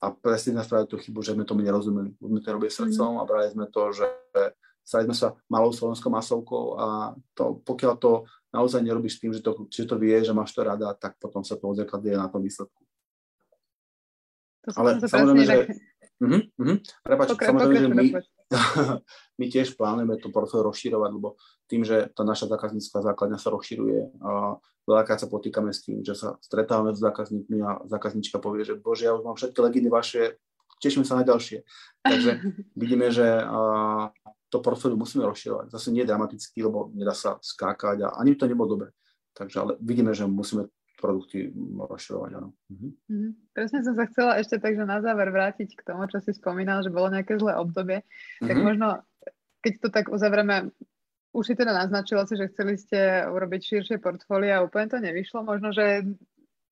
a 0.00 0.06
presne 0.16 0.56
sme 0.56 0.64
spravili 0.64 0.88
tú 0.88 0.96
chybu, 0.96 1.20
že 1.20 1.36
sme 1.36 1.44
tomu 1.44 1.60
nerozumeli. 1.60 2.16
My 2.24 2.40
to 2.40 2.56
robili 2.56 2.72
srdcom 2.72 3.20
a 3.20 3.28
brali 3.28 3.52
sme 3.52 3.68
to, 3.68 3.92
že 3.92 4.08
stali 4.84 5.08
sme 5.08 5.16
sa 5.16 5.36
malou 5.48 5.72
slovenskou 5.72 6.08
masovkou 6.12 6.64
a 6.76 6.86
to, 7.36 7.60
pokiaľ 7.64 7.94
to 8.00 8.28
naozaj 8.52 8.80
nerobíš 8.84 9.20
tým, 9.20 9.32
že 9.32 9.40
to, 9.40 9.66
že 9.68 9.88
to 9.88 9.96
vie, 10.00 10.14
že 10.24 10.36
máš 10.36 10.52
to 10.56 10.62
rada, 10.62 10.92
tak 10.94 11.16
potom 11.20 11.42
sa 11.42 11.56
to 11.56 11.68
odzrkadlie 11.68 12.14
na 12.14 12.28
tom 12.28 12.44
výsledku. 12.44 12.80
To 14.64 14.72
Ale 14.78 15.00
samozrejme, 15.04 15.42
že... 15.44 15.56
Uh-huh, 16.22 16.40
uh-huh. 16.56 16.76
Prepač, 17.04 17.28
samozrejme, 17.36 17.74
že 17.76 17.88
my, 17.90 18.06
my 19.40 19.44
tiež 19.50 19.74
plánujeme 19.74 20.16
to 20.18 20.30
portfólio 20.30 20.70
rozširovať, 20.70 21.10
lebo 21.10 21.36
tým, 21.66 21.82
že 21.82 22.10
tá 22.12 22.22
naša 22.22 22.46
zákaznícka 22.46 23.02
základňa 23.02 23.38
sa 23.40 23.48
rozširuje 23.50 24.20
a 24.22 24.56
veľakrát 24.84 25.18
sa 25.20 25.28
potýkame 25.28 25.72
s 25.72 25.84
tým, 25.84 26.04
že 26.04 26.14
sa 26.14 26.36
stretávame 26.40 26.92
s 26.92 27.00
zákazníkmi 27.00 27.58
a 27.64 27.82
zákazníčka 27.88 28.38
povie, 28.38 28.68
že 28.68 28.76
bože, 28.76 29.08
ja 29.08 29.16
už 29.16 29.24
mám 29.24 29.36
všetky 29.36 29.58
leginy 29.60 29.88
vaše, 29.88 30.38
teším 30.78 31.08
sa 31.08 31.16
na 31.16 31.24
ďalšie. 31.24 31.64
Takže 32.04 32.30
vidíme, 32.82 33.08
že 33.08 33.24
to 34.52 34.62
portfólio 34.62 34.94
musíme 34.94 35.26
rozširovať. 35.26 35.72
Zase 35.72 35.90
nie 35.90 36.06
dramaticky, 36.06 36.62
lebo 36.62 36.92
nedá 36.94 37.16
sa 37.16 37.40
skákať 37.42 38.06
a 38.06 38.08
ani 38.20 38.38
to 38.38 38.46
nebolo 38.46 38.78
dobre. 38.78 38.88
Takže 39.34 39.56
ale 39.58 39.72
vidíme, 39.82 40.14
že 40.14 40.30
musíme 40.30 40.70
produkty 41.04 41.52
rozširovať, 41.76 42.30
áno. 42.40 42.56
Mhm. 42.72 42.88
Mm-hmm. 43.12 43.30
Presne 43.52 43.78
som 43.84 43.92
sa 43.92 44.08
chcela 44.08 44.40
ešte 44.40 44.56
takže 44.56 44.88
na 44.88 45.04
záver 45.04 45.28
vrátiť 45.28 45.76
k 45.76 45.84
tomu, 45.84 46.08
čo 46.08 46.24
si 46.24 46.32
spomínal, 46.32 46.80
že 46.80 46.88
bolo 46.88 47.12
nejaké 47.12 47.36
zlé 47.36 47.60
obdobie. 47.60 48.00
Mm-hmm. 48.00 48.48
Tak 48.48 48.56
mhm. 48.56 48.64
možno, 48.64 48.86
keď 49.60 49.72
to 49.84 49.88
tak 49.92 50.06
uzavrieme, 50.08 50.72
už 51.36 51.44
si 51.44 51.54
teda 51.58 51.76
naznačila 51.76 52.24
si, 52.24 52.40
že 52.40 52.48
chceli 52.48 52.80
ste 52.80 53.28
urobiť 53.28 53.60
širšie 53.60 53.96
portfólio 54.00 54.54
a 54.56 54.64
úplne 54.64 54.88
to 54.88 55.02
nevyšlo. 55.02 55.44
Možno, 55.44 55.74
že 55.74 56.08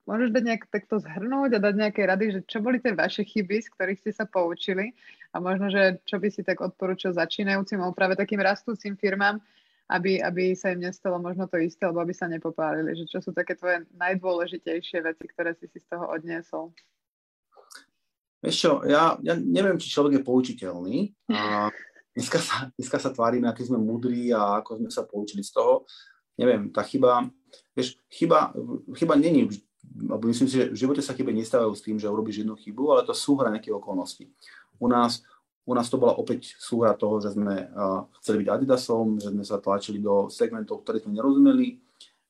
Môžeš 0.02 0.34
dať 0.34 0.42
nejak 0.42 0.64
takto 0.66 0.98
zhrnúť 0.98 1.50
a 1.54 1.62
dať 1.62 1.74
nejaké 1.78 2.02
rady, 2.02 2.26
že 2.34 2.40
čo 2.50 2.58
boli 2.58 2.82
tie 2.82 2.90
vaše 2.90 3.22
chyby, 3.22 3.62
z 3.62 3.70
ktorých 3.70 4.00
ste 4.02 4.10
sa 4.10 4.26
poučili 4.26 4.98
a 5.30 5.38
možno, 5.38 5.70
že 5.70 6.02
čo 6.02 6.18
by 6.18 6.26
si 6.26 6.42
tak 6.42 6.58
odporúčil 6.58 7.14
začínajúcim 7.14 7.78
alebo 7.78 7.94
práve 7.94 8.18
takým 8.18 8.42
rastúcim 8.42 8.98
firmám, 8.98 9.38
aby, 9.90 10.22
aby 10.22 10.54
sa 10.54 10.70
im 10.70 10.84
nestalo 10.84 11.18
možno 11.18 11.50
to 11.50 11.58
isté, 11.58 11.86
alebo 11.86 12.02
aby 12.02 12.14
sa 12.14 12.30
nepopálili. 12.30 12.94
Že 12.94 13.04
čo 13.08 13.18
sú 13.18 13.30
také 13.34 13.58
tvoje 13.58 13.84
najdôležitejšie 13.96 15.02
veci, 15.02 15.24
ktoré 15.26 15.56
si 15.58 15.66
si 15.66 15.78
z 15.82 15.86
toho 15.90 16.08
odniesol? 16.08 16.70
Vieš 18.42 18.56
čo, 18.58 18.70
ja, 18.86 19.14
ja 19.22 19.34
neviem, 19.38 19.78
či 19.78 19.90
človek 19.90 20.18
je 20.18 20.26
poučiteľný. 20.26 20.96
A 21.30 21.70
dneska, 22.14 22.38
sa, 22.42 22.70
dneska 22.74 22.98
sa 22.98 23.10
tvárime, 23.14 23.46
aký 23.46 23.66
sme 23.66 23.78
múdri 23.78 24.34
a 24.34 24.62
ako 24.62 24.82
sme 24.82 24.90
sa 24.90 25.06
poučili 25.06 25.46
z 25.46 25.54
toho. 25.54 25.86
Neviem, 26.34 26.72
tá 26.72 26.80
chyba, 26.82 27.28
vieš, 27.76 28.00
chyba, 28.08 28.56
chyba 28.96 29.14
není 29.20 29.46
alebo 30.08 30.28
myslím 30.28 30.48
si, 30.48 30.56
že 30.56 30.70
v 30.72 30.78
živote 30.78 31.02
sa 31.02 31.12
chyby 31.12 31.34
nestávajú 31.36 31.74
s 31.74 31.84
tým, 31.84 31.98
že 31.98 32.08
urobíš 32.08 32.42
jednu 32.42 32.56
chybu, 32.56 32.96
ale 32.96 33.02
to 33.04 33.12
súhra 33.12 33.52
nejakých 33.52 33.76
okolností. 33.76 34.30
U 34.78 34.88
nás, 34.88 35.20
u 35.62 35.72
nás 35.74 35.86
to 35.86 35.98
bola 35.98 36.18
opäť 36.18 36.58
súhra 36.58 36.94
toho, 36.98 37.22
že 37.22 37.34
sme 37.34 37.70
uh, 37.70 38.06
chceli 38.18 38.42
byť 38.42 38.48
Adidasom, 38.50 39.18
že 39.22 39.30
sme 39.30 39.44
sa 39.46 39.62
tlačili 39.62 40.02
do 40.02 40.26
segmentov, 40.26 40.82
ktoré 40.82 40.98
sme 40.98 41.14
nerozumeli, 41.14 41.78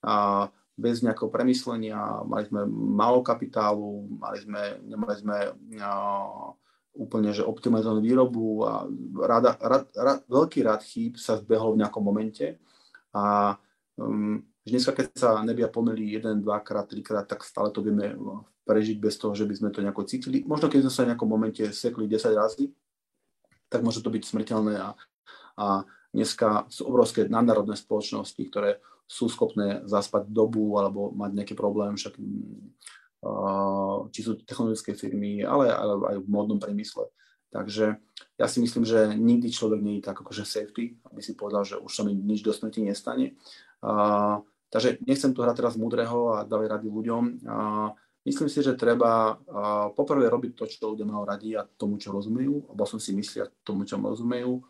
a 0.02 0.48
bez 0.72 1.04
nejakého 1.04 1.30
premyslenia, 1.30 2.26
mali 2.26 2.48
sme 2.48 2.66
málo 2.68 3.22
kapitálu, 3.22 4.08
mali 4.18 4.42
sme, 4.42 4.82
nemali 4.82 5.14
sme 5.14 5.36
uh, 5.78 6.50
úplne 6.92 7.32
že 7.32 7.44
optimalizovanú 7.44 8.04
výrobu 8.04 8.68
a 8.68 8.84
rada, 9.24 9.56
rad, 9.60 9.88
rad, 9.96 10.20
veľký 10.28 10.60
rad 10.64 10.84
chýb 10.84 11.16
sa 11.16 11.40
zbehol 11.40 11.76
v 11.76 11.80
nejakom 11.80 12.04
momente 12.04 12.60
a 13.16 13.56
um, 13.96 14.40
dneska, 14.64 14.92
keď 14.92 15.06
sa 15.16 15.30
nebia 15.40 15.72
pomeli 15.72 16.16
jeden, 16.16 16.44
dvakrát, 16.44 16.88
trikrát, 16.88 17.24
tak 17.24 17.44
stále 17.44 17.72
to 17.72 17.80
vieme 17.80 18.12
no, 18.16 18.44
prežiť 18.68 18.96
bez 19.00 19.16
toho, 19.16 19.32
že 19.32 19.48
by 19.48 19.54
sme 19.56 19.68
to 19.72 19.80
nejako 19.80 20.04
cítili. 20.04 20.44
Možno 20.44 20.68
keď 20.68 20.88
sme 20.88 20.92
sa 20.92 21.02
v 21.04 21.08
nejakom 21.12 21.28
momente 21.28 21.62
sekli 21.72 22.04
10 22.04 22.32
razy, 22.36 22.68
tak 23.72 23.80
môže 23.80 24.04
to 24.04 24.12
byť 24.12 24.22
smrteľné 24.28 24.74
a, 24.76 24.92
a 25.56 25.66
dneska 26.12 26.68
sú 26.68 26.92
obrovské 26.92 27.24
nadnárodné 27.24 27.72
spoločnosti, 27.72 28.42
ktoré 28.52 28.84
sú 29.08 29.32
schopné 29.32 29.80
zaspať 29.88 30.28
dobu 30.28 30.76
alebo 30.76 31.08
mať 31.16 31.30
nejaký 31.32 31.54
problém, 31.56 31.96
však 31.96 32.14
uh, 32.16 34.08
či 34.12 34.20
sú 34.20 34.36
technologické 34.44 34.92
firmy, 34.92 35.40
ale, 35.40 35.72
ale 35.72 35.92
aj 36.12 36.16
v 36.20 36.28
módnom 36.28 36.60
priemysle. 36.60 37.08
Takže 37.52 38.00
ja 38.40 38.46
si 38.48 38.64
myslím, 38.64 38.88
že 38.88 39.12
nikdy 39.12 39.52
človek 39.52 39.80
nie 39.84 40.00
je 40.00 40.08
tak 40.08 40.16
akože 40.20 40.48
safety, 40.48 40.96
aby 41.12 41.20
si 41.20 41.36
povedal, 41.36 41.64
že 41.64 41.76
už 41.76 41.92
sa 41.92 42.04
mi 42.04 42.16
nič 42.16 42.40
do 42.40 42.52
smrti 42.52 42.84
nestane. 42.84 43.36
Uh, 43.84 44.40
Takže 44.72 45.04
nechcem 45.04 45.36
tu 45.36 45.44
hrať 45.44 45.60
teraz 45.60 45.76
múdreho 45.76 46.32
a 46.32 46.48
dávať 46.48 46.80
rady 46.80 46.88
ľuďom. 46.88 47.44
A 47.44 47.92
myslím 48.26 48.48
si, 48.48 48.62
že 48.62 48.78
treba 48.78 49.38
poprvé 49.98 50.30
robiť 50.30 50.52
to, 50.54 50.64
čo 50.70 50.94
ľudia 50.94 51.06
majú 51.06 51.26
radi 51.26 51.58
a 51.58 51.66
tomu, 51.66 51.98
čo 51.98 52.14
rozumejú, 52.14 52.70
alebo 52.70 52.82
som 52.86 53.02
si 53.02 53.14
myslia 53.14 53.50
tomu, 53.66 53.82
čo 53.82 53.98
rozumejú. 53.98 54.62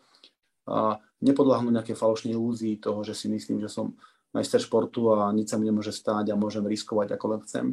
A 0.63 0.97
nepodľahnúť 1.19 1.73
nejaké 1.75 1.93
falošné 1.93 2.33
ilúzii 2.33 2.79
toho, 2.79 3.03
že 3.03 3.13
si 3.13 3.27
myslím, 3.27 3.59
že 3.59 3.67
som 3.67 3.93
majster 4.33 4.63
športu 4.63 5.13
a 5.13 5.29
nič 5.29 5.53
sa 5.53 5.59
mi 5.61 5.67
nemôže 5.67 5.93
stáť 5.93 6.33
a 6.33 6.39
môžem 6.39 6.65
riskovať, 6.65 7.13
ako 7.13 7.25
len 7.35 7.41
chcem. 7.45 7.65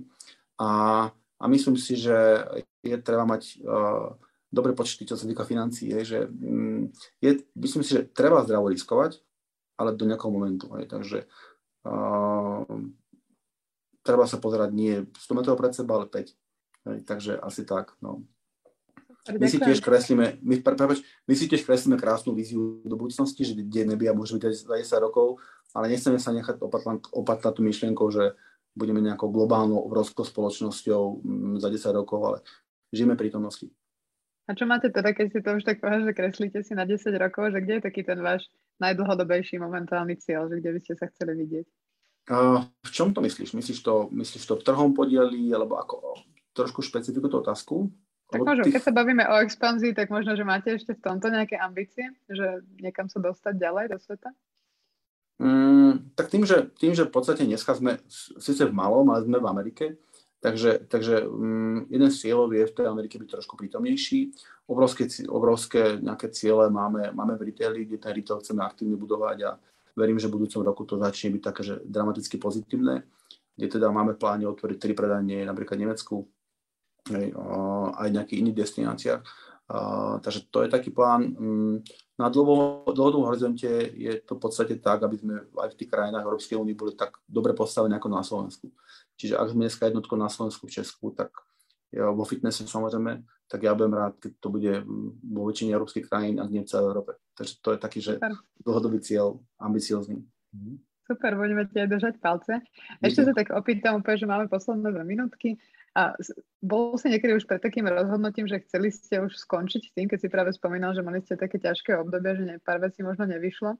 A, 0.60 0.70
a 1.14 1.44
myslím 1.48 1.78
si, 1.80 1.96
že 1.96 2.44
je 2.84 2.96
treba 3.00 3.24
mať 3.24 3.62
uh, 3.64 4.12
dobré 4.52 4.76
počty, 4.76 5.08
čo 5.08 5.16
sa 5.16 5.24
týka 5.24 5.48
financií, 5.48 5.88
je, 5.88 6.02
že 6.04 6.18
um, 6.28 6.92
je, 7.24 7.40
myslím 7.56 7.82
si, 7.86 7.96
že 7.96 8.10
treba 8.12 8.44
zdravo 8.44 8.68
riskovať, 8.68 9.22
ale 9.80 9.96
do 9.96 10.04
nejakého 10.04 10.28
momentu. 10.28 10.68
Je, 10.76 10.84
takže 10.84 11.18
Uh, 11.80 12.19
treba 14.02 14.24
sa 14.24 14.40
pozerať 14.40 14.70
nie 14.72 15.04
100 15.16 15.38
metrov 15.38 15.56
pred 15.56 15.72
seba, 15.72 16.00
ale 16.00 16.06
5. 16.08 16.36
Hej, 16.90 16.98
takže 17.04 17.36
asi 17.40 17.62
tak. 17.68 17.94
No. 18.00 18.24
My 19.28 19.46
si 19.52 19.60
tiež 19.60 19.84
kreslíme, 19.84 20.40
my, 20.40 20.64
prepač, 20.64 21.04
my 21.28 21.34
si 21.36 21.44
tiež 21.44 21.68
kreslíme 21.68 22.00
krásnu 22.00 22.32
víziu 22.32 22.80
do 22.88 22.96
budúcnosti, 22.96 23.44
že 23.44 23.52
kde 23.52 23.92
nebia 23.92 24.16
môže 24.16 24.32
byť 24.40 24.64
za 24.64 24.76
10 24.80 25.04
rokov, 25.04 25.36
ale 25.76 25.92
nechceme 25.92 26.16
sa 26.16 26.32
nechať 26.32 26.56
opatlať 27.12 27.52
tú 27.52 27.60
myšlienkou, 27.60 28.08
že 28.08 28.32
budeme 28.72 29.04
nejakou 29.04 29.28
globálnou 29.28 29.76
obrovskou 29.84 30.24
spoločnosťou 30.24 31.20
mm, 31.20 31.54
za 31.60 31.68
10 31.68 32.00
rokov, 32.00 32.20
ale 32.24 32.38
žijeme 32.96 33.12
prítomnosti. 33.12 33.68
A 34.48 34.56
čo 34.56 34.66
máte 34.66 34.90
teda, 34.90 35.14
keď 35.14 35.26
si 35.30 35.40
to 35.44 35.50
už 35.60 35.62
tak 35.62 35.78
povedal, 35.78 36.10
že 36.10 36.16
kreslíte 36.16 36.58
si 36.64 36.72
na 36.74 36.82
10 36.82 37.06
rokov, 37.20 37.54
že 37.54 37.60
kde 37.62 37.78
je 37.78 37.86
taký 37.86 38.02
ten 38.02 38.18
váš 38.18 38.48
najdlhodobejší 38.82 39.62
momentálny 39.62 40.18
cieľ, 40.18 40.50
že 40.50 40.58
kde 40.58 40.70
by 40.74 40.80
ste 40.80 40.94
sa 40.98 41.06
chceli 41.12 41.38
vidieť? 41.44 41.66
V 42.70 42.90
čom 42.90 43.14
to 43.14 43.24
myslíš? 43.24 43.56
Myslíš 43.56 43.80
to, 43.80 44.08
myslíš 44.12 44.44
to 44.46 44.60
trhom 44.60 44.94
podieli, 44.94 45.50
alebo 45.50 45.80
ako 45.80 46.20
trošku 46.52 46.82
špecifiku 46.82 47.30
tú 47.30 47.40
otázku? 47.40 47.90
Tak 48.30 48.46
možno, 48.46 48.62
ty... 48.62 48.70
keď 48.70 48.82
sa 48.86 48.94
bavíme 48.94 49.26
o 49.26 49.42
expanzii, 49.42 49.90
tak 49.90 50.10
možno, 50.14 50.38
že 50.38 50.46
máte 50.46 50.70
ešte 50.70 50.94
v 50.94 51.02
tomto 51.02 51.34
nejaké 51.34 51.58
ambície, 51.58 52.14
že 52.30 52.62
niekam 52.78 53.10
sa 53.10 53.18
dostať 53.18 53.58
ďalej 53.58 53.84
do 53.90 53.98
sveta? 53.98 54.30
Mm, 55.42 56.14
tak 56.14 56.30
tým 56.30 56.46
že, 56.46 56.70
tým, 56.78 56.94
že 56.94 57.10
v 57.10 57.12
podstate 57.14 57.42
dneska 57.42 57.74
sme 57.74 57.98
síce 58.38 58.62
v 58.62 58.76
malom, 58.76 59.10
ale 59.10 59.26
sme 59.26 59.42
v 59.42 59.50
Amerike, 59.50 59.86
Takže, 60.40 60.88
takže 60.88 61.28
um, 61.28 61.84
jeden 61.92 62.08
z 62.08 62.16
cieľov 62.16 62.48
je 62.56 62.64
v 62.64 62.72
tej 62.72 62.86
Amerike 62.88 63.20
byť 63.20 63.28
trošku 63.28 63.60
prítomnejší. 63.60 64.32
Obrovské, 64.72 65.04
obrovské 65.28 66.00
nejaké 66.00 66.32
ciele 66.32 66.72
máme, 66.72 67.12
máme 67.12 67.36
v 67.36 67.52
retaili, 67.52 67.84
kde 67.84 68.00
ten 68.00 68.16
retail 68.16 68.40
chceme 68.40 68.64
aktívne 68.64 68.96
budovať 68.96 69.38
a 69.44 69.50
verím, 70.00 70.16
že 70.16 70.32
v 70.32 70.40
budúcom 70.40 70.64
roku 70.64 70.88
to 70.88 70.96
začne 70.96 71.36
byť 71.36 71.42
také, 71.44 71.60
že 71.60 71.74
dramaticky 71.84 72.40
pozitívne, 72.40 73.04
kde 73.60 73.66
teda 73.68 73.92
máme 73.92 74.16
pláne 74.16 74.48
otvoriť 74.48 74.80
tri 74.80 74.96
predanie 74.96 75.44
napríklad 75.44 75.76
Nemecku, 75.76 76.24
aj, 77.12 77.26
v 78.08 78.14
nejakých 78.16 78.40
iných 78.40 78.56
destináciách. 78.56 79.22
Takže 80.24 80.50
to 80.50 80.66
je 80.66 80.68
taký 80.72 80.90
plán. 80.90 81.30
Um, 81.38 81.78
na 82.18 82.26
dlhodobom 82.26 83.30
horizonte 83.30 83.70
je 83.94 84.18
to 84.26 84.34
v 84.34 84.42
podstate 84.42 84.74
tak, 84.82 85.06
aby 85.06 85.16
sme 85.16 85.34
aj 85.46 85.70
v 85.72 85.78
tých 85.78 85.90
krajinách 85.94 86.26
Európskej 86.26 86.58
únie 86.58 86.74
boli 86.74 86.98
tak 86.98 87.22
dobre 87.30 87.54
postavení 87.54 87.94
ako 87.94 88.08
na 88.10 88.26
Slovensku. 88.26 88.66
Čiže 89.14 89.38
ak 89.38 89.54
sme 89.54 89.70
dneska 89.70 89.86
jednotko 89.86 90.18
na 90.18 90.26
Slovensku, 90.26 90.66
v 90.66 90.74
Česku, 90.74 91.14
tak 91.14 91.30
vo 91.90 92.24
fitnesse 92.24 92.62
samozrejme, 92.66 93.22
tak 93.50 93.66
ja 93.66 93.74
budem 93.74 93.98
rád, 93.98 94.14
keď 94.22 94.32
to 94.38 94.48
bude 94.54 94.72
vo 95.26 95.42
väčšine 95.50 95.74
európskych 95.74 96.06
krajín, 96.06 96.38
ak 96.38 96.50
nie 96.54 96.62
v 96.62 96.70
celej 96.70 96.94
Európe. 96.94 97.18
Takže 97.34 97.52
to 97.58 97.68
je 97.74 97.78
taký, 97.82 97.98
že 97.98 98.12
dlhodobý 98.62 99.02
cieľ, 99.02 99.42
ambiciozný. 99.58 100.22
Mhm. 100.54 100.78
Super, 101.10 101.34
budeme 101.34 101.66
ti 101.66 101.82
aj 101.82 101.90
držať 101.90 102.14
palce. 102.22 102.62
Ešte 103.02 103.26
sa 103.26 103.34
tak 103.34 103.50
opýtam 103.50 103.98
úplne, 103.98 104.14
že 104.14 104.30
máme 104.30 104.46
posledné 104.46 104.94
dve 104.94 105.02
minútky. 105.02 105.58
A 105.98 106.14
bol 106.62 106.94
si 106.94 107.10
niekedy 107.10 107.34
už 107.34 107.50
pred 107.50 107.58
takým 107.58 107.90
rozhodnutím, 107.90 108.46
že 108.46 108.62
chceli 108.62 108.94
ste 108.94 109.18
už 109.18 109.34
skončiť 109.34 109.90
s 109.90 109.94
tým, 109.98 110.06
keď 110.06 110.18
si 110.22 110.28
práve 110.30 110.54
spomínal, 110.54 110.94
že 110.94 111.02
mali 111.02 111.18
ste 111.18 111.34
také 111.34 111.58
ťažké 111.58 111.98
obdobie, 111.98 112.38
že 112.38 112.44
ne, 112.46 112.56
pár 112.62 112.78
vecí 112.78 113.02
možno 113.02 113.26
nevyšlo. 113.26 113.74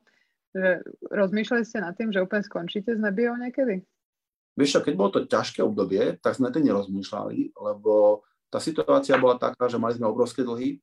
Že 0.59 0.83
rozmýšľali 1.07 1.63
ste 1.63 1.79
nad 1.79 1.95
tým, 1.95 2.11
že 2.11 2.19
úplne 2.19 2.43
skončíte 2.43 2.91
s 2.91 2.99
nebijou 2.99 3.39
niekedy? 3.39 3.87
Vieš 4.61 4.77
čo, 4.77 4.81
keď 4.85 4.95
bolo 4.95 5.11
to 5.17 5.25
ťažké 5.25 5.65
obdobie, 5.65 6.21
tak 6.21 6.37
sme 6.37 6.53
to 6.53 6.61
nerozmýšľali, 6.61 7.57
lebo 7.57 8.21
tá 8.53 8.61
situácia 8.61 9.17
bola 9.17 9.41
taká, 9.41 9.73
že 9.73 9.81
mali 9.81 9.97
sme 9.97 10.05
obrovské 10.05 10.45
dlhy 10.45 10.77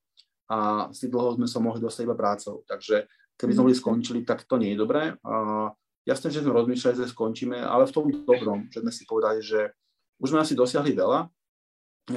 a 0.49 0.89
z 0.89 1.05
tých 1.05 1.13
dlhov 1.13 1.37
sme 1.37 1.45
sa 1.45 1.61
mohli 1.61 1.77
dostať 1.77 2.09
iba 2.09 2.17
prácou. 2.17 2.65
Takže 2.65 3.05
keby 3.37 3.51
sme 3.53 3.65
boli 3.69 3.77
mhm. 3.77 3.81
skončili, 3.85 4.19
tak 4.25 4.49
to 4.49 4.57
nie 4.57 4.73
je 4.73 4.81
dobré. 4.81 5.13
A 5.21 5.69
jasné, 6.07 6.33
že 6.33 6.41
sme 6.41 6.57
rozmýšľali, 6.57 6.95
že 6.97 7.13
skončíme, 7.13 7.61
ale 7.61 7.85
v 7.85 7.93
tom 7.93 8.09
dobrom, 8.09 8.65
že 8.73 8.81
sme 8.81 8.89
si 8.89 9.05
povedali, 9.05 9.45
že 9.45 9.75
už 10.17 10.33
sme 10.33 10.41
asi 10.41 10.57
dosiahli 10.57 10.97
veľa, 10.97 11.29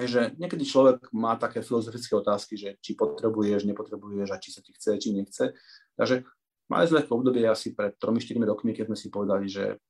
že 0.07 0.39
niekedy 0.39 0.63
človek 0.63 1.11
má 1.11 1.35
také 1.35 1.67
filozofické 1.67 2.15
otázky, 2.15 2.55
že 2.55 2.79
či 2.79 2.95
potrebuješ, 2.95 3.67
nepotrebuješ 3.67 4.29
a 4.31 4.39
či 4.39 4.55
sa 4.55 4.63
ti 4.63 4.71
chce, 4.71 4.95
či 5.03 5.11
nechce. 5.11 5.51
Takže 5.99 6.23
mali 6.71 6.87
sme 6.87 7.03
také 7.03 7.11
obdobie 7.11 7.43
asi 7.51 7.75
pred 7.75 7.99
3-4 7.99 8.39
rokmi, 8.47 8.71
keď 8.71 8.87
sme 8.87 8.97
si 8.97 9.11
povedali, 9.11 9.51
že 9.51 9.83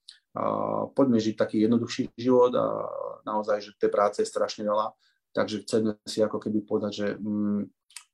poďme 0.95 1.19
žiť 1.19 1.35
taký 1.35 1.67
jednoduchší 1.67 2.15
život 2.15 2.55
a 2.55 2.87
naozaj, 3.27 3.61
že 3.61 3.79
tej 3.79 3.91
práce 3.91 4.23
je 4.23 4.31
strašne 4.31 4.63
veľa, 4.63 4.95
takže 5.35 5.67
chceme 5.67 5.99
si 6.07 6.23
ako 6.23 6.39
keby 6.39 6.63
povedať, 6.63 6.93
že 6.93 7.07
um, 7.19 7.67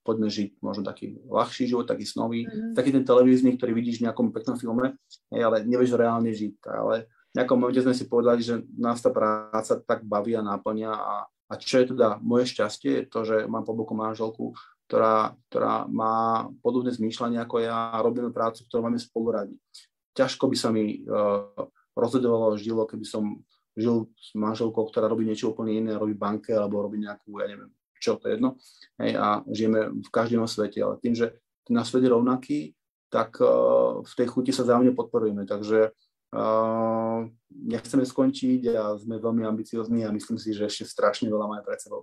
poďme 0.06 0.30
žiť 0.30 0.62
možno 0.62 0.86
taký 0.86 1.18
ľahší 1.26 1.66
život, 1.66 1.90
taký 1.90 2.06
snový, 2.06 2.46
mm-hmm. 2.46 2.78
taký 2.78 2.94
ten 2.94 3.02
televízny, 3.02 3.58
ktorý 3.58 3.74
vidíš 3.74 3.98
v 3.98 4.04
nejakom 4.06 4.30
peknom 4.30 4.54
filme, 4.54 4.94
ale 5.34 5.66
nevieš 5.66 5.98
reálne 5.98 6.30
žiť. 6.30 6.62
Ale 6.70 7.10
nejakom 7.34 7.58
momente 7.58 7.82
sme 7.82 7.92
si 7.92 8.06
povedali, 8.06 8.40
že 8.40 8.62
nás 8.78 9.02
tá 9.02 9.10
práca 9.10 9.82
tak 9.82 10.06
baví 10.06 10.38
a 10.38 10.46
náplňa 10.46 10.92
a, 10.94 11.14
a 11.26 11.52
čo 11.58 11.82
je 11.82 11.90
teda 11.90 12.22
moje 12.22 12.54
šťastie, 12.54 13.02
je 13.02 13.04
to, 13.10 13.20
že 13.26 13.36
mám 13.50 13.66
po 13.66 13.74
boku 13.74 13.98
manželku, 13.98 14.54
ktorá, 14.86 15.34
ktorá 15.50 15.90
má 15.90 16.46
podobné 16.62 16.94
zmýšľanie 16.94 17.42
ako 17.42 17.66
ja 17.66 17.90
a 17.90 17.98
robíme 17.98 18.30
prácu, 18.30 18.62
ktorú 18.70 18.86
máme 18.86 19.02
spolu 19.02 19.34
radi. 19.34 19.58
Ťažko 20.14 20.46
by 20.46 20.56
sa 20.56 20.70
mi 20.70 21.02
uh, 21.02 21.50
rozhodovalo 21.97 22.61
žilo, 22.61 22.84
keby 22.84 23.09
som 23.09 23.40
žil 23.72 24.07
s 24.20 24.36
manželkou, 24.36 24.86
ktorá 24.92 25.09
robí 25.09 25.24
niečo 25.24 25.51
úplne 25.51 25.72
iné, 25.74 25.97
robí 25.97 26.12
banke 26.12 26.53
alebo 26.53 26.84
robí 26.84 27.01
nejakú, 27.01 27.40
ja 27.40 27.49
neviem, 27.49 27.72
čo, 27.97 28.20
to 28.20 28.28
je 28.28 28.36
jedno. 28.36 28.61
Hej, 29.01 29.16
a 29.16 29.26
žijeme 29.49 29.80
v 30.05 30.11
každom 30.12 30.44
svete, 30.44 30.84
ale 30.84 31.01
tým, 31.01 31.16
že 31.16 31.34
na 31.72 31.82
svete 31.82 32.12
rovnaký, 32.12 32.76
tak 33.09 33.40
uh, 33.40 34.05
v 34.05 34.12
tej 34.12 34.28
chuti 34.28 34.53
sa 34.53 34.68
zájomne 34.68 34.92
podporujeme. 34.92 35.49
Takže 35.49 35.97
Uh, 36.34 37.30
nechceme 37.55 38.03
skončiť 38.03 38.74
a 38.74 38.99
sme 38.99 39.22
veľmi 39.22 39.47
ambiciozní 39.47 40.03
a 40.03 40.11
myslím 40.11 40.42
si, 40.42 40.51
že 40.51 40.66
ešte 40.66 40.82
strašne 40.82 41.30
veľa 41.30 41.47
máme 41.47 41.62
pred 41.62 41.78
sebou. 41.78 42.03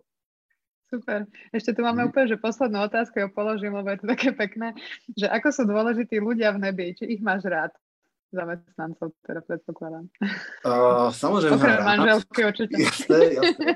Super. 0.88 1.28
Ešte 1.52 1.76
tu 1.76 1.84
máme 1.84 2.08
mm. 2.08 2.10
úplne, 2.10 2.28
že 2.32 2.40
poslednú 2.40 2.88
otázku 2.88 3.20
ja 3.20 3.28
položím, 3.28 3.76
lebo 3.76 3.92
je 3.92 4.00
to 4.00 4.08
také 4.16 4.32
pekné, 4.32 4.80
že 5.20 5.28
ako 5.28 5.48
sú 5.52 5.64
dôležití 5.68 6.24
ľudia 6.24 6.56
v 6.56 6.72
nebi, 6.72 6.96
či 6.96 7.04
ich 7.14 7.22
máš 7.22 7.44
rád? 7.46 7.76
Zamestnancov, 8.34 9.14
teda 9.22 9.42
predpokladám. 9.46 10.06
Uh, 10.66 11.14
samozrejme. 11.14 11.56
Okrem 11.56 11.80
manželky 11.86 12.40
určite. 12.44 12.76
Jasné, 12.82 13.20
jasné. 13.38 13.68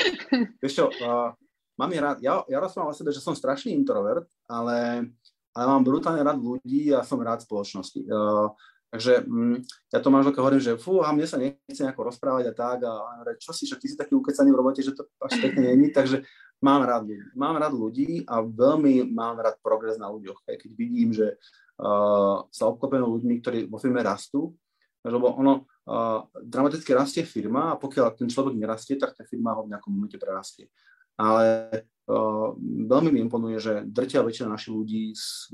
Vieš 0.62 0.74
čo, 0.78 0.86
uh, 0.88 1.34
mám 1.74 1.90
je 1.90 2.00
rád, 2.00 2.16
ja, 2.22 2.40
ja 2.46 2.58
rozprávam 2.62 2.94
o 2.94 2.96
sebe, 2.96 3.10
že 3.10 3.18
som 3.18 3.34
strašný 3.34 3.74
introvert, 3.74 4.30
ale, 4.46 5.10
ale 5.52 5.64
mám 5.66 5.82
brutálne 5.82 6.22
rád 6.22 6.38
ľudí 6.38 6.94
a 6.94 7.02
som 7.02 7.18
rád 7.18 7.42
spoločnosti. 7.42 8.06
Uh, 8.06 8.54
Takže 8.86 9.26
mm, 9.26 9.56
ja 9.92 9.98
to 9.98 10.08
manželka 10.14 10.40
hovorím, 10.40 10.62
že 10.62 10.78
fú, 10.78 11.02
a 11.02 11.10
mne 11.10 11.26
sa 11.26 11.36
nechce 11.36 11.82
nejako 11.82 12.08
rozprávať 12.08 12.44
a 12.48 12.54
tak 12.54 12.78
a, 12.86 12.94
a 13.18 13.34
čo 13.34 13.50
si, 13.50 13.66
že 13.66 13.76
ty 13.76 13.90
si 13.90 13.98
taký 13.98 14.14
ukecaný 14.14 14.54
v 14.54 14.58
robote, 14.62 14.80
že 14.80 14.94
to 14.94 15.04
až 15.20 15.42
pekne 15.42 15.74
není, 15.74 15.90
takže 15.90 16.22
mám 16.62 16.86
rád 16.86 17.04
ľudí. 17.04 17.20
Mám 17.34 17.56
rád 17.58 17.74
ľudí 17.74 18.24
a 18.24 18.40
veľmi 18.40 19.10
mám 19.10 19.42
rád 19.42 19.58
progres 19.60 19.98
na 19.98 20.06
ľuďoch. 20.08 20.38
Aj 20.46 20.56
keď 20.56 20.70
vidím, 20.72 21.10
že 21.12 21.34
uh, 21.80 22.44
sa 22.48 22.64
obklopené 22.68 23.04
ľuďmi, 23.04 23.34
ktorí 23.40 23.58
vo 23.70 23.80
firme 23.80 24.00
rastú, 24.04 24.52
lebo 25.06 25.32
ono 25.32 25.64
uh, 25.86 26.26
dramaticky 26.42 26.90
rastie 26.92 27.22
firma 27.22 27.74
a 27.74 27.78
pokiaľ 27.78 28.18
ten 28.18 28.26
človek 28.26 28.58
nerastie, 28.58 28.98
tak 28.98 29.14
tá 29.14 29.22
firma 29.22 29.54
ho 29.54 29.64
v 29.64 29.72
nejakom 29.76 29.92
momente 29.92 30.18
prerastie. 30.18 30.68
Ale 31.16 31.70
uh, 32.10 32.52
veľmi 32.60 33.14
mi 33.14 33.22
imponuje, 33.24 33.56
že 33.56 33.72
drtia 33.86 34.20
väčšina 34.20 34.52
našich 34.52 34.74
ľudí 34.74 35.02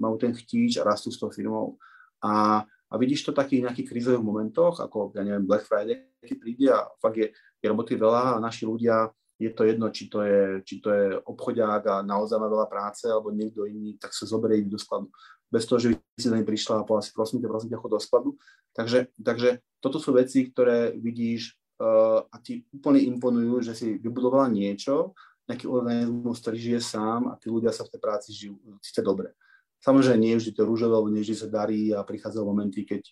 majú 0.01 0.17
ten 0.19 0.33
chtíč 0.35 0.81
a 0.81 0.87
rastú 0.89 1.13
s 1.13 1.21
tou 1.21 1.31
firmou. 1.31 1.77
A 2.25 2.65
a 2.93 3.01
vidíš 3.01 3.25
to 3.25 3.33
v 3.33 3.41
takých 3.41 3.63
nejakých 3.65 3.89
krízových 3.89 4.21
momentoch, 4.21 4.77
ako, 4.77 5.17
ja 5.17 5.25
neviem, 5.25 5.49
Black 5.49 5.65
Friday, 5.65 6.13
keď 6.21 6.37
príde 6.37 6.69
a 6.69 6.93
fakt 7.01 7.17
je, 7.17 7.33
je 7.33 7.67
roboty 7.73 7.97
veľa 7.97 8.37
a 8.37 8.43
naši 8.45 8.69
ľudia, 8.69 9.09
je 9.41 9.49
to 9.49 9.65
jedno, 9.65 9.89
či 9.89 10.13
to 10.13 10.21
je, 10.21 10.61
či 10.61 10.77
to 10.85 10.93
je 10.93 11.17
obchodiák 11.25 11.83
a 11.89 11.95
naozaj 12.05 12.37
má 12.37 12.53
veľa 12.53 12.69
práce, 12.69 13.09
alebo 13.09 13.33
niekto 13.33 13.65
iný, 13.65 13.97
tak 13.97 14.13
sa 14.13 14.29
zoberie 14.29 14.69
do 14.69 14.77
skladu. 14.77 15.09
Bez 15.53 15.69
toho, 15.69 15.77
že 15.77 15.89
by 15.93 15.97
si 16.17 16.33
za 16.33 16.41
prišla 16.41 16.81
a 16.81 16.87
povedala 16.89 17.05
si, 17.05 17.13
prosím 17.13 17.45
ťa, 17.45 17.49
prosím 17.53 17.71
ťa, 17.77 17.79
chod 17.85 17.93
do 17.93 18.01
skladu. 18.01 18.31
Takže, 18.73 19.13
takže 19.21 19.61
toto 19.85 20.01
sú 20.01 20.17
veci, 20.17 20.49
ktoré 20.49 20.97
vidíš 20.97 21.61
uh, 21.77 22.25
a 22.25 22.37
ti 22.41 22.65
úplne 22.73 23.05
imponujú, 23.05 23.61
že 23.61 23.77
si 23.77 24.01
vybudovala 24.01 24.49
niečo, 24.49 25.13
nejaký 25.45 25.69
organizmus, 25.69 26.41
ktorý 26.41 26.57
žije 26.57 26.81
sám 26.81 27.29
a 27.29 27.37
tí 27.37 27.53
ľudia 27.53 27.69
sa 27.69 27.85
v 27.85 27.93
tej 27.93 28.01
práci 28.01 28.29
žijú 28.33 28.57
síce 28.81 29.05
dobre. 29.05 29.37
Samozrejme, 29.85 30.17
nie 30.17 30.39
vždy 30.39 30.57
to 30.57 30.63
rúžové, 30.65 30.95
alebo 30.95 31.11
nie 31.13 31.21
vždy 31.21 31.37
sa 31.37 31.49
darí 31.51 31.91
a 31.93 32.07
prichádzajú 32.07 32.45
momenty, 32.49 32.89
keď 32.89 33.03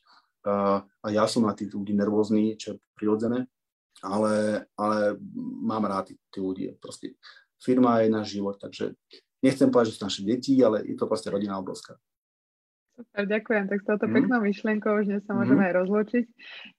uh, 0.49 0.80
a 0.80 1.07
ja 1.12 1.28
som 1.28 1.45
na 1.45 1.53
tých 1.53 1.76
ľudí 1.76 1.93
nervózny, 1.93 2.57
čo 2.57 2.72
je 2.72 2.80
prirodzené, 2.97 3.51
ale, 4.01 4.64
ale 4.80 5.20
mám 5.61 5.84
rád 5.84 6.16
tých 6.16 6.41
ľudí. 6.41 6.72
Proste 6.80 7.20
firma 7.61 8.01
je 8.01 8.09
náš 8.09 8.32
život, 8.32 8.57
takže 8.57 8.97
nechcem 9.45 9.68
povedať, 9.68 9.93
že 9.93 9.97
sú 9.99 10.03
naše 10.09 10.22
deti, 10.24 10.57
ale 10.64 10.86
je 10.88 10.97
to 10.97 11.05
proste 11.05 11.28
rodina 11.28 11.61
obrovská. 11.61 12.01
Super, 13.01 13.24
ďakujem. 13.24 13.64
Tak 13.72 13.78
s 13.80 13.86
touto 13.88 14.07
mm. 14.07 14.12
peknou 14.12 14.38
myšlienkou 14.44 14.92
už 15.01 15.07
dnes 15.09 15.24
sa 15.24 15.32
môžeme 15.32 15.64
mm. 15.64 15.68
aj 15.72 15.74
rozlúčiť. 15.80 16.24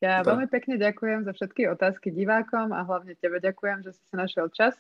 Ja 0.05 0.21
Super. 0.21 0.27
veľmi 0.29 0.47
pekne 0.53 0.75
ďakujem 0.77 1.19
za 1.25 1.31
všetky 1.33 1.61
otázky 1.73 2.13
divákom 2.13 2.69
a 2.77 2.85
hlavne 2.85 3.17
tebe 3.17 3.41
ďakujem, 3.41 3.81
že 3.81 3.97
si 3.97 4.01
si 4.05 4.13
našiel 4.13 4.53
čas 4.53 4.77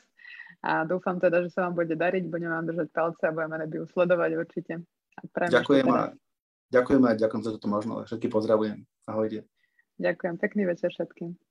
a 0.61 0.85
dúfam 0.85 1.17
teda, 1.17 1.41
že 1.41 1.49
sa 1.49 1.65
vám 1.65 1.81
bude 1.81 1.97
dariť, 1.97 2.29
budeme 2.29 2.53
vám 2.53 2.69
držať 2.69 2.87
palce 2.93 3.23
a 3.25 3.33
budeme 3.33 3.57
nebiu 3.57 3.89
sledovať 3.89 4.31
určite. 4.37 4.73
Ďakujem 5.33 5.89
a, 5.89 6.13
ďakujem 6.69 7.03
a 7.09 7.11
ďakujem 7.17 7.41
za 7.41 7.51
toto 7.57 7.67
možnosť. 7.73 8.05
Všetky 8.05 8.27
pozdravujem. 8.29 8.77
Ahojte. 9.09 9.49
Ďakujem. 9.97 10.33
Pekný 10.37 10.69
večer 10.69 10.93
všetkým. 10.93 11.41